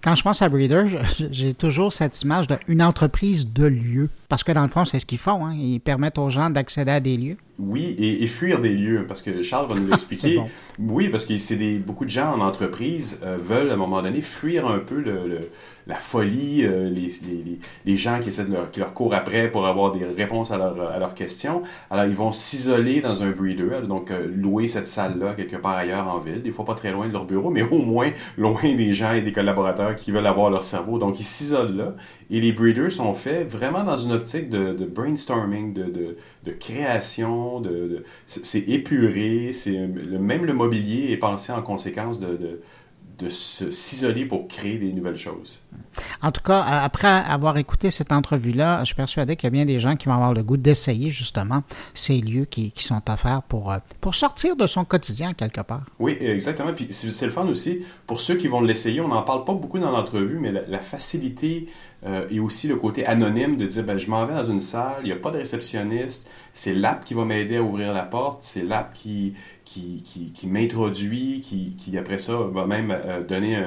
Quand 0.01 0.15
je 0.15 0.21
pense 0.21 0.41
à 0.41 0.49
Breeder, 0.49 0.85
j'ai 1.31 1.53
toujours 1.53 1.93
cette 1.93 2.21
image 2.21 2.45
d'une 2.67 2.81
entreprise 2.81 3.53
de 3.53 3.65
lieu. 3.65 4.09
Parce 4.29 4.43
que 4.43 4.51
dans 4.51 4.61
le 4.61 4.67
fond, 4.67 4.85
c'est 4.85 4.99
ce 4.99 5.05
qu'ils 5.05 5.17
font. 5.17 5.45
Hein. 5.45 5.55
Ils 5.55 5.79
permettent 5.79 6.17
aux 6.17 6.29
gens 6.29 6.49
d'accéder 6.49 6.91
à 6.91 6.99
des 6.99 7.17
lieux. 7.17 7.37
Oui, 7.59 7.95
et, 7.97 8.27
fuir 8.27 8.59
des 8.59 8.69
lieux. 8.69 9.05
Parce 9.07 9.21
que 9.21 9.41
Charles 9.41 9.67
va 9.69 9.75
nous 9.75 9.87
l'expliquer. 9.89 10.41
Oui, 10.79 11.09
parce 11.09 11.25
que 11.25 11.37
c'est 11.37 11.55
des, 11.55 11.79
beaucoup 11.79 12.05
de 12.05 12.09
gens 12.09 12.33
en 12.33 12.41
entreprise 12.41 13.19
euh, 13.23 13.37
veulent 13.41 13.71
à 13.71 13.73
un 13.73 13.77
moment 13.77 14.01
donné 14.01 14.21
fuir 14.21 14.67
un 14.67 14.79
peu 14.79 14.99
le 14.99 15.49
la 15.87 15.95
folie, 15.95 16.63
euh, 16.63 16.89
les, 16.89 17.09
les, 17.27 17.59
les, 17.85 17.95
gens 17.97 18.19
qui 18.21 18.29
essaient 18.29 18.45
de 18.45 18.53
leur, 18.53 18.71
qui 18.71 18.79
leur 18.79 18.93
courent 18.93 19.13
après 19.13 19.49
pour 19.49 19.67
avoir 19.67 19.91
des 19.91 20.05
réponses 20.05 20.51
à, 20.51 20.57
leur, 20.57 20.91
à 20.91 20.97
leurs 20.97 21.13
questions. 21.13 21.63
Alors, 21.91 22.05
ils 22.05 22.15
vont 22.15 22.31
s'isoler 22.31 23.01
dans 23.01 23.23
un 23.23 23.31
breeder, 23.31 23.81
donc 23.87 24.11
euh, 24.11 24.27
louer 24.33 24.67
cette 24.67 24.87
salle-là 24.87 25.33
quelque 25.33 25.57
part 25.57 25.73
ailleurs 25.75 26.07
en 26.07 26.19
ville, 26.19 26.41
des 26.41 26.51
fois 26.51 26.65
pas 26.65 26.75
très 26.75 26.91
loin 26.91 27.07
de 27.07 27.13
leur 27.13 27.25
bureau, 27.25 27.49
mais 27.49 27.63
au 27.63 27.79
moins 27.79 28.11
loin 28.37 28.61
des 28.63 28.93
gens 28.93 29.13
et 29.13 29.21
des 29.21 29.33
collaborateurs 29.33 29.95
qui 29.95 30.11
veulent 30.11 30.27
avoir 30.27 30.49
leur 30.49 30.63
cerveau. 30.63 30.99
Donc, 30.99 31.19
ils 31.19 31.25
s'isolent 31.25 31.75
là. 31.75 31.95
Et 32.31 32.39
les 32.39 32.53
breeders 32.53 32.91
sont 32.91 33.13
faits 33.13 33.47
vraiment 33.47 33.83
dans 33.83 33.97
une 33.97 34.13
optique 34.13 34.49
de, 34.49 34.73
de 34.73 34.85
brainstorming, 34.85 35.73
de, 35.73 35.83
de, 35.83 36.17
de 36.45 36.51
création, 36.51 37.59
de, 37.59 38.05
c'est 38.25 38.67
épuré, 38.69 39.51
c'est 39.53 39.77
même 39.77 40.45
le 40.45 40.53
mobilier 40.53 41.11
est 41.11 41.17
pensé 41.17 41.51
en 41.51 41.61
conséquence 41.61 42.19
de 42.19 42.61
de 43.19 43.29
s'isoler 43.29 44.25
pour 44.25 44.47
créer 44.47 44.77
des 44.77 44.91
nouvelles 44.91 45.17
choses. 45.17 45.61
En 46.21 46.31
tout 46.31 46.41
cas, 46.41 46.61
après 46.61 47.07
avoir 47.07 47.57
écouté 47.57 47.91
cette 47.91 48.11
entrevue-là, 48.11 48.79
je 48.79 48.85
suis 48.85 48.95
persuadé 48.95 49.35
qu'il 49.35 49.45
y 49.45 49.47
a 49.47 49.51
bien 49.51 49.65
des 49.65 49.79
gens 49.79 49.95
qui 49.95 50.07
vont 50.07 50.15
avoir 50.15 50.33
le 50.33 50.41
goût 50.41 50.57
d'essayer 50.57 51.11
justement 51.11 51.63
ces 51.93 52.19
lieux 52.19 52.45
qui, 52.45 52.73
sont 52.77 53.01
offerts 53.09 53.43
pour, 53.43 53.71
euh, 53.71 53.77
pour 54.01 54.15
sortir 54.15 54.55
de 54.55 54.67
son 54.67 54.83
quotidien 54.83 55.33
quelque 55.33 55.61
part. 55.61 55.85
Oui, 55.99 56.17
exactement. 56.19 56.73
Puis 56.73 56.87
c'est 56.91 57.25
le 57.25 57.31
fun 57.31 57.45
aussi. 57.47 57.85
Pour 58.07 58.19
ceux 58.19 58.35
qui 58.35 58.47
vont 58.47 58.61
l'essayer, 58.61 58.99
on 58.99 59.07
n'en 59.07 59.21
parle 59.21 59.45
pas 59.45 59.53
beaucoup 59.53 59.79
dans 59.79 59.91
l'entrevue, 59.91 60.39
mais 60.39 60.51
la, 60.51 60.79
facilité 60.79 61.69
euh, 62.05 62.27
et 62.29 62.39
aussi 62.39 62.67
le 62.67 62.75
côté 62.75 63.05
anonyme 63.05 63.55
de 63.55 63.65
dire 63.65 63.83
ben, 63.83 63.97
je 63.97 64.09
m'en 64.09 64.25
vais 64.25 64.33
dans 64.33 64.43
une 64.43 64.59
salle, 64.59 64.97
il 65.01 65.05
n'y 65.05 65.11
a 65.11 65.15
pas 65.15 65.31
de 65.31 65.37
réceptionniste, 65.37 66.27
c'est 66.51 66.73
l'app 66.73 67.05
qui 67.05 67.13
va 67.13 67.23
m'aider 67.25 67.57
à 67.57 67.63
ouvrir 67.63 67.93
la 67.93 68.03
porte, 68.03 68.39
c'est 68.41 68.63
l'app 68.63 68.93
qui, 68.93 69.33
qui, 69.63 70.47
m'introduit, 70.47 71.41
qui, 71.41 71.97
après 71.97 72.17
ça 72.17 72.33
va 72.51 72.65
même 72.65 72.91
euh, 72.91 73.23
donner 73.23 73.63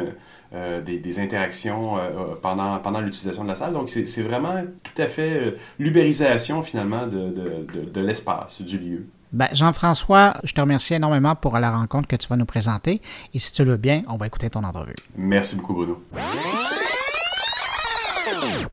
euh, 0.55 0.81
des, 0.83 1.19
interactions 1.19 1.99
euh, 1.99 2.35
pendant, 2.41 2.79
pendant 2.79 3.01
l'utilisation 3.01 3.45
de 3.45 3.49
la 3.49 3.55
salle. 3.55 3.73
Donc 3.73 3.89
c'est 3.89 4.23
vraiment 4.23 4.63
tout 4.83 5.03
à 5.03 5.07
fait 5.07 5.57
l'ubérisation 5.79 6.63
finalement 6.63 7.07
de, 7.07 8.01
l'espace, 8.01 8.63
du 8.63 8.79
lieu. 8.79 9.07
Ben, 9.33 9.49
Jean-François, 9.53 10.35
je 10.45 10.55
te 10.55 10.61
remercie 10.61 10.95
énormément 10.95 11.35
pour 11.35 11.59
la 11.59 11.77
rencontre 11.77 12.07
que 12.07 12.17
tu 12.17 12.29
vas 12.29 12.37
nous 12.37 12.47
présenter. 12.47 13.03
Et 13.35 13.39
si 13.39 13.53
tu 13.53 13.65
le 13.65 13.73
veux 13.73 13.77
bien, 13.77 14.03
on 14.09 14.17
va 14.17 14.27
écouter 14.27 14.49
ton 14.49 14.63
entrevue. 14.63 14.95
Merci 15.17 15.57
beaucoup, 15.57 15.75
Bruno. 15.75 16.01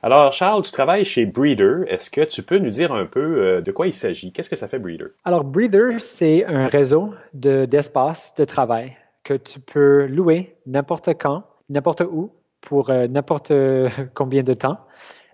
Alors, 0.02 0.34
Charles, 0.34 0.64
tu 0.64 0.72
travailles 0.72 1.06
chez 1.06 1.26
Breeder. 1.26 1.86
Est-ce 1.88 2.10
que 2.10 2.22
tu 2.22 2.44
peux 2.44 2.58
nous 2.58 2.70
dire 2.70 2.92
un 2.92 3.06
peu 3.06 3.20
euh, 3.20 3.62
de 3.62 3.72
quoi 3.72 3.88
il 3.88 3.94
s'agit? 3.94 4.32
Qu'est-ce 4.32 4.50
que 4.50 4.56
ça 4.56 4.68
fait 4.68 4.80
Breeder? 4.80 5.08
Alors, 5.24 5.44
Breeder, 5.44 6.00
c'est 6.00 6.46
un 6.46 6.68
réseau 6.68 7.14
d'espace 7.34 8.36
de, 8.36 8.44
travail 8.44 8.98
que 9.24 9.34
tu 9.34 9.60
peux 9.60 10.06
louer 10.08 10.58
n'importe 10.66 11.10
quand, 11.20 11.44
n'importe 11.70 12.02
où, 12.02 12.32
pour 12.62 12.90
euh, 12.90 13.08
n'importe 13.08 13.52
euh, 13.52 13.90
combien 14.14 14.44
de 14.44 14.54
temps. 14.54 14.80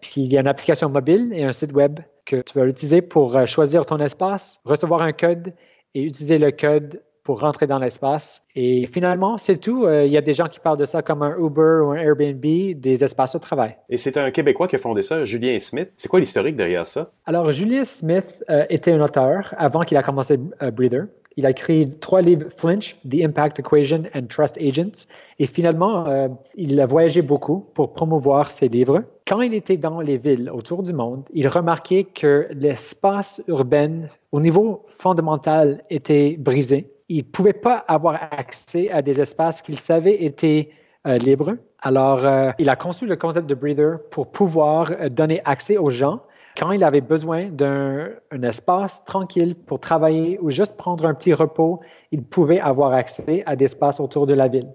Puis, 0.01 0.21
il 0.21 0.32
y 0.32 0.38
a 0.38 0.41
une 0.41 0.47
application 0.47 0.89
mobile 0.89 1.32
et 1.34 1.43
un 1.43 1.51
site 1.51 1.73
web 1.73 1.99
que 2.25 2.41
tu 2.41 2.60
vas 2.60 2.65
utiliser 2.65 3.01
pour 3.01 3.47
choisir 3.47 3.86
ton 3.86 3.97
espace, 3.97 4.62
recevoir 4.63 5.01
un 5.01 5.13
code 5.13 5.53
et 5.95 6.03
utiliser 6.03 6.38
le 6.38 6.51
code 6.51 7.01
pour 7.23 7.41
rentrer 7.41 7.67
dans 7.67 7.79
l'espace. 7.79 8.43
Et 8.55 8.86
finalement, 8.88 9.38
c'est 9.38 9.58
tout. 9.58 9.86
Euh, 9.86 10.05
il 10.05 10.12
y 10.12 10.17
a 10.17 10.21
des 10.21 10.34
gens 10.34 10.47
qui 10.47 10.60
parlent 10.60 10.77
de 10.77 10.86
ça 10.86 11.01
comme 11.01 11.21
un 11.21 11.36
Uber 11.38 11.82
ou 11.84 11.91
un 11.91 11.95
Airbnb, 11.95 12.41
des 12.41 13.03
espaces 13.03 13.34
de 13.34 13.39
travail. 13.39 13.75
Et 13.89 13.97
c'est 13.97 14.17
un 14.17 14.32
Québécois 14.32 14.67
qui 14.67 14.75
a 14.75 14.79
fondé 14.79 15.01
ça, 15.01 15.23
Julien 15.23 15.60
Smith. 15.60 15.89
C'est 15.97 16.10
quoi 16.10 16.19
l'historique 16.19 16.55
derrière 16.55 16.88
ça? 16.88 17.12
Alors, 17.25 17.51
Julien 17.51 17.84
Smith 17.84 18.43
euh, 18.49 18.65
était 18.69 18.91
un 18.91 19.01
auteur 19.01 19.53
avant 19.58 19.82
qu'il 19.82 19.97
a 19.97 20.03
commencé 20.03 20.39
euh, 20.62 20.71
Breather. 20.71 21.03
Il 21.38 21.45
a 21.45 21.51
écrit 21.51 21.99
trois 21.99 22.21
livres, 22.21 22.47
Flinch, 22.49 22.97
The 23.10 23.23
Impact 23.23 23.60
Equation 23.60 24.03
and 24.13 24.23
Trust 24.27 24.58
Agents. 24.58 25.05
Et 25.38 25.45
finalement, 25.45 26.27
il 26.55 26.77
a 26.82 26.86
voyagé 26.86 27.21
beaucoup 27.21 27.65
pour 27.75 27.93
promouvoir 27.93 28.51
ses 28.51 28.67
livres. 28.67 29.03
Quand 29.25 29.39
il 29.39 29.53
était 29.53 29.77
dans 29.77 30.01
les 30.01 30.17
villes 30.17 30.49
autour 30.53 30.84
du 30.84 30.91
monde, 30.91 31.23
il 31.34 31.47
remarquait 31.47 32.03
que 32.03 32.47
l'espace 32.51 33.41
urbain, 33.47 34.08
au 34.34 34.41
niveau 34.41 34.84
fondamental, 34.88 35.82
était 35.89 36.36
brisé 36.38 36.91
il 37.09 37.17
ne 37.17 37.23
pouvait 37.23 37.53
pas 37.53 37.83
avoir 37.87 38.19
accès 38.31 38.89
à 38.91 39.01
des 39.01 39.19
espaces 39.19 39.61
qu'il 39.61 39.79
savait 39.79 40.23
étaient 40.23 40.69
euh, 41.07 41.17
libres. 41.17 41.55
Alors, 41.81 42.25
euh, 42.25 42.51
il 42.59 42.69
a 42.69 42.75
conçu 42.75 43.05
le 43.05 43.15
concept 43.15 43.47
de 43.47 43.55
Breather 43.55 43.97
pour 44.11 44.31
pouvoir 44.31 44.91
euh, 44.91 45.09
donner 45.09 45.41
accès 45.45 45.77
aux 45.77 45.89
gens 45.89 46.21
quand 46.57 46.71
il 46.71 46.83
avait 46.83 47.01
besoin 47.01 47.47
d'un 47.49 48.09
espace 48.43 49.05
tranquille 49.05 49.55
pour 49.55 49.79
travailler 49.79 50.37
ou 50.41 50.49
juste 50.49 50.75
prendre 50.75 51.05
un 51.05 51.13
petit 51.13 51.33
repos, 51.33 51.79
il 52.11 52.23
pouvait 52.23 52.59
avoir 52.59 52.91
accès 52.91 53.43
à 53.45 53.55
des 53.55 53.65
espaces 53.65 54.01
autour 54.01 54.27
de 54.27 54.33
la 54.33 54.49
ville. 54.49 54.67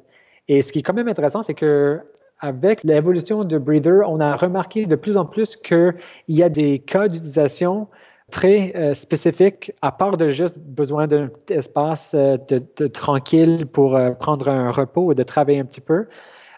Et 0.48 0.62
ce 0.62 0.72
qui 0.72 0.78
est 0.78 0.82
quand 0.82 0.94
même 0.94 1.08
intéressant, 1.08 1.42
c'est 1.42 1.52
que 1.52 2.00
avec 2.40 2.84
l'évolution 2.84 3.44
de 3.44 3.58
Breather, 3.58 4.00
on 4.08 4.20
a 4.20 4.34
remarqué 4.34 4.86
de 4.86 4.96
plus 4.96 5.16
en 5.18 5.26
plus 5.26 5.56
qu'il 5.56 5.94
y 6.28 6.42
a 6.42 6.48
des 6.48 6.78
cas 6.78 7.08
d'utilisation 7.08 7.88
très 8.34 8.72
euh, 8.74 8.94
spécifique, 8.94 9.72
à 9.80 9.92
part 9.92 10.16
de 10.16 10.28
juste 10.28 10.58
besoin 10.58 11.06
d'un 11.06 11.30
espace 11.48 12.14
euh, 12.14 12.36
de, 12.48 12.88
tranquille 12.88 13.64
pour 13.72 13.94
euh, 13.94 14.10
prendre 14.10 14.48
un 14.48 14.72
repos 14.72 15.12
et 15.12 15.14
de 15.14 15.22
travailler 15.22 15.60
un 15.60 15.64
petit 15.64 15.80
peu, 15.80 16.08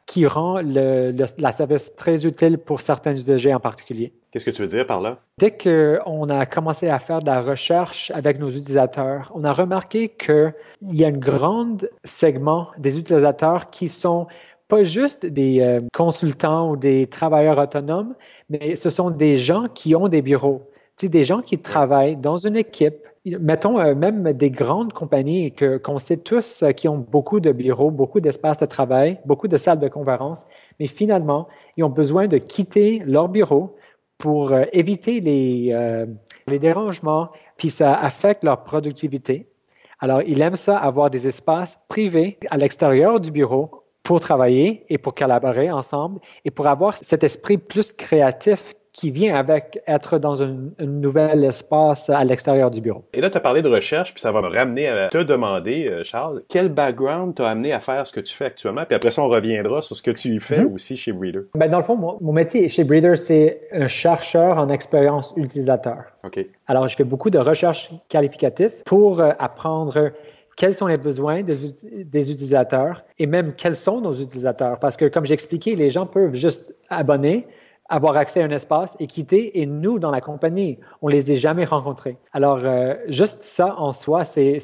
qui 0.07 0.27
rend 0.27 0.63
le, 0.63 1.13
la 1.37 1.53
service 1.53 1.95
très 1.95 2.25
utile 2.25 2.57
pour 2.57 2.81
certains 2.81 3.13
usagers 3.13 3.53
en 3.53 3.61
particulier. 3.61 4.15
Qu'est-ce 4.31 4.47
que 4.47 4.53
tu 4.53 4.63
veux 4.63 4.69
dire 4.69 4.87
par 4.87 5.03
là? 5.03 5.19
Dès 5.37 5.51
qu'on 5.51 6.31
a 6.31 6.47
commencé 6.47 6.89
à 6.89 6.99
faire 6.99 7.19
de 7.19 7.27
la 7.27 7.43
recherche 7.43 8.11
avec 8.15 8.39
nos 8.39 8.49
utilisateurs, 8.49 9.31
on 9.35 9.45
a 9.45 9.53
remarqué 9.53 10.09
qu'il 10.09 10.55
y 10.93 11.05
a 11.05 11.09
un 11.09 11.11
grand 11.11 11.77
segment 12.05 12.69
des 12.79 12.99
utilisateurs 12.99 13.69
qui 13.69 13.91
sont 13.91 14.29
pas 14.69 14.83
juste 14.83 15.27
des 15.27 15.79
consultants 15.93 16.71
ou 16.71 16.77
des 16.77 17.07
travailleurs 17.07 17.59
autonomes, 17.59 18.15
mais 18.49 18.77
ce 18.77 18.89
sont 18.89 19.11
des 19.11 19.37
gens 19.37 19.67
qui 19.69 19.95
ont 19.95 20.09
des 20.09 20.23
bureaux 20.23 20.71
c'est 20.97 21.09
des 21.09 21.25
gens 21.25 21.43
qui 21.43 21.59
travaillent 21.59 22.17
dans 22.17 22.37
une 22.39 22.57
équipe, 22.57 22.97
mettons 23.25 23.79
euh, 23.79 23.95
même 23.95 24.33
des 24.33 24.51
grandes 24.51 24.93
compagnies 24.93 25.53
que, 25.53 25.77
qu'on 25.77 25.99
sait 25.99 26.17
tous 26.17 26.63
euh, 26.63 26.71
qui 26.71 26.89
ont 26.89 26.97
beaucoup 26.97 27.41
de 27.41 27.53
bureaux, 27.53 27.91
beaucoup 27.91 28.21
d'espaces 28.21 28.59
de 28.59 28.67
travail, 28.67 29.19
beaucoup 29.27 29.49
de 29.49 29.57
salles 29.57 29.79
de 29.79 29.89
conférence, 29.89 30.47
mais 30.81 30.87
finalement, 30.87 31.49
ils 31.77 31.85
ont 31.85 31.91
besoin 31.91 32.29
de 32.29 32.39
quitter 32.39 33.03
leur 33.05 33.29
bureau 33.29 33.77
pour 34.17 34.53
euh, 34.53 34.65
éviter 34.73 35.21
les, 35.21 36.07
les 36.49 36.59
dérangements, 36.59 37.29
puis 37.59 37.69
ça 37.69 37.95
affecte 37.95 38.45
leur 38.45 38.65
productivité. 38.65 39.49
Alors, 40.01 40.23
ils 40.27 40.41
aiment 40.41 40.57
ça, 40.57 40.79
avoir 40.79 41.11
des 41.11 41.27
espaces 41.27 41.79
privés 41.89 42.39
à 42.51 42.57
l'extérieur 42.57 43.21
du 43.21 43.31
bureau 43.31 43.83
pour 44.03 44.21
travailler 44.21 44.85
et 44.89 44.99
pour 44.99 45.15
collaborer 45.15 45.71
ensemble 45.71 46.21
et 46.45 46.51
pour 46.51 46.67
avoir 46.69 46.95
cet 46.95 47.25
esprit 47.25 47.59
plus 47.59 47.93
créatif 47.93 48.75
qui 48.97 49.11
vient 49.11 49.35
avec 49.37 49.83
être 49.87 50.19
dans 50.19 50.43
un, 50.43 50.57
nouvel 50.81 51.45
espace 51.45 52.09
à 52.09 52.25
l'extérieur 52.25 52.71
du 52.71 52.81
bureau. 52.81 53.05
Et 53.13 53.21
là, 53.21 53.29
tu 53.29 53.37
as 53.37 53.41
parlé 53.41 53.61
de 53.61 53.69
recherche, 53.69 54.15
puis 54.15 54.23
ça 54.23 54.33
va 54.33 54.41
me 54.41 54.49
ramener 54.49 54.89
à 54.89 55.09
te 55.09 55.23
demander, 55.23 55.87
euh, 55.87 56.03
Charles, 56.03 56.43
quel 56.49 56.71
background 56.71 57.35
t'a 57.35 57.51
amené 57.51 57.75
à 57.75 57.81
faire 57.81 58.07
ce 58.07 58.13
que 58.13 58.21
tu 58.21 58.35
fais 58.35 58.47
actuellement? 58.47 58.85
Puis 58.87 58.97
après 58.97 59.11
ça, 59.11 59.23
on 59.23 59.29
reviendra 59.29 59.83
sur 59.83 59.95
ce 59.95 60.03
que 60.03 60.11
tu 60.11 60.41
fais 60.41 60.63
mhm. 60.63 60.75
aussi 60.75 60.97
chez 60.97 61.13
Breeder. 61.13 61.43
Ben, 61.55 61.71
dans 61.71 61.79
le 61.79 61.85
fond, 61.85 61.97
mon, 61.97 62.33
métier 62.33 62.69
chez 62.71 62.85
Breeder, 62.85 63.17
c'est 63.17 63.69
un 63.71 63.89
chercheur 63.89 64.57
en 64.57 64.71
expérience 64.71 65.35
utilisateur. 65.37 66.05
OK. 66.25 66.47
Alors, 66.67 66.89
je 66.89 66.97
fais 66.97 67.05
beaucoup 67.05 67.29
de 67.29 67.39
recherches 67.39 67.91
qualificatives 68.09 68.83
pour 68.87 69.21
euh, 69.21 69.33
apprendre 69.39 70.13
quels 70.57 70.73
sont 70.73 70.87
les 70.87 70.97
besoins 70.97 71.43
des, 71.43 71.55
des, 72.03 72.33
utilisateurs 72.33 73.05
et 73.19 73.27
même 73.27 73.53
quels 73.55 73.77
sont 73.77 74.01
nos 74.01 74.15
utilisateurs. 74.15 74.79
Parce 74.79 74.97
que, 74.97 75.05
comme 75.05 75.27
j'ai 75.27 75.35
expliqué, 75.35 75.77
les 75.77 75.91
gens 75.91 76.07
peuvent 76.07 76.35
juste 76.35 76.75
abonner, 76.89 77.47
avoir 77.89 78.17
accès 78.17 78.43
à 78.43 78.45
un 78.45 78.51
espace 78.51 78.97
et 79.01 79.07
quitter. 79.07 79.61
Et 79.61 79.67
nous, 79.67 79.99
dans 79.99 80.11
la 80.11 80.21
compagnie, 80.21 80.79
on 81.03 81.09
les 81.09 81.31
a 81.31 81.35
jamais 81.35 81.65
rencontrés. 81.65 82.17
Alors, 82.33 82.61
euh, 82.63 82.95
juste 83.09 83.43
ça 83.43 83.75
en 83.79 83.93
soi, 83.93 84.25
c'est 84.25 84.59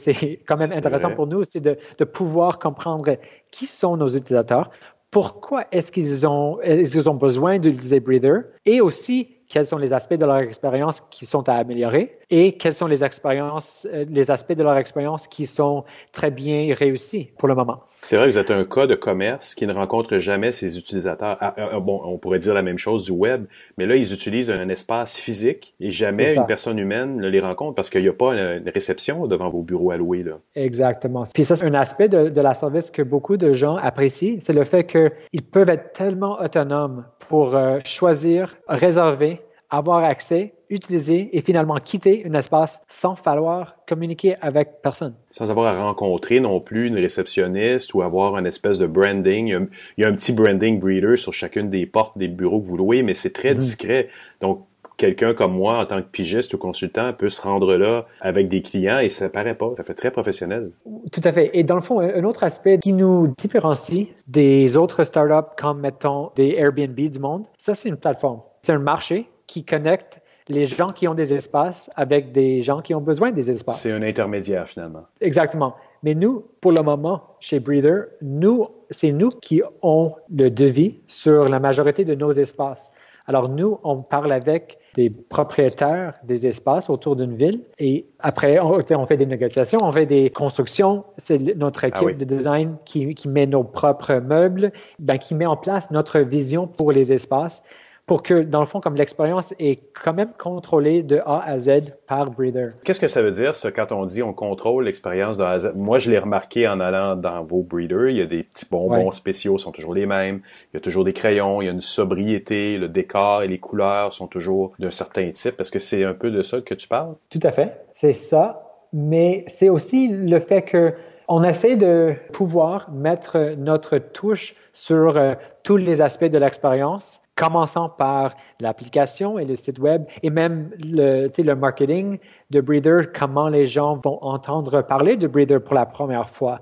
quand 0.47 0.57
même 0.57 0.73
intéressant 0.73 1.15
pour 1.15 1.27
nous, 1.27 1.45
c'est 1.45 1.61
de, 1.61 1.77
de 1.99 2.05
pouvoir 2.05 2.59
comprendre 2.59 3.17
qui 3.51 3.67
sont 3.67 3.97
nos 3.97 4.09
utilisateurs, 4.09 4.71
pourquoi 5.13 5.67
est-ce 5.73 5.93
qu'ils 5.93 6.27
ont, 6.27 6.59
ils 6.65 7.09
ont 7.09 7.15
besoin 7.15 7.59
d'utiliser 7.59 8.01
Breather 8.01 8.45
et 8.65 8.81
aussi 8.81 9.29
quels 9.47 9.67
sont 9.67 9.77
les 9.77 9.93
aspects 9.93 10.15
de 10.15 10.25
leur 10.25 10.39
expérience 10.39 11.03
qui 11.11 11.27
sont 11.27 11.47
à 11.51 11.53
améliorer 11.53 12.19
et 12.33 12.53
quels 12.53 12.73
sont 12.73 12.87
les 12.87 13.05
expériences, 13.05 13.87
euh, 13.93 14.07
les 14.09 14.31
aspects 14.31 14.55
de 14.55 14.63
leur 14.63 14.77
expérience 14.79 15.27
qui 15.27 15.45
sont 15.45 15.85
très 16.13 16.31
bien 16.31 16.75
réussis 16.75 17.31
pour 17.37 17.47
le 17.47 17.55
moment? 17.55 17.85
C'est 18.01 18.17
vrai 18.17 18.27
que 18.27 18.33
vous 18.33 18.39
êtes 18.39 18.51
un 18.51 18.65
cas 18.65 18.87
de 18.87 18.95
commerce 18.95 19.55
qui 19.55 19.67
ne 19.67 19.75
rencontre 19.75 20.17
jamais 20.17 20.51
ses 20.51 20.79
utilisateurs. 20.79 21.37
Ah, 21.41 21.55
ah, 21.59 21.79
bon, 21.79 22.01
on 22.05 22.17
pourrait 22.17 22.39
dire 22.39 22.55
la 22.55 22.63
même 22.63 22.79
chose 22.79 23.05
du 23.05 23.13
web, 23.13 23.45
mais 23.77 23.85
là, 23.85 23.97
ils 23.97 24.15
utilisent 24.15 24.51
un 24.51 24.71
espace 24.71 25.17
physique 25.17 25.75
et 25.79 25.91
jamais 25.91 26.35
une 26.35 26.47
personne 26.47 26.79
humaine 26.79 27.19
ne 27.19 27.29
les 27.29 27.41
rencontre 27.41 27.75
parce 27.75 27.91
qu'il 27.91 28.03
n'y 28.03 28.09
a 28.09 28.15
pas 28.15 28.33
une 28.33 28.69
réception 28.71 29.27
devant 29.27 29.51
vos 29.51 29.63
bureaux 29.63 29.91
alloués. 29.91 30.23
Là. 30.23 30.39
Exactement. 30.57 31.25
Puis 31.35 31.45
ça, 31.45 31.55
c'est 31.55 31.67
un 31.67 31.75
aspect 31.75 32.09
de, 32.09 32.31
de 32.31 32.41
la 32.41 32.55
service 32.55 32.91
que 32.91 33.03
beaucoup 33.03 33.37
de 33.37 33.53
gens 33.53 33.77
apprécient, 33.77 34.39
c'est 34.41 34.55
le 34.55 34.65
fait 34.65 34.85
qu'ils 34.85 35.43
peuvent 35.43 35.69
être 35.69 35.93
tellement 35.93 36.41
autonomes 36.41 37.05
pour 37.29 37.55
euh, 37.55 37.79
choisir, 37.85 38.57
réserver, 38.69 39.43
avoir 39.73 40.05
accès, 40.05 40.53
utiliser 40.69 41.31
et 41.33 41.41
finalement 41.41 41.77
quitter 41.77 42.25
un 42.29 42.35
espace 42.35 42.83
sans 42.89 43.17
falloir 43.17 43.77
communiquer 43.89 44.37
avec 44.43 44.83
personne. 44.83 45.15
Sans 45.31 45.51
avoir 45.51 45.75
à 45.75 45.83
rencontrer 45.83 46.41
non 46.41 46.61
plus 46.61 46.89
une 46.89 46.97
réceptionniste 46.97 47.95
ou 47.95 48.03
avoir 48.03 48.37
un 48.37 48.45
espèce 48.45 48.79
de 48.79 48.87
branding. 48.87 49.69
Il 49.97 50.03
y 50.03 50.05
a 50.05 50.09
un, 50.09 50.13
petit 50.13 50.33
branding 50.33 50.79
breeder 50.79 51.17
sur 51.17 51.33
chacune 51.33 51.71
des 51.71 51.87
portes 51.87 52.19
des 52.19 52.29
bureaux 52.29 52.61
que 52.61 52.67
vous 52.67 52.77
louez, 52.77 53.03
mais 53.03 53.15
c'est 53.15 53.33
très 53.33 53.53
mhm. 53.53 53.59
discret. 53.59 54.09
Donc, 54.43 54.67
quelqu'un 54.99 55.33
comme 55.33 55.55
moi, 55.55 55.79
en 55.79 55.87
tant 55.87 56.03
que 56.03 56.07
pigiste 56.07 56.53
ou 56.53 56.59
consultant, 56.59 57.15
peut 57.15 57.31
se 57.31 57.41
rendre 57.41 57.75
là 57.77 58.05
avec 58.21 58.49
des 58.49 58.61
clients 58.61 58.99
et 58.99 59.09
ça 59.09 59.31
paraît 59.31 59.55
pas. 59.55 59.73
Ça 59.79 59.85
fait 59.85 59.95
très 59.95 60.11
professionnel. 60.11 60.71
Tout 61.11 61.23
à 61.25 61.33
fait. 61.33 61.51
Et 61.55 61.65
dans 61.65 61.77
le 61.77 61.81
fond, 61.81 62.01
un 62.01 62.25
autre 62.25 62.45
aspect 62.45 62.79
qui 62.79 62.93
nous 62.93 63.35
différencie 63.39 64.09
des 64.27 64.77
autres 64.77 65.05
startups 65.05 65.51
comme, 65.57 65.81
mettons, 65.81 66.31
des 66.37 66.57
Airbnb 66.59 66.95
du 66.95 67.19
monde, 67.19 67.47
ça, 67.57 67.75
c'est 67.75 67.89
une 67.89 67.97
plateforme. 67.97 68.41
C'est 68.61 68.73
un 68.73 68.79
marché 68.79 69.29
qui 69.53 69.65
connecte 69.65 70.23
les 70.49 70.65
gens 70.65 70.87
qui 70.87 71.07
ont 71.07 71.15
des 71.15 71.35
espaces 71.35 71.91
avec 71.95 72.33
des 72.33 72.63
gens 72.63 72.81
qui 72.81 72.95
ont 72.95 73.03
besoin 73.03 73.33
des 73.33 73.51
espaces. 73.51 73.83
C'est 73.83 73.93
un 73.93 74.03
intermédiaire 74.03 74.67
finalement. 74.67 75.05
Exactement. 75.21 75.75
Mais 76.03 76.15
nous, 76.15 76.45
pour 76.63 76.73
le 76.73 76.83
moment, 76.83 77.23
chez 77.39 77.61
Breather, 77.61 78.07
nous, 78.23 78.67
c'est 78.89 79.13
nous 79.13 79.29
qui 79.29 79.61
avons 79.63 80.15
le 80.35 80.49
devis 80.51 81.01
sur 81.07 81.51
la 81.51 81.61
majorité 81.61 82.05
de 82.05 82.15
nos 82.15 82.33
espaces. 82.33 82.91
Alors 83.27 83.51
nous, 83.51 83.79
on 83.85 83.99
parle 83.99 84.33
avec 84.33 84.79
des 84.95 85.11
propriétaires 85.11 86.15
des 86.25 86.47
espaces 86.47 86.91
autour 86.91 87.15
d'une 87.15 87.37
ville 87.37 87.61
et 87.79 88.07
après, 88.19 88.59
on, 88.59 89.07
fait 89.07 89.17
des 89.17 89.27
négociations, 89.27 89.79
on 89.83 89.93
fait 89.93 90.07
des 90.07 90.31
constructions. 90.31 91.05
C'est 91.19 91.57
notre 91.57 91.85
ah 91.85 91.89
équipe 91.89 92.19
de 92.19 92.25
design 92.25 92.77
qui, 92.85 93.15
qui, 93.15 93.29
met 93.29 93.47
nos 93.47 93.65
propres 93.65 94.15
meubles, 94.15 94.73
ben, 94.99 95.19
qui 95.19 95.35
met 95.35 95.47
en 95.47 95.57
place 95.57 95.91
notre 95.91 96.21
vision 96.21 96.67
pour 96.67 96.91
les 96.91 97.13
espaces 97.13 97.63
pour 98.07 98.23
que, 98.23 98.35
dans 98.35 98.61
le 98.61 98.67
fond, 98.67 98.81
comme 98.81 98.97
l'expérience 98.97 99.55
est 99.59 99.81
quand 100.03 100.13
même 100.13 100.33
contrôlée 100.37 101.03
de 101.03 101.21
A 101.25 101.43
à 101.47 101.59
Z 101.59 101.95
par 102.07 102.31
Breather. 102.31 102.73
Qu'est-ce 102.85 103.01
que 103.01 103.09
ça 103.09 103.23
veut 103.23 103.31
dire, 103.31 103.55
ça, 103.55 103.71
quand 103.71 103.93
on 103.93 104.07
dit 104.07 104.23
on 104.23 104.33
contrôle 104.33 104.85
l'expérience 104.85 105.39
de 105.39 105.45
A 105.45 105.51
à 105.51 105.59
Z? 105.61 105.73
Moi, 105.77 105.99
je 105.99 106.11
l'ai 106.11 106.19
remarqué 106.19 106.67
en 106.67 106.81
allant 106.81 107.17
dans 107.17 107.45
vos 107.45 107.63
Breeders. 107.63 108.11
Il 108.11 108.17
y 108.17 108.21
a 108.21 108.27
des 108.27 108.43
petits 108.43 108.67
bonbons 108.71 109.13
spéciaux, 109.13 109.57
sont 109.59 109.73
toujours 109.73 109.95
les 109.95 110.07
mêmes. 110.07 110.41
Il 110.73 110.77
y 110.77 110.79
a 110.79 110.81
toujours 110.81 111.05
des 111.05 111.13
crayons, 111.13 111.63
il 111.63 111.67
y 111.67 111.69
a 111.69 111.73
une 111.73 111.81
sobriété, 111.81 112.77
le 112.77 112.89
décor 112.89 113.43
et 113.43 113.49
les 113.49 113.59
couleurs 113.59 114.13
sont 114.13 114.27
toujours 114.27 114.73
d'un 114.79 114.91
certain 114.91 115.31
type. 115.31 115.61
Est-ce 115.61 115.71
que 115.71 115.79
c'est 115.79 116.05
un 116.05 116.15
peu 116.15 116.31
de 116.31 116.43
ça 116.43 116.61
que 116.61 116.75
tu 116.75 116.89
parles? 116.89 117.15
Tout 117.31 117.41
à 117.43 117.53
fait. 117.53 117.85
C'est 117.95 118.15
ça. 118.15 118.69
Mais 118.93 119.45
c'est 119.47 119.69
aussi 119.69 120.09
le 120.09 120.39
fait 120.41 120.63
que 120.63 120.93
on 121.29 121.45
essaie 121.45 121.77
de 121.77 122.15
pouvoir 122.33 122.91
mettre 122.91 123.55
notre 123.57 123.97
touche 123.97 124.55
sur 124.73 125.17
euh, 125.17 125.35
tous 125.63 125.79
les 125.79 126.03
aspects 126.03 126.25
de 126.25 126.37
l'expérience 126.37 127.22
commençant 127.37 127.89
par 127.89 128.35
l'application 128.61 129.39
et 129.39 129.45
le 129.45 129.57
site 129.57 129.79
web 129.79 130.05
et 130.23 130.31
même 130.31 130.71
le, 130.85 131.29
le 131.37 131.55
marketing 131.55 132.19
de 132.51 132.61
Breather, 132.61 133.13
comment 133.13 133.49
les 133.49 133.67
gens 133.67 133.97
vont 133.97 134.19
entendre 134.23 134.83
parler 134.83 135.17
de 135.17 135.27
Breather 135.27 135.63
pour 135.63 135.75
la 135.75 135.87
première 135.87 136.29
fois, 136.29 136.61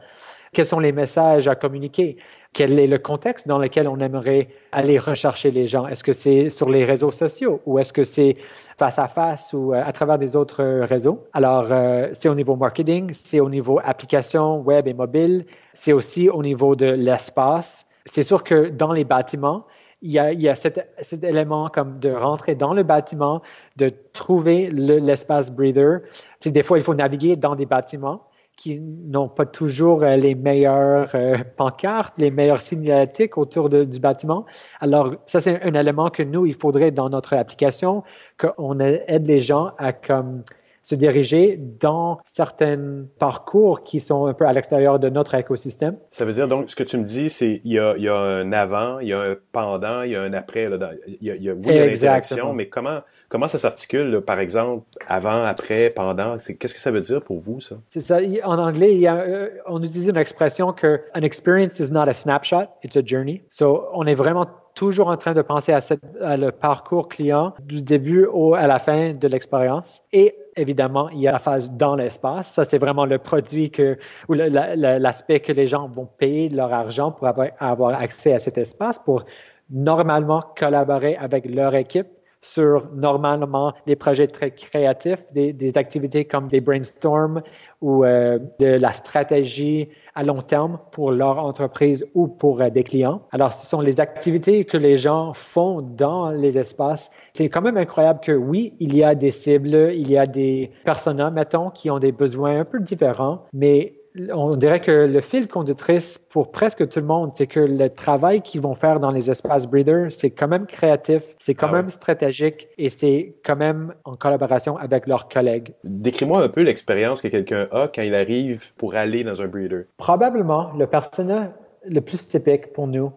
quels 0.53 0.67
sont 0.67 0.81
les 0.81 0.93
messages 0.93 1.49
à 1.49 1.55
communiquer? 1.55 2.17
quel 2.53 2.79
est 2.79 2.87
le 2.87 2.99
contexte 2.99 3.47
dans 3.47 3.59
lequel 3.59 3.87
on 3.87 3.99
aimerait 4.01 4.49
aller 4.73 4.99
rechercher 4.99 5.51
les 5.51 5.67
gens? 5.67 5.87
Est-ce 5.87 6.03
que 6.03 6.13
c'est 6.13 6.51
sur 6.51 6.69
les 6.69 6.85
réseaux 6.85 7.11
sociaux 7.11 7.61
ou 7.65 7.79
est-ce 7.79 7.93
que 7.93 8.05
c'est 8.05 8.37
face 8.79 8.99
à 8.99 9.07
face 9.07 9.53
ou 9.53 9.73
euh, 9.73 9.83
à 9.85 9.93
travers 9.93 10.19
des 10.19 10.35
autres 10.35 10.65
réseaux? 10.83 11.25
Alors, 11.33 11.69
euh, 11.71 12.09
c'est 12.13 12.29
au 12.29 12.35
niveau 12.35 12.57
marketing, 12.57 13.11
c'est 13.13 13.41
au 13.41 13.49
niveau 13.49 13.81
application 13.85 14.61
web 14.61 14.89
et 14.89 14.95
mobile, 14.95 15.47
c'est 15.73 15.93
aussi 15.93 16.29
au 16.29 16.43
niveau 16.43 16.75
de 16.75 16.87
l'espace. 16.87 17.87
C'est 18.05 18.25
sûr 18.25 18.43
que 18.43 18.69
dans 18.69 18.93
les 18.93 19.05
bâtiments, 19.05 19.65
il 20.03 20.11
y 20.11 20.19
a, 20.19 20.33
il 20.33 20.41
y 20.41 20.49
a 20.49 20.55
cet, 20.55 20.89
cet, 21.01 21.25
élément 21.25 21.69
comme 21.69 21.99
de 21.99 22.11
rentrer 22.11 22.55
dans 22.55 22.73
le 22.73 22.83
bâtiment, 22.83 23.43
de 23.77 23.91
trouver 24.13 24.71
l'espace 24.71 25.51
breather. 25.51 26.01
Tu 26.41 26.51
des 26.51 26.63
fois, 26.63 26.79
il 26.79 26.85
faut 26.85 26.95
naviguer 26.95 27.37
dans 27.37 27.55
des 27.55 27.67
bâtiments 27.67 28.23
qui 28.61 28.79
n'ont 29.07 29.29
pas 29.29 29.47
toujours 29.47 30.03
euh, 30.03 30.17
les 30.17 30.35
meilleures 30.35 31.09
euh, 31.15 31.39
pancartes, 31.57 32.15
les 32.19 32.31
meilleures 32.31 32.61
signalétiques 32.61 33.39
autour 33.39 33.71
de, 33.71 33.85
du 33.85 33.99
bâtiment. 34.01 34.45
Alors, 34.81 35.15
ça, 35.25 35.41
c'est 35.41 35.63
un 35.63 35.73
élément 35.73 36.11
que 36.11 36.23
nous, 36.23 36.45
il 36.45 36.55
faudrait 36.55 36.91
dans 36.91 37.09
notre 37.09 37.35
application, 37.35 38.03
qu'on 38.37 38.79
aide 38.81 39.27
les 39.27 39.41
gens 39.41 39.73
à 39.79 39.95
comme 39.95 40.43
se 40.83 40.95
diriger 40.95 41.59
dans 41.81 42.19
certains 42.25 43.05
parcours 43.19 43.83
qui 43.83 44.01
sont 44.01 44.27
un 44.27 44.35
peu 44.35 44.47
à 44.47 44.53
l'extérieur 44.53 44.99
de 44.99 45.09
notre 45.09 45.35
écosystème. 45.35 45.97
Ça 46.11 46.25
veut 46.25 46.33
dire 46.33 46.49
donc, 46.49 46.71
ce 46.71 46.77
que 46.77 46.83
tu 46.83 46.97
me 46.97 47.05
dis, 47.05 47.31
c'est 47.31 47.61
il 47.65 47.73
y 47.73 47.79
a, 47.79 47.95
il 47.97 48.03
y 48.03 48.09
a 48.09 48.17
un 48.17 48.53
avant, 48.53 48.99
il 49.01 49.09
y 49.09 49.13
a 49.13 49.21
un 49.21 49.37
pendant, 49.53 50.03
il 50.03 50.13
y 50.13 50.17
a 50.17 50.23
un 50.23 50.33
après. 50.33 50.69
Là, 50.69 50.91
il 51.07 51.27
y 51.27 51.31
a, 51.31 51.35
il 51.35 51.43
y 51.43 51.51
a, 51.51 51.55
oui, 51.55 51.67
l'interaction, 51.67 52.53
mais 52.53 52.69
comment 52.69 53.01
Comment 53.31 53.47
ça 53.47 53.59
s'articule, 53.59 54.23
par 54.23 54.41
exemple, 54.41 54.85
avant, 55.07 55.45
après, 55.45 55.93
pendant? 55.95 56.37
Qu'est-ce 56.39 56.75
que 56.75 56.81
ça 56.81 56.91
veut 56.91 57.01
dire 57.01 57.23
pour 57.23 57.39
vous, 57.39 57.61
ça? 57.61 57.77
C'est 57.87 58.01
ça. 58.01 58.19
En 58.43 58.59
anglais, 58.59 58.93
il 58.93 58.99
y 58.99 59.07
a, 59.07 59.19
euh, 59.19 59.51
on 59.67 59.81
utilise 59.81 60.09
une 60.09 60.17
expression 60.17 60.73
que 60.73 61.01
an 61.15 61.21
experience 61.21 61.79
is 61.79 61.93
not 61.93 62.09
a 62.09 62.13
snapshot, 62.13 62.67
it's 62.83 62.97
a 62.97 63.03
journey. 63.07 63.45
So, 63.49 63.85
on 63.93 64.05
est 64.09 64.17
vraiment 64.17 64.49
toujours 64.75 65.09
en 65.09 65.17
train 65.17 65.33
de 65.33 65.43
penser 65.43 65.73
à, 65.73 65.81
cette, 65.81 66.01
à 66.21 66.37
le 66.37 66.51
parcours 66.51 67.09
client 67.09 67.55
du 67.65 67.83
début 67.83 68.25
au, 68.25 68.55
à 68.55 68.67
la 68.67 68.81
fin 68.81 69.13
de 69.13 69.29
l'expérience. 69.29 70.03
Et 70.13 70.35
évidemment, 70.61 71.09
il 71.11 71.21
y 71.21 71.29
a 71.29 71.33
la 71.33 71.39
phase 71.39 71.73
dans 71.73 71.95
l'espace. 71.95 72.53
Ça, 72.53 72.65
c'est 72.65 72.79
vraiment 72.79 73.07
le 73.07 73.19
produit 73.19 73.71
que, 73.71 73.97
ou 74.29 74.35
l'aspect 74.35 75.41
que 75.41 75.53
les 75.53 75.67
gens 75.67 75.89
vont 75.89 76.07
payer 76.07 76.49
leur 76.49 76.73
argent 76.73 77.11
pour 77.13 77.27
avoir, 77.27 77.49
avoir 77.59 78.01
accès 78.01 78.33
à 78.33 78.39
cet 78.39 78.59
espace, 78.59 78.99
pour 78.99 79.25
normalement 79.71 80.43
collaborer 80.57 81.17
avec 81.17 81.49
leur 81.49 81.75
équipe 81.75 82.09
sur 82.43 82.89
normalement 82.95 83.75
des 83.87 83.97
projets 83.97 84.27
très 84.27 84.51
créatifs, 84.51 85.25
des, 85.33 85.53
des 85.53 85.77
activités 85.77 86.25
comme 86.25 86.49
des 86.49 86.61
brainstorms 86.61 87.43
ou 87.81 88.05
euh, 88.05 88.39
de 88.59 88.67
la 88.67 88.93
stratégie 88.93 89.89
à 90.15 90.23
long 90.23 90.43
terme 90.43 90.79
pour 90.93 91.13
leur 91.13 91.39
entreprise 91.39 92.07
ou 92.15 92.29
pour 92.29 92.61
euh, 92.61 92.71
des 92.71 92.83
clients. 92.83 93.23
Alors, 93.33 93.53
ce 93.53 93.67
sont 93.67 93.81
les 93.81 94.01
activités 94.01 94.65
que 94.65 94.77
les 94.77 94.97
gens 94.97 95.33
font 95.33 95.83
dans 95.83 96.31
les 96.31 96.59
espaces. 96.59 97.11
C'est 97.33 97.49
quand 97.49 97.63
même 97.63 97.77
incroyable 97.77 98.21
que 98.21 98.33
oui, 98.33 98.75
il 98.81 98.97
y 98.97 99.05
a 99.05 99.15
des 99.15 99.31
cibles, 99.31 99.93
il 99.95 100.11
y 100.11 100.19
a 100.19 100.27
des 100.27 100.71
personnes, 100.85 101.31
mettons, 101.33 101.71
qui 101.71 101.91
ont 101.91 101.99
des 101.99 102.13
besoins 102.13 102.61
un 102.61 102.65
peu 102.65 102.81
différents, 102.81 103.45
mais 103.53 104.00
on 104.33 104.51
dirait 104.51 104.81
que 104.81 104.91
le 104.91 105.21
fil 105.21 105.49
conductrice 105.49 106.19
pour 106.19 106.51
presque 106.51 106.89
tout 106.89 107.01
le 107.01 107.07
monde, 107.07 107.31
c'est 107.35 107.47
que 107.47 107.61
le 107.61 107.89
travail 107.91 108.43
qu'ils 108.43 108.61
vont 108.61 108.75
faire 108.75 109.01
dans 109.01 109.11
les 109.11 109.31
espaces 109.31 109.67
breeders, 109.67 110.11
c'est 110.11 110.31
quand 110.31 110.49
même 110.49 110.67
créatif, 110.67 111.23
c'est 111.39 111.55
quand 111.55 111.69
ah 111.69 111.73
même 111.73 111.89
stratégique 111.89 112.69
et 112.79 112.89
c'est 112.89 113.37
quand 113.45 113.57
même 113.57 113.95
en 114.05 114.17
collaboration 114.17 114.77
avec 114.77 115.07
leurs 115.07 115.29
collègues. 115.29 115.75
Décris-moi 115.85 116.43
un 116.43 116.49
peu 116.49 116.63
l'expérience 116.63 117.23
que 117.23 117.29
quelqu'un 117.29 117.69
a 117.71 117.89
quand 117.89 118.03
il 118.03 118.15
arrive 118.15 118.75
pour 118.75 118.95
aller 118.95 119.25
dans 119.25 119.43
un 119.43 119.47
breeder. 119.47 119.87
Probablement, 119.97 120.73
le 120.77 120.87
personnage 120.87 121.51
le 121.87 122.01
plus 122.01 122.27
typique 122.27 122.73
pour 122.73 122.87
nous, 122.87 123.13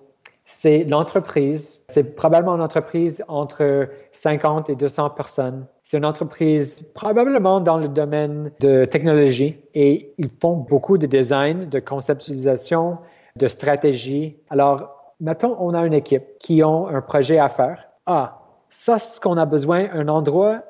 c'est 0.45 0.83
l'entreprise. 0.83 1.85
C'est 1.89 2.15
probablement 2.15 2.55
une 2.55 2.61
entreprise 2.61 3.23
entre 3.27 3.87
50 4.11 4.69
et 4.69 4.75
200 4.75 5.11
personnes. 5.11 5.65
C'est 5.83 5.97
une 5.97 6.05
entreprise 6.05 6.81
probablement 6.93 7.61
dans 7.61 7.77
le 7.77 7.87
domaine 7.87 8.51
de 8.59 8.85
technologie 8.85 9.57
et 9.73 10.13
ils 10.17 10.29
font 10.41 10.55
beaucoup 10.55 10.97
de 10.97 11.07
design, 11.07 11.69
de 11.69 11.79
conceptualisation, 11.79 12.97
de 13.35 13.47
stratégie. 13.47 14.37
Alors, 14.49 15.13
mettons, 15.21 15.55
on 15.59 15.73
a 15.73 15.85
une 15.85 15.93
équipe 15.93 16.23
qui 16.39 16.63
ont 16.63 16.87
un 16.87 17.01
projet 17.01 17.39
à 17.39 17.49
faire. 17.49 17.87
Ah, 18.05 18.41
ça, 18.69 18.99
c'est 18.99 19.15
ce 19.15 19.21
qu'on 19.21 19.37
a 19.37 19.45
besoin, 19.45 19.87
un 19.93 20.07
endroit 20.09 20.63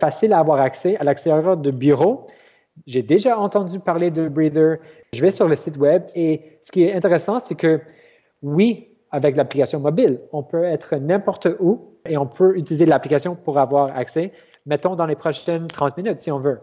facile 0.00 0.32
à 0.32 0.40
avoir 0.40 0.60
accès 0.60 0.96
à 0.96 1.04
l'extérieur 1.04 1.56
de 1.56 1.70
bureau. 1.70 2.26
J'ai 2.86 3.02
déjà 3.02 3.38
entendu 3.38 3.78
parler 3.78 4.10
de 4.10 4.28
Breather. 4.28 4.78
Je 5.12 5.22
vais 5.22 5.30
sur 5.30 5.46
le 5.46 5.54
site 5.54 5.76
web 5.76 6.02
et 6.16 6.58
ce 6.60 6.72
qui 6.72 6.84
est 6.84 6.94
intéressant, 6.94 7.38
c'est 7.38 7.54
que 7.54 7.80
oui, 8.42 8.88
avec 9.12 9.36
l'application 9.36 9.78
mobile. 9.78 10.20
On 10.32 10.42
peut 10.42 10.64
être 10.64 10.96
n'importe 10.96 11.46
où 11.60 11.80
et 12.06 12.16
on 12.16 12.26
peut 12.26 12.56
utiliser 12.56 12.86
l'application 12.86 13.36
pour 13.36 13.58
avoir 13.58 13.96
accès, 13.96 14.32
mettons 14.66 14.96
dans 14.96 15.06
les 15.06 15.16
prochaines 15.16 15.68
30 15.68 15.96
minutes 15.98 16.18
si 16.18 16.30
on 16.32 16.38
veut. 16.38 16.60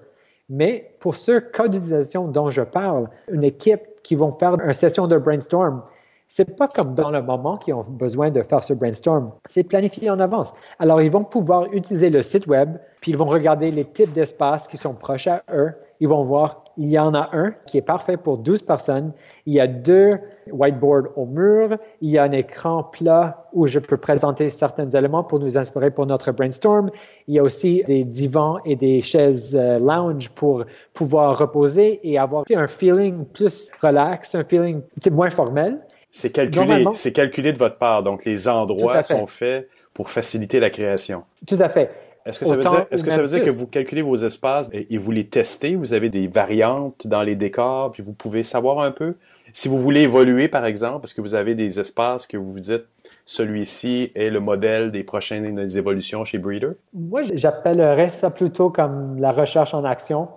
Mais 0.49 0.95
pour 0.99 1.15
ce 1.15 1.39
cas 1.39 1.67
d'utilisation 1.67 2.27
dont 2.27 2.49
je 2.49 2.63
parle, 2.63 3.07
une 3.31 3.43
équipe 3.43 3.81
qui 4.03 4.15
vont 4.15 4.31
faire 4.31 4.59
une 4.59 4.73
session 4.73 5.07
de 5.07 5.17
brainstorm, 5.17 5.83
c'est 6.27 6.55
pas 6.55 6.67
comme 6.67 6.93
dans 6.93 7.09
le 7.09 7.23
moment 7.23 7.57
qu'ils 7.57 7.73
ont 7.73 7.83
besoin 7.83 8.29
de 8.29 8.43
faire 8.43 8.63
ce 8.63 8.73
brainstorm. 8.73 9.31
C'est 9.45 9.63
planifié 9.63 10.11
en 10.11 10.19
avance. 10.19 10.53
Alors, 10.77 11.01
ils 11.01 11.09
vont 11.09 11.23
pouvoir 11.23 11.73
utiliser 11.73 12.11
le 12.11 12.21
site 12.21 12.45
web, 12.45 12.77
puis 13.01 13.11
ils 13.11 13.17
vont 13.17 13.25
regarder 13.25 13.71
les 13.71 13.83
types 13.83 14.11
d'espaces 14.11 14.67
qui 14.67 14.77
sont 14.77 14.93
proches 14.93 15.25
à 15.25 15.43
eux. 15.51 15.73
Ils 15.99 16.07
vont 16.07 16.23
voir, 16.23 16.63
il 16.77 16.87
y 16.87 16.99
en 16.99 17.15
a 17.15 17.29
un 17.33 17.51
qui 17.65 17.79
est 17.79 17.83
parfait 17.83 18.15
pour 18.15 18.37
12 18.37 18.61
personnes. 18.61 19.11
Il 19.47 19.53
y 19.53 19.59
a 19.59 19.65
deux 19.65 20.19
whiteboards 20.51 21.09
au 21.15 21.25
mur. 21.25 21.77
Il 22.01 22.11
y 22.11 22.17
a 22.17 22.23
un 22.23 22.31
écran 22.31 22.83
plat 22.83 23.45
où 23.53 23.67
je 23.67 23.79
peux 23.79 23.97
présenter 23.97 24.49
certains 24.49 24.89
éléments 24.89 25.23
pour 25.23 25.39
nous 25.39 25.57
inspirer 25.57 25.91
pour 25.91 26.05
notre 26.05 26.31
brainstorm. 26.31 26.89
Il 27.27 27.35
y 27.35 27.39
a 27.39 27.43
aussi 27.43 27.83
des 27.85 28.03
divans 28.03 28.59
et 28.65 28.75
des 28.75 29.01
chaises 29.01 29.55
euh, 29.55 29.79
lounge 29.79 30.29
pour 30.29 30.65
pouvoir 30.93 31.37
reposer 31.37 31.99
et 32.03 32.17
avoir 32.17 32.43
un 32.53 32.67
feeling 32.67 33.25
plus 33.25 33.69
relax, 33.81 34.35
un 34.35 34.43
feeling 34.43 34.81
moins 35.11 35.29
formel. 35.29 35.79
C'est 36.11 36.31
calculé, 36.31 36.85
c'est 36.93 37.13
calculé 37.13 37.53
de 37.53 37.57
votre 37.59 37.77
part. 37.77 38.03
Donc, 38.03 38.25
les 38.25 38.47
endroits 38.47 39.03
sont 39.03 39.27
faits 39.27 39.69
pour 39.93 40.09
faciliter 40.09 40.59
la 40.59 40.69
création. 40.69 41.23
Tout 41.45 41.57
à 41.59 41.69
fait. 41.69 41.91
Est-ce 42.25 42.39
que 42.39 42.45
ça 42.45 42.55
veut 42.55 42.61
dire, 42.61 42.85
est-ce 42.91 43.03
que 43.03 43.11
ça 43.11 43.21
veut 43.21 43.27
dire 43.27 43.43
que 43.43 43.49
vous 43.49 43.67
calculez 43.67 44.01
vos 44.01 44.17
espaces 44.17 44.69
et, 44.73 44.97
vous 44.97 45.11
les 45.11 45.27
testez? 45.27 45.75
Vous 45.75 45.93
avez 45.93 46.09
des 46.09 46.27
variantes 46.27 47.07
dans 47.07 47.23
les 47.23 47.35
décors, 47.35 47.91
puis 47.91 48.03
vous 48.03 48.13
pouvez 48.13 48.43
savoir 48.43 48.79
un 48.79 48.91
peu 48.91 49.15
si 49.53 49.67
vous 49.67 49.79
voulez 49.79 50.01
évoluer, 50.01 50.47
par 50.47 50.65
exemple, 50.65 51.01
parce 51.01 51.13
que 51.13 51.21
vous 51.21 51.35
avez 51.35 51.55
des 51.55 51.79
espaces 51.79 52.27
que 52.27 52.37
vous 52.37 52.51
vous 52.51 52.59
dites, 52.59 52.85
celui-ci 53.25 54.11
est 54.15 54.29
le 54.29 54.39
modèle 54.39 54.91
des 54.91 55.03
prochaines 55.03 55.59
évolutions 55.75 56.25
chez 56.25 56.37
Breeder? 56.37 56.71
Moi, 56.93 57.21
j'appellerais 57.33 58.09
ça 58.09 58.31
plutôt 58.31 58.69
comme 58.69 59.19
la 59.19 59.31
recherche 59.31 59.73
en 59.73 59.83
action. 59.83 60.27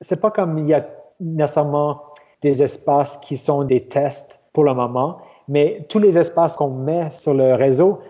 C'est 0.00 0.20
pas 0.20 0.30
comme 0.30 0.58
il 0.58 0.68
y 0.68 0.74
a 0.74 0.86
nécessairement 1.20 2.02
des 2.42 2.62
espaces 2.62 3.18
qui 3.18 3.36
sont 3.36 3.64
des 3.64 3.80
tests 3.80 4.40
pour 4.52 4.64
le 4.64 4.74
moment, 4.74 5.18
mais 5.48 5.86
tous 5.88 5.98
les 5.98 6.18
espaces 6.18 6.56
qu'on 6.56 6.70
met 6.70 7.10
sur 7.10 7.34
le 7.34 7.54
réseau, 7.54 8.00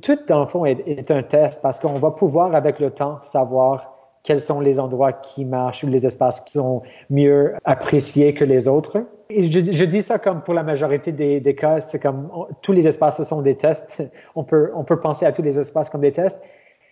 tout 0.00 0.18
dans 0.26 0.40
le 0.40 0.46
fond 0.46 0.64
est, 0.64 1.10
un 1.10 1.22
test 1.22 1.60
parce 1.62 1.78
qu'on 1.78 1.94
va 1.94 2.10
pouvoir 2.10 2.54
avec 2.54 2.80
le 2.80 2.90
temps 2.90 3.18
savoir 3.22 3.91
quels 4.22 4.40
sont 4.40 4.60
les 4.60 4.78
endroits 4.78 5.12
qui 5.12 5.44
marchent 5.44 5.84
ou 5.84 5.88
les 5.88 6.06
espaces 6.06 6.40
qui 6.40 6.52
sont 6.52 6.82
mieux 7.10 7.54
appréciés 7.64 8.34
que 8.34 8.44
les 8.44 8.68
autres. 8.68 9.04
Et 9.30 9.42
je, 9.42 9.84
dis 9.84 10.02
ça 10.02 10.18
comme 10.18 10.42
pour 10.42 10.54
la 10.54 10.62
majorité 10.62 11.10
des, 11.10 11.54
cas, 11.54 11.80
c'est 11.80 11.98
comme 11.98 12.30
tous 12.60 12.72
les 12.72 12.86
espaces 12.86 13.16
ce 13.16 13.24
sont 13.24 13.42
des 13.42 13.56
tests. 13.56 14.02
On 14.36 14.44
peut, 14.44 14.70
on 14.74 14.84
peut 14.84 15.00
penser 15.00 15.26
à 15.26 15.32
tous 15.32 15.42
les 15.42 15.58
espaces 15.58 15.90
comme 15.90 16.02
des 16.02 16.12
tests. 16.12 16.40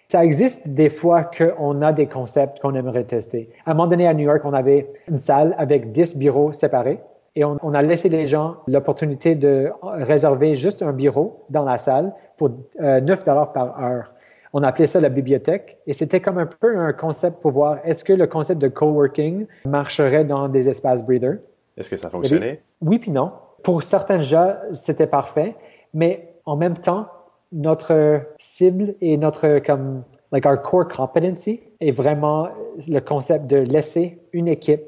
Ça 0.09 0.24
existe 0.24 0.68
des 0.68 0.91
fois 0.91 1.22
qu'on 1.22 1.83
a 1.83 1.93
des 1.93 2.07
concepts 2.07 2.59
qu'on 2.61 2.74
aimerait 2.74 3.05
tester. 3.05 3.49
À 3.64 3.70
un 3.70 3.74
moment 3.74 3.87
donné, 3.87 4.09
à 4.09 4.14
New 4.14 4.24
York, 4.24 4.43
on 4.45 4.53
avait 4.53 4.91
une 5.09 5.16
salle 5.16 5.55
avec 5.57 5.93
10 5.93 6.16
bureaux 6.16 6.53
séparés. 6.53 6.99
Et 7.37 7.45
on, 7.45 7.74
a 7.74 7.83
laissé 7.83 8.09
les 8.09 8.26
gens 8.26 8.57
l'opportunité 8.66 9.37
de 9.37 9.70
réserver 9.83 10.57
juste 10.57 10.83
un 10.83 10.93
bureau 10.93 11.45
dans 11.49 11.64
la 11.64 11.78
salle 11.78 12.12
pour 12.37 12.49
9 12.49 12.59
euh, 12.81 13.01
dollars 13.01 13.53
par 13.53 13.81
heure. 13.81 14.12
On 14.53 14.63
appelait 14.63 14.87
ça 14.87 15.01
la 15.01 15.09
bibliothèque 15.09 15.79
et 15.87 15.93
c'était 15.93 16.21
comme 16.21 16.39
un 16.39 16.47
peu 16.47 16.77
un 16.77 16.93
concept 16.93 17.41
pour 17.41 17.53
voir 17.53 17.79
est-ce 17.85 18.05
que 18.05 18.13
le 18.13 18.27
concept 18.27 18.61
de 18.61 18.69
coworking 18.69 19.47
marcherait 19.65 20.25
dans 20.25 20.49
des 20.49 20.69
espaces 20.69 21.05
breeder. 21.05 21.39
Est-ce 21.77 21.91
que 21.91 21.97
ça 21.97 22.11
fonctionnait? 22.11 22.63
Oui, 22.81 22.99
puis 22.99 23.11
non. 23.11 23.33
Pour 23.63 23.83
certains 23.83 24.19
gens, 24.19 24.55
c'était 24.73 25.07
parfait, 25.07 25.55
mais 25.95 26.35
en 26.47 26.57
même 26.57 26.77
temps, 26.77 27.07
notre 27.53 28.23
cible 28.39 28.95
et 29.01 29.17
notre 29.17 29.59
comme 29.59 30.05
like 30.33 30.47
our 30.47 30.61
core 30.61 30.89
competency 30.89 31.61
est 31.81 31.91
vraiment 31.91 32.49
le 32.89 33.01
concept 33.01 33.47
de 33.47 33.59
laisser 33.59 34.19
une 34.33 34.49
équipe 34.49 34.83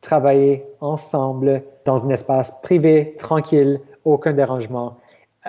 travailler 0.00 0.64
ensemble 0.80 1.62
dans 1.84 2.06
un 2.06 2.10
espace 2.10 2.60
privé, 2.62 3.14
tranquille, 3.18 3.80
aucun 4.04 4.32
dérangement. 4.32 4.96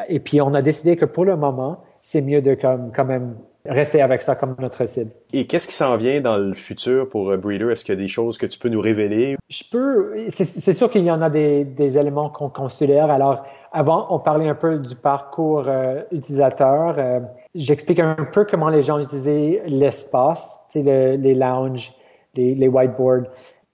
Et 0.08 0.20
puis, 0.20 0.42
on 0.42 0.54
a 0.54 0.62
décidé 0.62 0.98
que 0.98 1.06
pour 1.06 1.26
le 1.26 1.36
moment, 1.36 1.84
c'est 2.02 2.22
mieux 2.22 2.42
de 2.42 2.54
comme, 2.54 2.92
quand 2.94 3.06
même 3.06 3.36
rester 3.66 4.02
avec 4.02 4.22
ça 4.22 4.36
comme 4.36 4.56
notre 4.60 4.86
cible. 4.86 5.12
Et 5.34 5.48
qu'est-ce 5.48 5.68
qui 5.68 5.74
s'en 5.74 5.96
vient 5.96 6.22
dans 6.22 6.38
le 6.38 6.54
futur 6.54 7.10
pour 7.10 7.36
Breeder? 7.38 7.72
Est-ce 7.72 7.86
qu'il 7.86 7.96
y 7.96 7.98
a 7.98 8.02
des 8.02 8.08
choses 8.08 8.38
que 8.38 8.46
tu 8.46 8.58
peux 8.60 8.70
nous 8.70 8.82
révéler? 8.82 9.38
Je 9.50 9.64
peux. 9.72 10.30
C'est 10.30 10.74
sûr 10.74 10.90
qu'il 10.90 11.04
y 11.04 11.12
en 11.12 11.22
a 11.22 11.30
des, 11.30 11.64
des 11.64 11.98
éléments 11.98 12.30
qu'on 12.30 12.50
considère. 12.50 13.12
Alors, 13.12 13.44
avant, 13.72 14.08
on 14.10 14.20
parlait 14.20 14.50
un 14.50 14.56
peu 14.56 14.80
du 14.80 14.96
parcours 14.96 15.66
euh, 15.68 16.02
utilisateur. 16.12 16.96
Euh, 16.98 17.20
j'explique 17.56 18.00
un 18.00 18.28
peu 18.34 18.46
comment 18.46 18.70
les 18.70 18.82
gens 18.82 19.00
utilisaient 19.00 19.64
l'espace, 19.68 20.60
le, 20.76 21.16
les 21.16 21.34
lounges, 21.34 21.94
les, 22.36 22.56
les 22.56 22.68
whiteboards. 22.68 23.28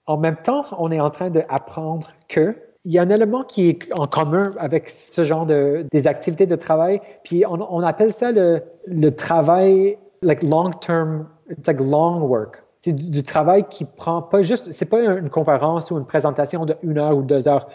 En 0.06 0.16
même 0.16 0.36
temps, 0.36 0.64
on 0.78 0.90
est 0.90 1.00
en 1.00 1.10
train 1.10 1.30
d'apprendre 1.30 2.08
que 2.28 2.56
il 2.84 2.92
y 2.92 2.98
a 2.98 3.02
un 3.02 3.10
élément 3.10 3.42
qui 3.44 3.68
est 3.70 3.78
en 3.98 4.06
commun 4.06 4.52
avec 4.58 4.90
ce 4.90 5.24
genre 5.24 5.46
de 5.46 5.86
des 5.90 6.06
activités 6.06 6.46
de 6.46 6.56
travail, 6.56 7.00
puis 7.24 7.44
on, 7.46 7.60
on 7.70 7.82
appelle 7.82 8.12
ça 8.12 8.32
le, 8.32 8.62
le 8.86 9.10
travail 9.10 9.98
like 10.22 10.42
long 10.42 10.70
term, 10.70 11.26
it's 11.50 11.66
like 11.66 11.80
long 11.80 12.22
work. 12.22 12.62
C'est 12.80 12.92
du, 12.92 13.10
du, 13.10 13.22
travail 13.24 13.64
qui 13.68 13.84
prend 13.84 14.22
pas 14.22 14.40
juste, 14.42 14.70
c'est 14.72 14.84
pas 14.84 15.00
une 15.00 15.30
conférence 15.30 15.90
ou 15.90 15.98
une 15.98 16.04
présentation 16.06 16.64
de 16.64 16.76
une 16.82 16.98
heure 16.98 17.16
ou 17.16 17.22
deux 17.22 17.48
heures. 17.48 17.68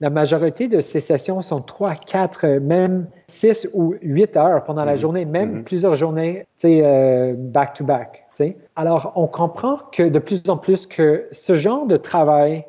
La 0.00 0.10
majorité 0.10 0.68
de 0.68 0.80
ces 0.80 1.00
sessions 1.00 1.42
sont 1.42 1.60
trois, 1.60 1.94
quatre, 1.94 2.46
même 2.46 3.08
six 3.26 3.68
ou 3.74 3.94
huit 4.00 4.36
heures 4.36 4.62
pendant 4.64 4.84
la 4.84 4.94
mm-hmm. 4.94 5.00
journée, 5.00 5.24
même 5.24 5.50
mm 5.50 5.58
-hmm. 5.58 5.64
plusieurs 5.64 5.94
journées, 5.96 6.46
tu 6.56 6.68
sais, 6.68 6.80
euh, 6.84 7.34
back 7.36 7.74
to 7.74 7.84
back. 7.84 8.24
sais. 8.32 8.56
Alors, 8.76 9.12
on 9.16 9.26
comprend 9.26 9.76
que 9.92 10.04
de 10.08 10.18
plus 10.20 10.48
en 10.48 10.56
plus 10.56 10.86
que 10.86 11.26
ce 11.32 11.54
genre 11.54 11.86
de 11.86 11.96
travail 11.96 12.64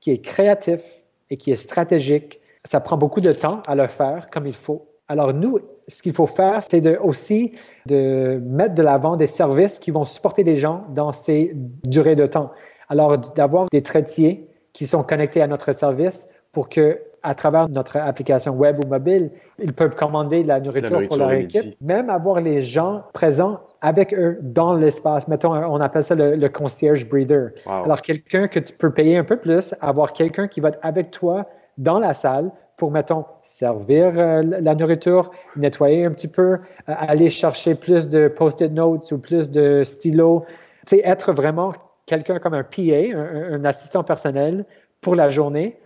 qui 0.00 0.10
est 0.10 0.18
créatif 0.18 1.01
et 1.32 1.38
qui 1.38 1.50
est 1.50 1.56
stratégique, 1.56 2.40
ça 2.62 2.78
prend 2.80 2.98
beaucoup 2.98 3.22
de 3.22 3.32
temps 3.32 3.62
à 3.66 3.74
le 3.74 3.86
faire 3.86 4.28
comme 4.30 4.46
il 4.46 4.54
faut. 4.54 4.86
Alors, 5.08 5.32
nous, 5.32 5.58
ce 5.88 6.02
qu'il 6.02 6.12
faut 6.12 6.26
faire, 6.26 6.60
c'est 6.62 6.82
de, 6.82 6.98
aussi 7.02 7.52
de 7.86 8.38
mettre 8.44 8.74
de 8.74 8.82
l'avant 8.82 9.16
des 9.16 9.26
services 9.26 9.78
qui 9.78 9.90
vont 9.90 10.04
supporter 10.04 10.44
les 10.44 10.56
gens 10.56 10.82
dans 10.90 11.12
ces 11.12 11.52
durées 11.84 12.16
de 12.16 12.26
temps. 12.26 12.52
Alors, 12.90 13.16
d'avoir 13.16 13.66
des 13.72 13.82
traitiers 13.82 14.46
qui 14.74 14.86
sont 14.86 15.02
connectés 15.02 15.40
à 15.40 15.46
notre 15.46 15.72
service 15.72 16.28
pour 16.52 16.68
que 16.68 17.00
à 17.22 17.34
travers 17.34 17.68
notre 17.68 17.96
application 17.96 18.52
web 18.52 18.84
ou 18.84 18.86
mobile, 18.86 19.30
ils 19.58 19.72
peuvent 19.72 19.96
commander 19.96 20.42
de 20.42 20.48
la 20.48 20.60
nourriture, 20.60 20.90
la 20.90 20.90
nourriture 20.90 21.16
pour 21.16 21.28
leur 21.28 21.32
équipe, 21.32 21.80
même 21.80 22.10
avoir 22.10 22.40
les 22.40 22.60
gens 22.60 23.04
présents 23.14 23.60
avec 23.82 24.14
eux 24.14 24.38
dans 24.40 24.74
l'espace. 24.74 25.28
Mettons, 25.28 25.52
on 25.52 25.80
appelle 25.80 26.04
ça 26.04 26.14
le, 26.14 26.36
le 26.36 26.48
concierge 26.48 27.06
breather. 27.06 27.50
Wow. 27.66 27.84
Alors, 27.84 28.00
quelqu'un 28.00 28.48
que 28.48 28.60
tu 28.60 28.72
peux 28.72 28.92
payer 28.92 29.18
un 29.18 29.24
peu 29.24 29.36
plus, 29.36 29.74
avoir 29.80 30.12
quelqu'un 30.12 30.48
qui 30.48 30.60
va 30.60 30.68
être 30.68 30.78
avec 30.82 31.10
toi 31.10 31.46
dans 31.78 31.98
la 31.98 32.14
salle 32.14 32.50
pour, 32.76 32.90
mettons, 32.90 33.24
servir 33.42 34.12
euh, 34.16 34.42
la 34.42 34.74
nourriture, 34.74 35.30
nettoyer 35.56 36.04
un 36.04 36.12
petit 36.12 36.28
peu, 36.28 36.52
euh, 36.52 36.58
aller 36.86 37.28
chercher 37.28 37.74
plus 37.74 38.08
de 38.08 38.28
post-it 38.28 38.72
notes 38.72 39.10
ou 39.12 39.18
plus 39.18 39.50
de 39.50 39.82
stylos. 39.84 40.44
Tu 40.86 40.96
sais, 40.96 41.02
être 41.04 41.32
vraiment 41.32 41.72
quelqu'un 42.06 42.38
comme 42.38 42.54
un 42.54 42.64
PA, 42.64 42.82
un, 43.14 43.54
un 43.54 43.64
assistant 43.64 44.04
personnel 44.04 44.64
pour 45.00 45.16
la 45.16 45.28
journée 45.28 45.78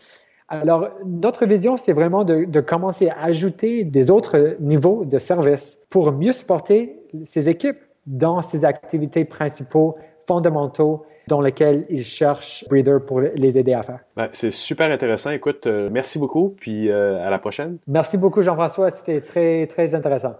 alors, 0.48 0.90
notre 1.04 1.44
vision, 1.44 1.76
c'est 1.76 1.92
vraiment 1.92 2.22
de, 2.22 2.44
de, 2.44 2.60
commencer 2.60 3.08
à 3.08 3.24
ajouter 3.24 3.82
des 3.82 4.12
autres 4.12 4.56
niveaux 4.60 5.04
de 5.04 5.18
service 5.18 5.84
pour 5.90 6.12
mieux 6.12 6.32
supporter 6.32 7.00
ces 7.24 7.48
équipes 7.48 7.78
dans 8.06 8.42
ces 8.42 8.64
activités 8.64 9.24
principaux, 9.24 9.96
fondamentaux, 10.26 11.04
dans 11.28 11.40
lesquelles 11.40 11.86
ils 11.90 12.04
cherchent 12.04 12.64
Breather 12.68 13.04
pour 13.04 13.20
les 13.20 13.58
aider 13.58 13.74
à 13.74 13.82
faire. 13.82 14.00
Ben, 14.16 14.28
c'est 14.32 14.52
super 14.52 14.90
intéressant. 14.90 15.30
Écoute, 15.30 15.66
euh, 15.66 15.88
merci 15.90 16.18
beaucoup, 16.18 16.54
puis 16.60 16.88
euh, 16.88 17.24
à 17.24 17.30
la 17.30 17.38
prochaine. 17.38 17.78
Merci 17.86 18.16
beaucoup, 18.16 18.42
Jean-François. 18.42 18.90
C'était 18.90 19.20
très, 19.20 19.66
très 19.66 19.94
intéressant. 19.94 20.36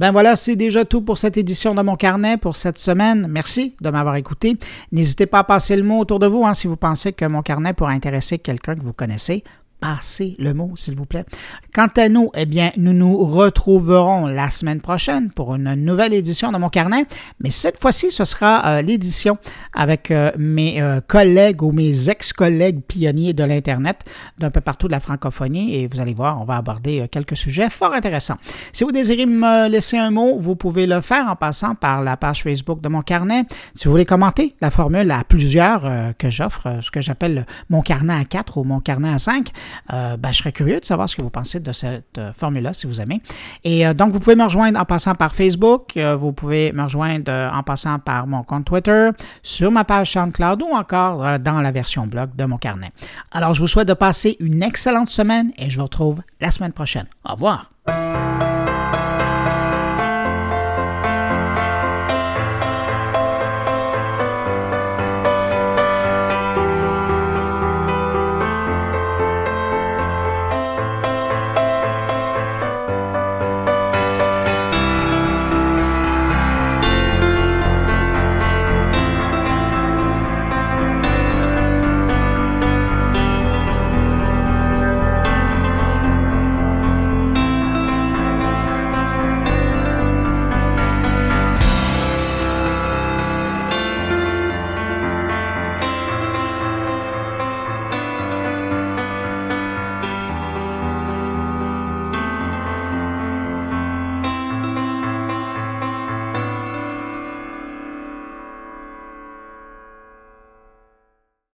Ben 0.00 0.12
voilà, 0.12 0.34
c'est 0.34 0.56
déjà 0.56 0.86
tout 0.86 1.02
pour 1.02 1.18
cette 1.18 1.36
édition 1.36 1.74
de 1.74 1.82
mon 1.82 1.94
carnet 1.94 2.38
pour 2.38 2.56
cette 2.56 2.78
semaine. 2.78 3.26
Merci 3.28 3.76
de 3.82 3.90
m'avoir 3.90 4.16
écouté. 4.16 4.56
N'hésitez 4.92 5.26
pas 5.26 5.40
à 5.40 5.44
passer 5.44 5.76
le 5.76 5.82
mot 5.82 5.98
autour 5.98 6.18
de 6.18 6.26
vous 6.26 6.46
hein, 6.46 6.54
si 6.54 6.68
vous 6.68 6.78
pensez 6.78 7.12
que 7.12 7.26
mon 7.26 7.42
carnet 7.42 7.74
pourrait 7.74 7.92
intéresser 7.92 8.38
quelqu'un 8.38 8.76
que 8.76 8.82
vous 8.82 8.94
connaissez 8.94 9.44
passez 9.80 10.36
le 10.38 10.54
mot, 10.54 10.72
s'il 10.76 10.94
vous 10.94 11.06
plaît. 11.06 11.24
Quant 11.74 11.88
à 11.96 12.08
nous, 12.08 12.30
eh 12.34 12.46
bien, 12.46 12.70
nous 12.76 12.92
nous 12.92 13.24
retrouverons 13.24 14.26
la 14.26 14.50
semaine 14.50 14.80
prochaine 14.80 15.30
pour 15.30 15.54
une 15.54 15.74
nouvelle 15.74 16.12
édition 16.12 16.52
de 16.52 16.58
mon 16.58 16.68
carnet, 16.68 17.06
mais 17.40 17.50
cette 17.50 17.80
fois-ci, 17.80 18.10
ce 18.10 18.24
sera 18.24 18.66
euh, 18.66 18.82
l'édition 18.82 19.38
avec 19.72 20.10
euh, 20.10 20.30
mes 20.38 20.82
euh, 20.82 21.00
collègues 21.00 21.62
ou 21.62 21.72
mes 21.72 22.10
ex-collègues 22.10 22.82
pionniers 22.82 23.32
de 23.32 23.44
l'Internet 23.44 24.00
d'un 24.38 24.50
peu 24.50 24.60
partout 24.60 24.86
de 24.86 24.92
la 24.92 25.00
francophonie 25.00 25.74
et 25.74 25.86
vous 25.86 26.00
allez 26.00 26.14
voir, 26.14 26.40
on 26.40 26.44
va 26.44 26.56
aborder 26.56 27.06
quelques 27.10 27.36
sujets 27.36 27.70
fort 27.70 27.94
intéressants. 27.94 28.38
Si 28.72 28.84
vous 28.84 28.92
désirez 28.92 29.26
me 29.26 29.68
laisser 29.68 29.96
un 29.96 30.10
mot, 30.10 30.38
vous 30.38 30.56
pouvez 30.56 30.86
le 30.86 31.00
faire 31.00 31.28
en 31.28 31.36
passant 31.36 31.74
par 31.74 32.02
la 32.02 32.16
page 32.16 32.42
Facebook 32.42 32.80
de 32.80 32.88
mon 32.88 33.02
carnet. 33.02 33.44
Si 33.74 33.86
vous 33.86 33.92
voulez 33.92 34.04
commenter 34.04 34.54
la 34.60 34.70
formule 34.70 35.10
à 35.10 35.24
plusieurs 35.24 35.82
que 36.18 36.30
j'offre, 36.30 36.80
ce 36.82 36.90
que 36.90 37.00
j'appelle 37.00 37.46
mon 37.68 37.80
carnet 37.80 38.14
à 38.14 38.24
4 38.24 38.58
ou 38.58 38.64
mon 38.64 38.80
carnet 38.80 39.10
à 39.10 39.18
5, 39.18 39.50
euh, 39.92 40.16
ben, 40.16 40.32
je 40.32 40.38
serais 40.38 40.52
curieux 40.52 40.80
de 40.80 40.84
savoir 40.84 41.08
ce 41.08 41.16
que 41.16 41.22
vous 41.22 41.30
pensez 41.30 41.60
de 41.60 41.72
cette 41.72 42.18
euh, 42.18 42.32
formule-là, 42.32 42.74
si 42.74 42.86
vous 42.86 43.00
aimez. 43.00 43.20
Et 43.64 43.86
euh, 43.86 43.94
donc, 43.94 44.12
vous 44.12 44.20
pouvez 44.20 44.36
me 44.36 44.44
rejoindre 44.44 44.78
en 44.78 44.84
passant 44.84 45.14
par 45.14 45.34
Facebook, 45.34 45.98
vous 46.16 46.32
pouvez 46.32 46.72
me 46.72 46.84
rejoindre 46.84 47.32
en 47.52 47.62
passant 47.62 47.98
par 47.98 48.26
mon 48.26 48.42
compte 48.42 48.64
Twitter, 48.64 49.10
sur 49.42 49.70
ma 49.70 49.84
page 49.84 50.12
SoundCloud 50.12 50.62
ou 50.62 50.74
encore 50.74 51.38
dans 51.38 51.60
la 51.60 51.72
version 51.72 52.06
blog 52.06 52.34
de 52.36 52.44
mon 52.44 52.56
carnet. 52.56 52.90
Alors, 53.32 53.54
je 53.54 53.60
vous 53.60 53.68
souhaite 53.68 53.88
de 53.88 53.94
passer 53.94 54.36
une 54.40 54.62
excellente 54.62 55.10
semaine 55.10 55.52
et 55.58 55.70
je 55.70 55.78
vous 55.78 55.84
retrouve 55.84 56.20
la 56.40 56.50
semaine 56.50 56.72
prochaine. 56.72 57.06
Au 57.28 57.34
revoir. 57.34 57.70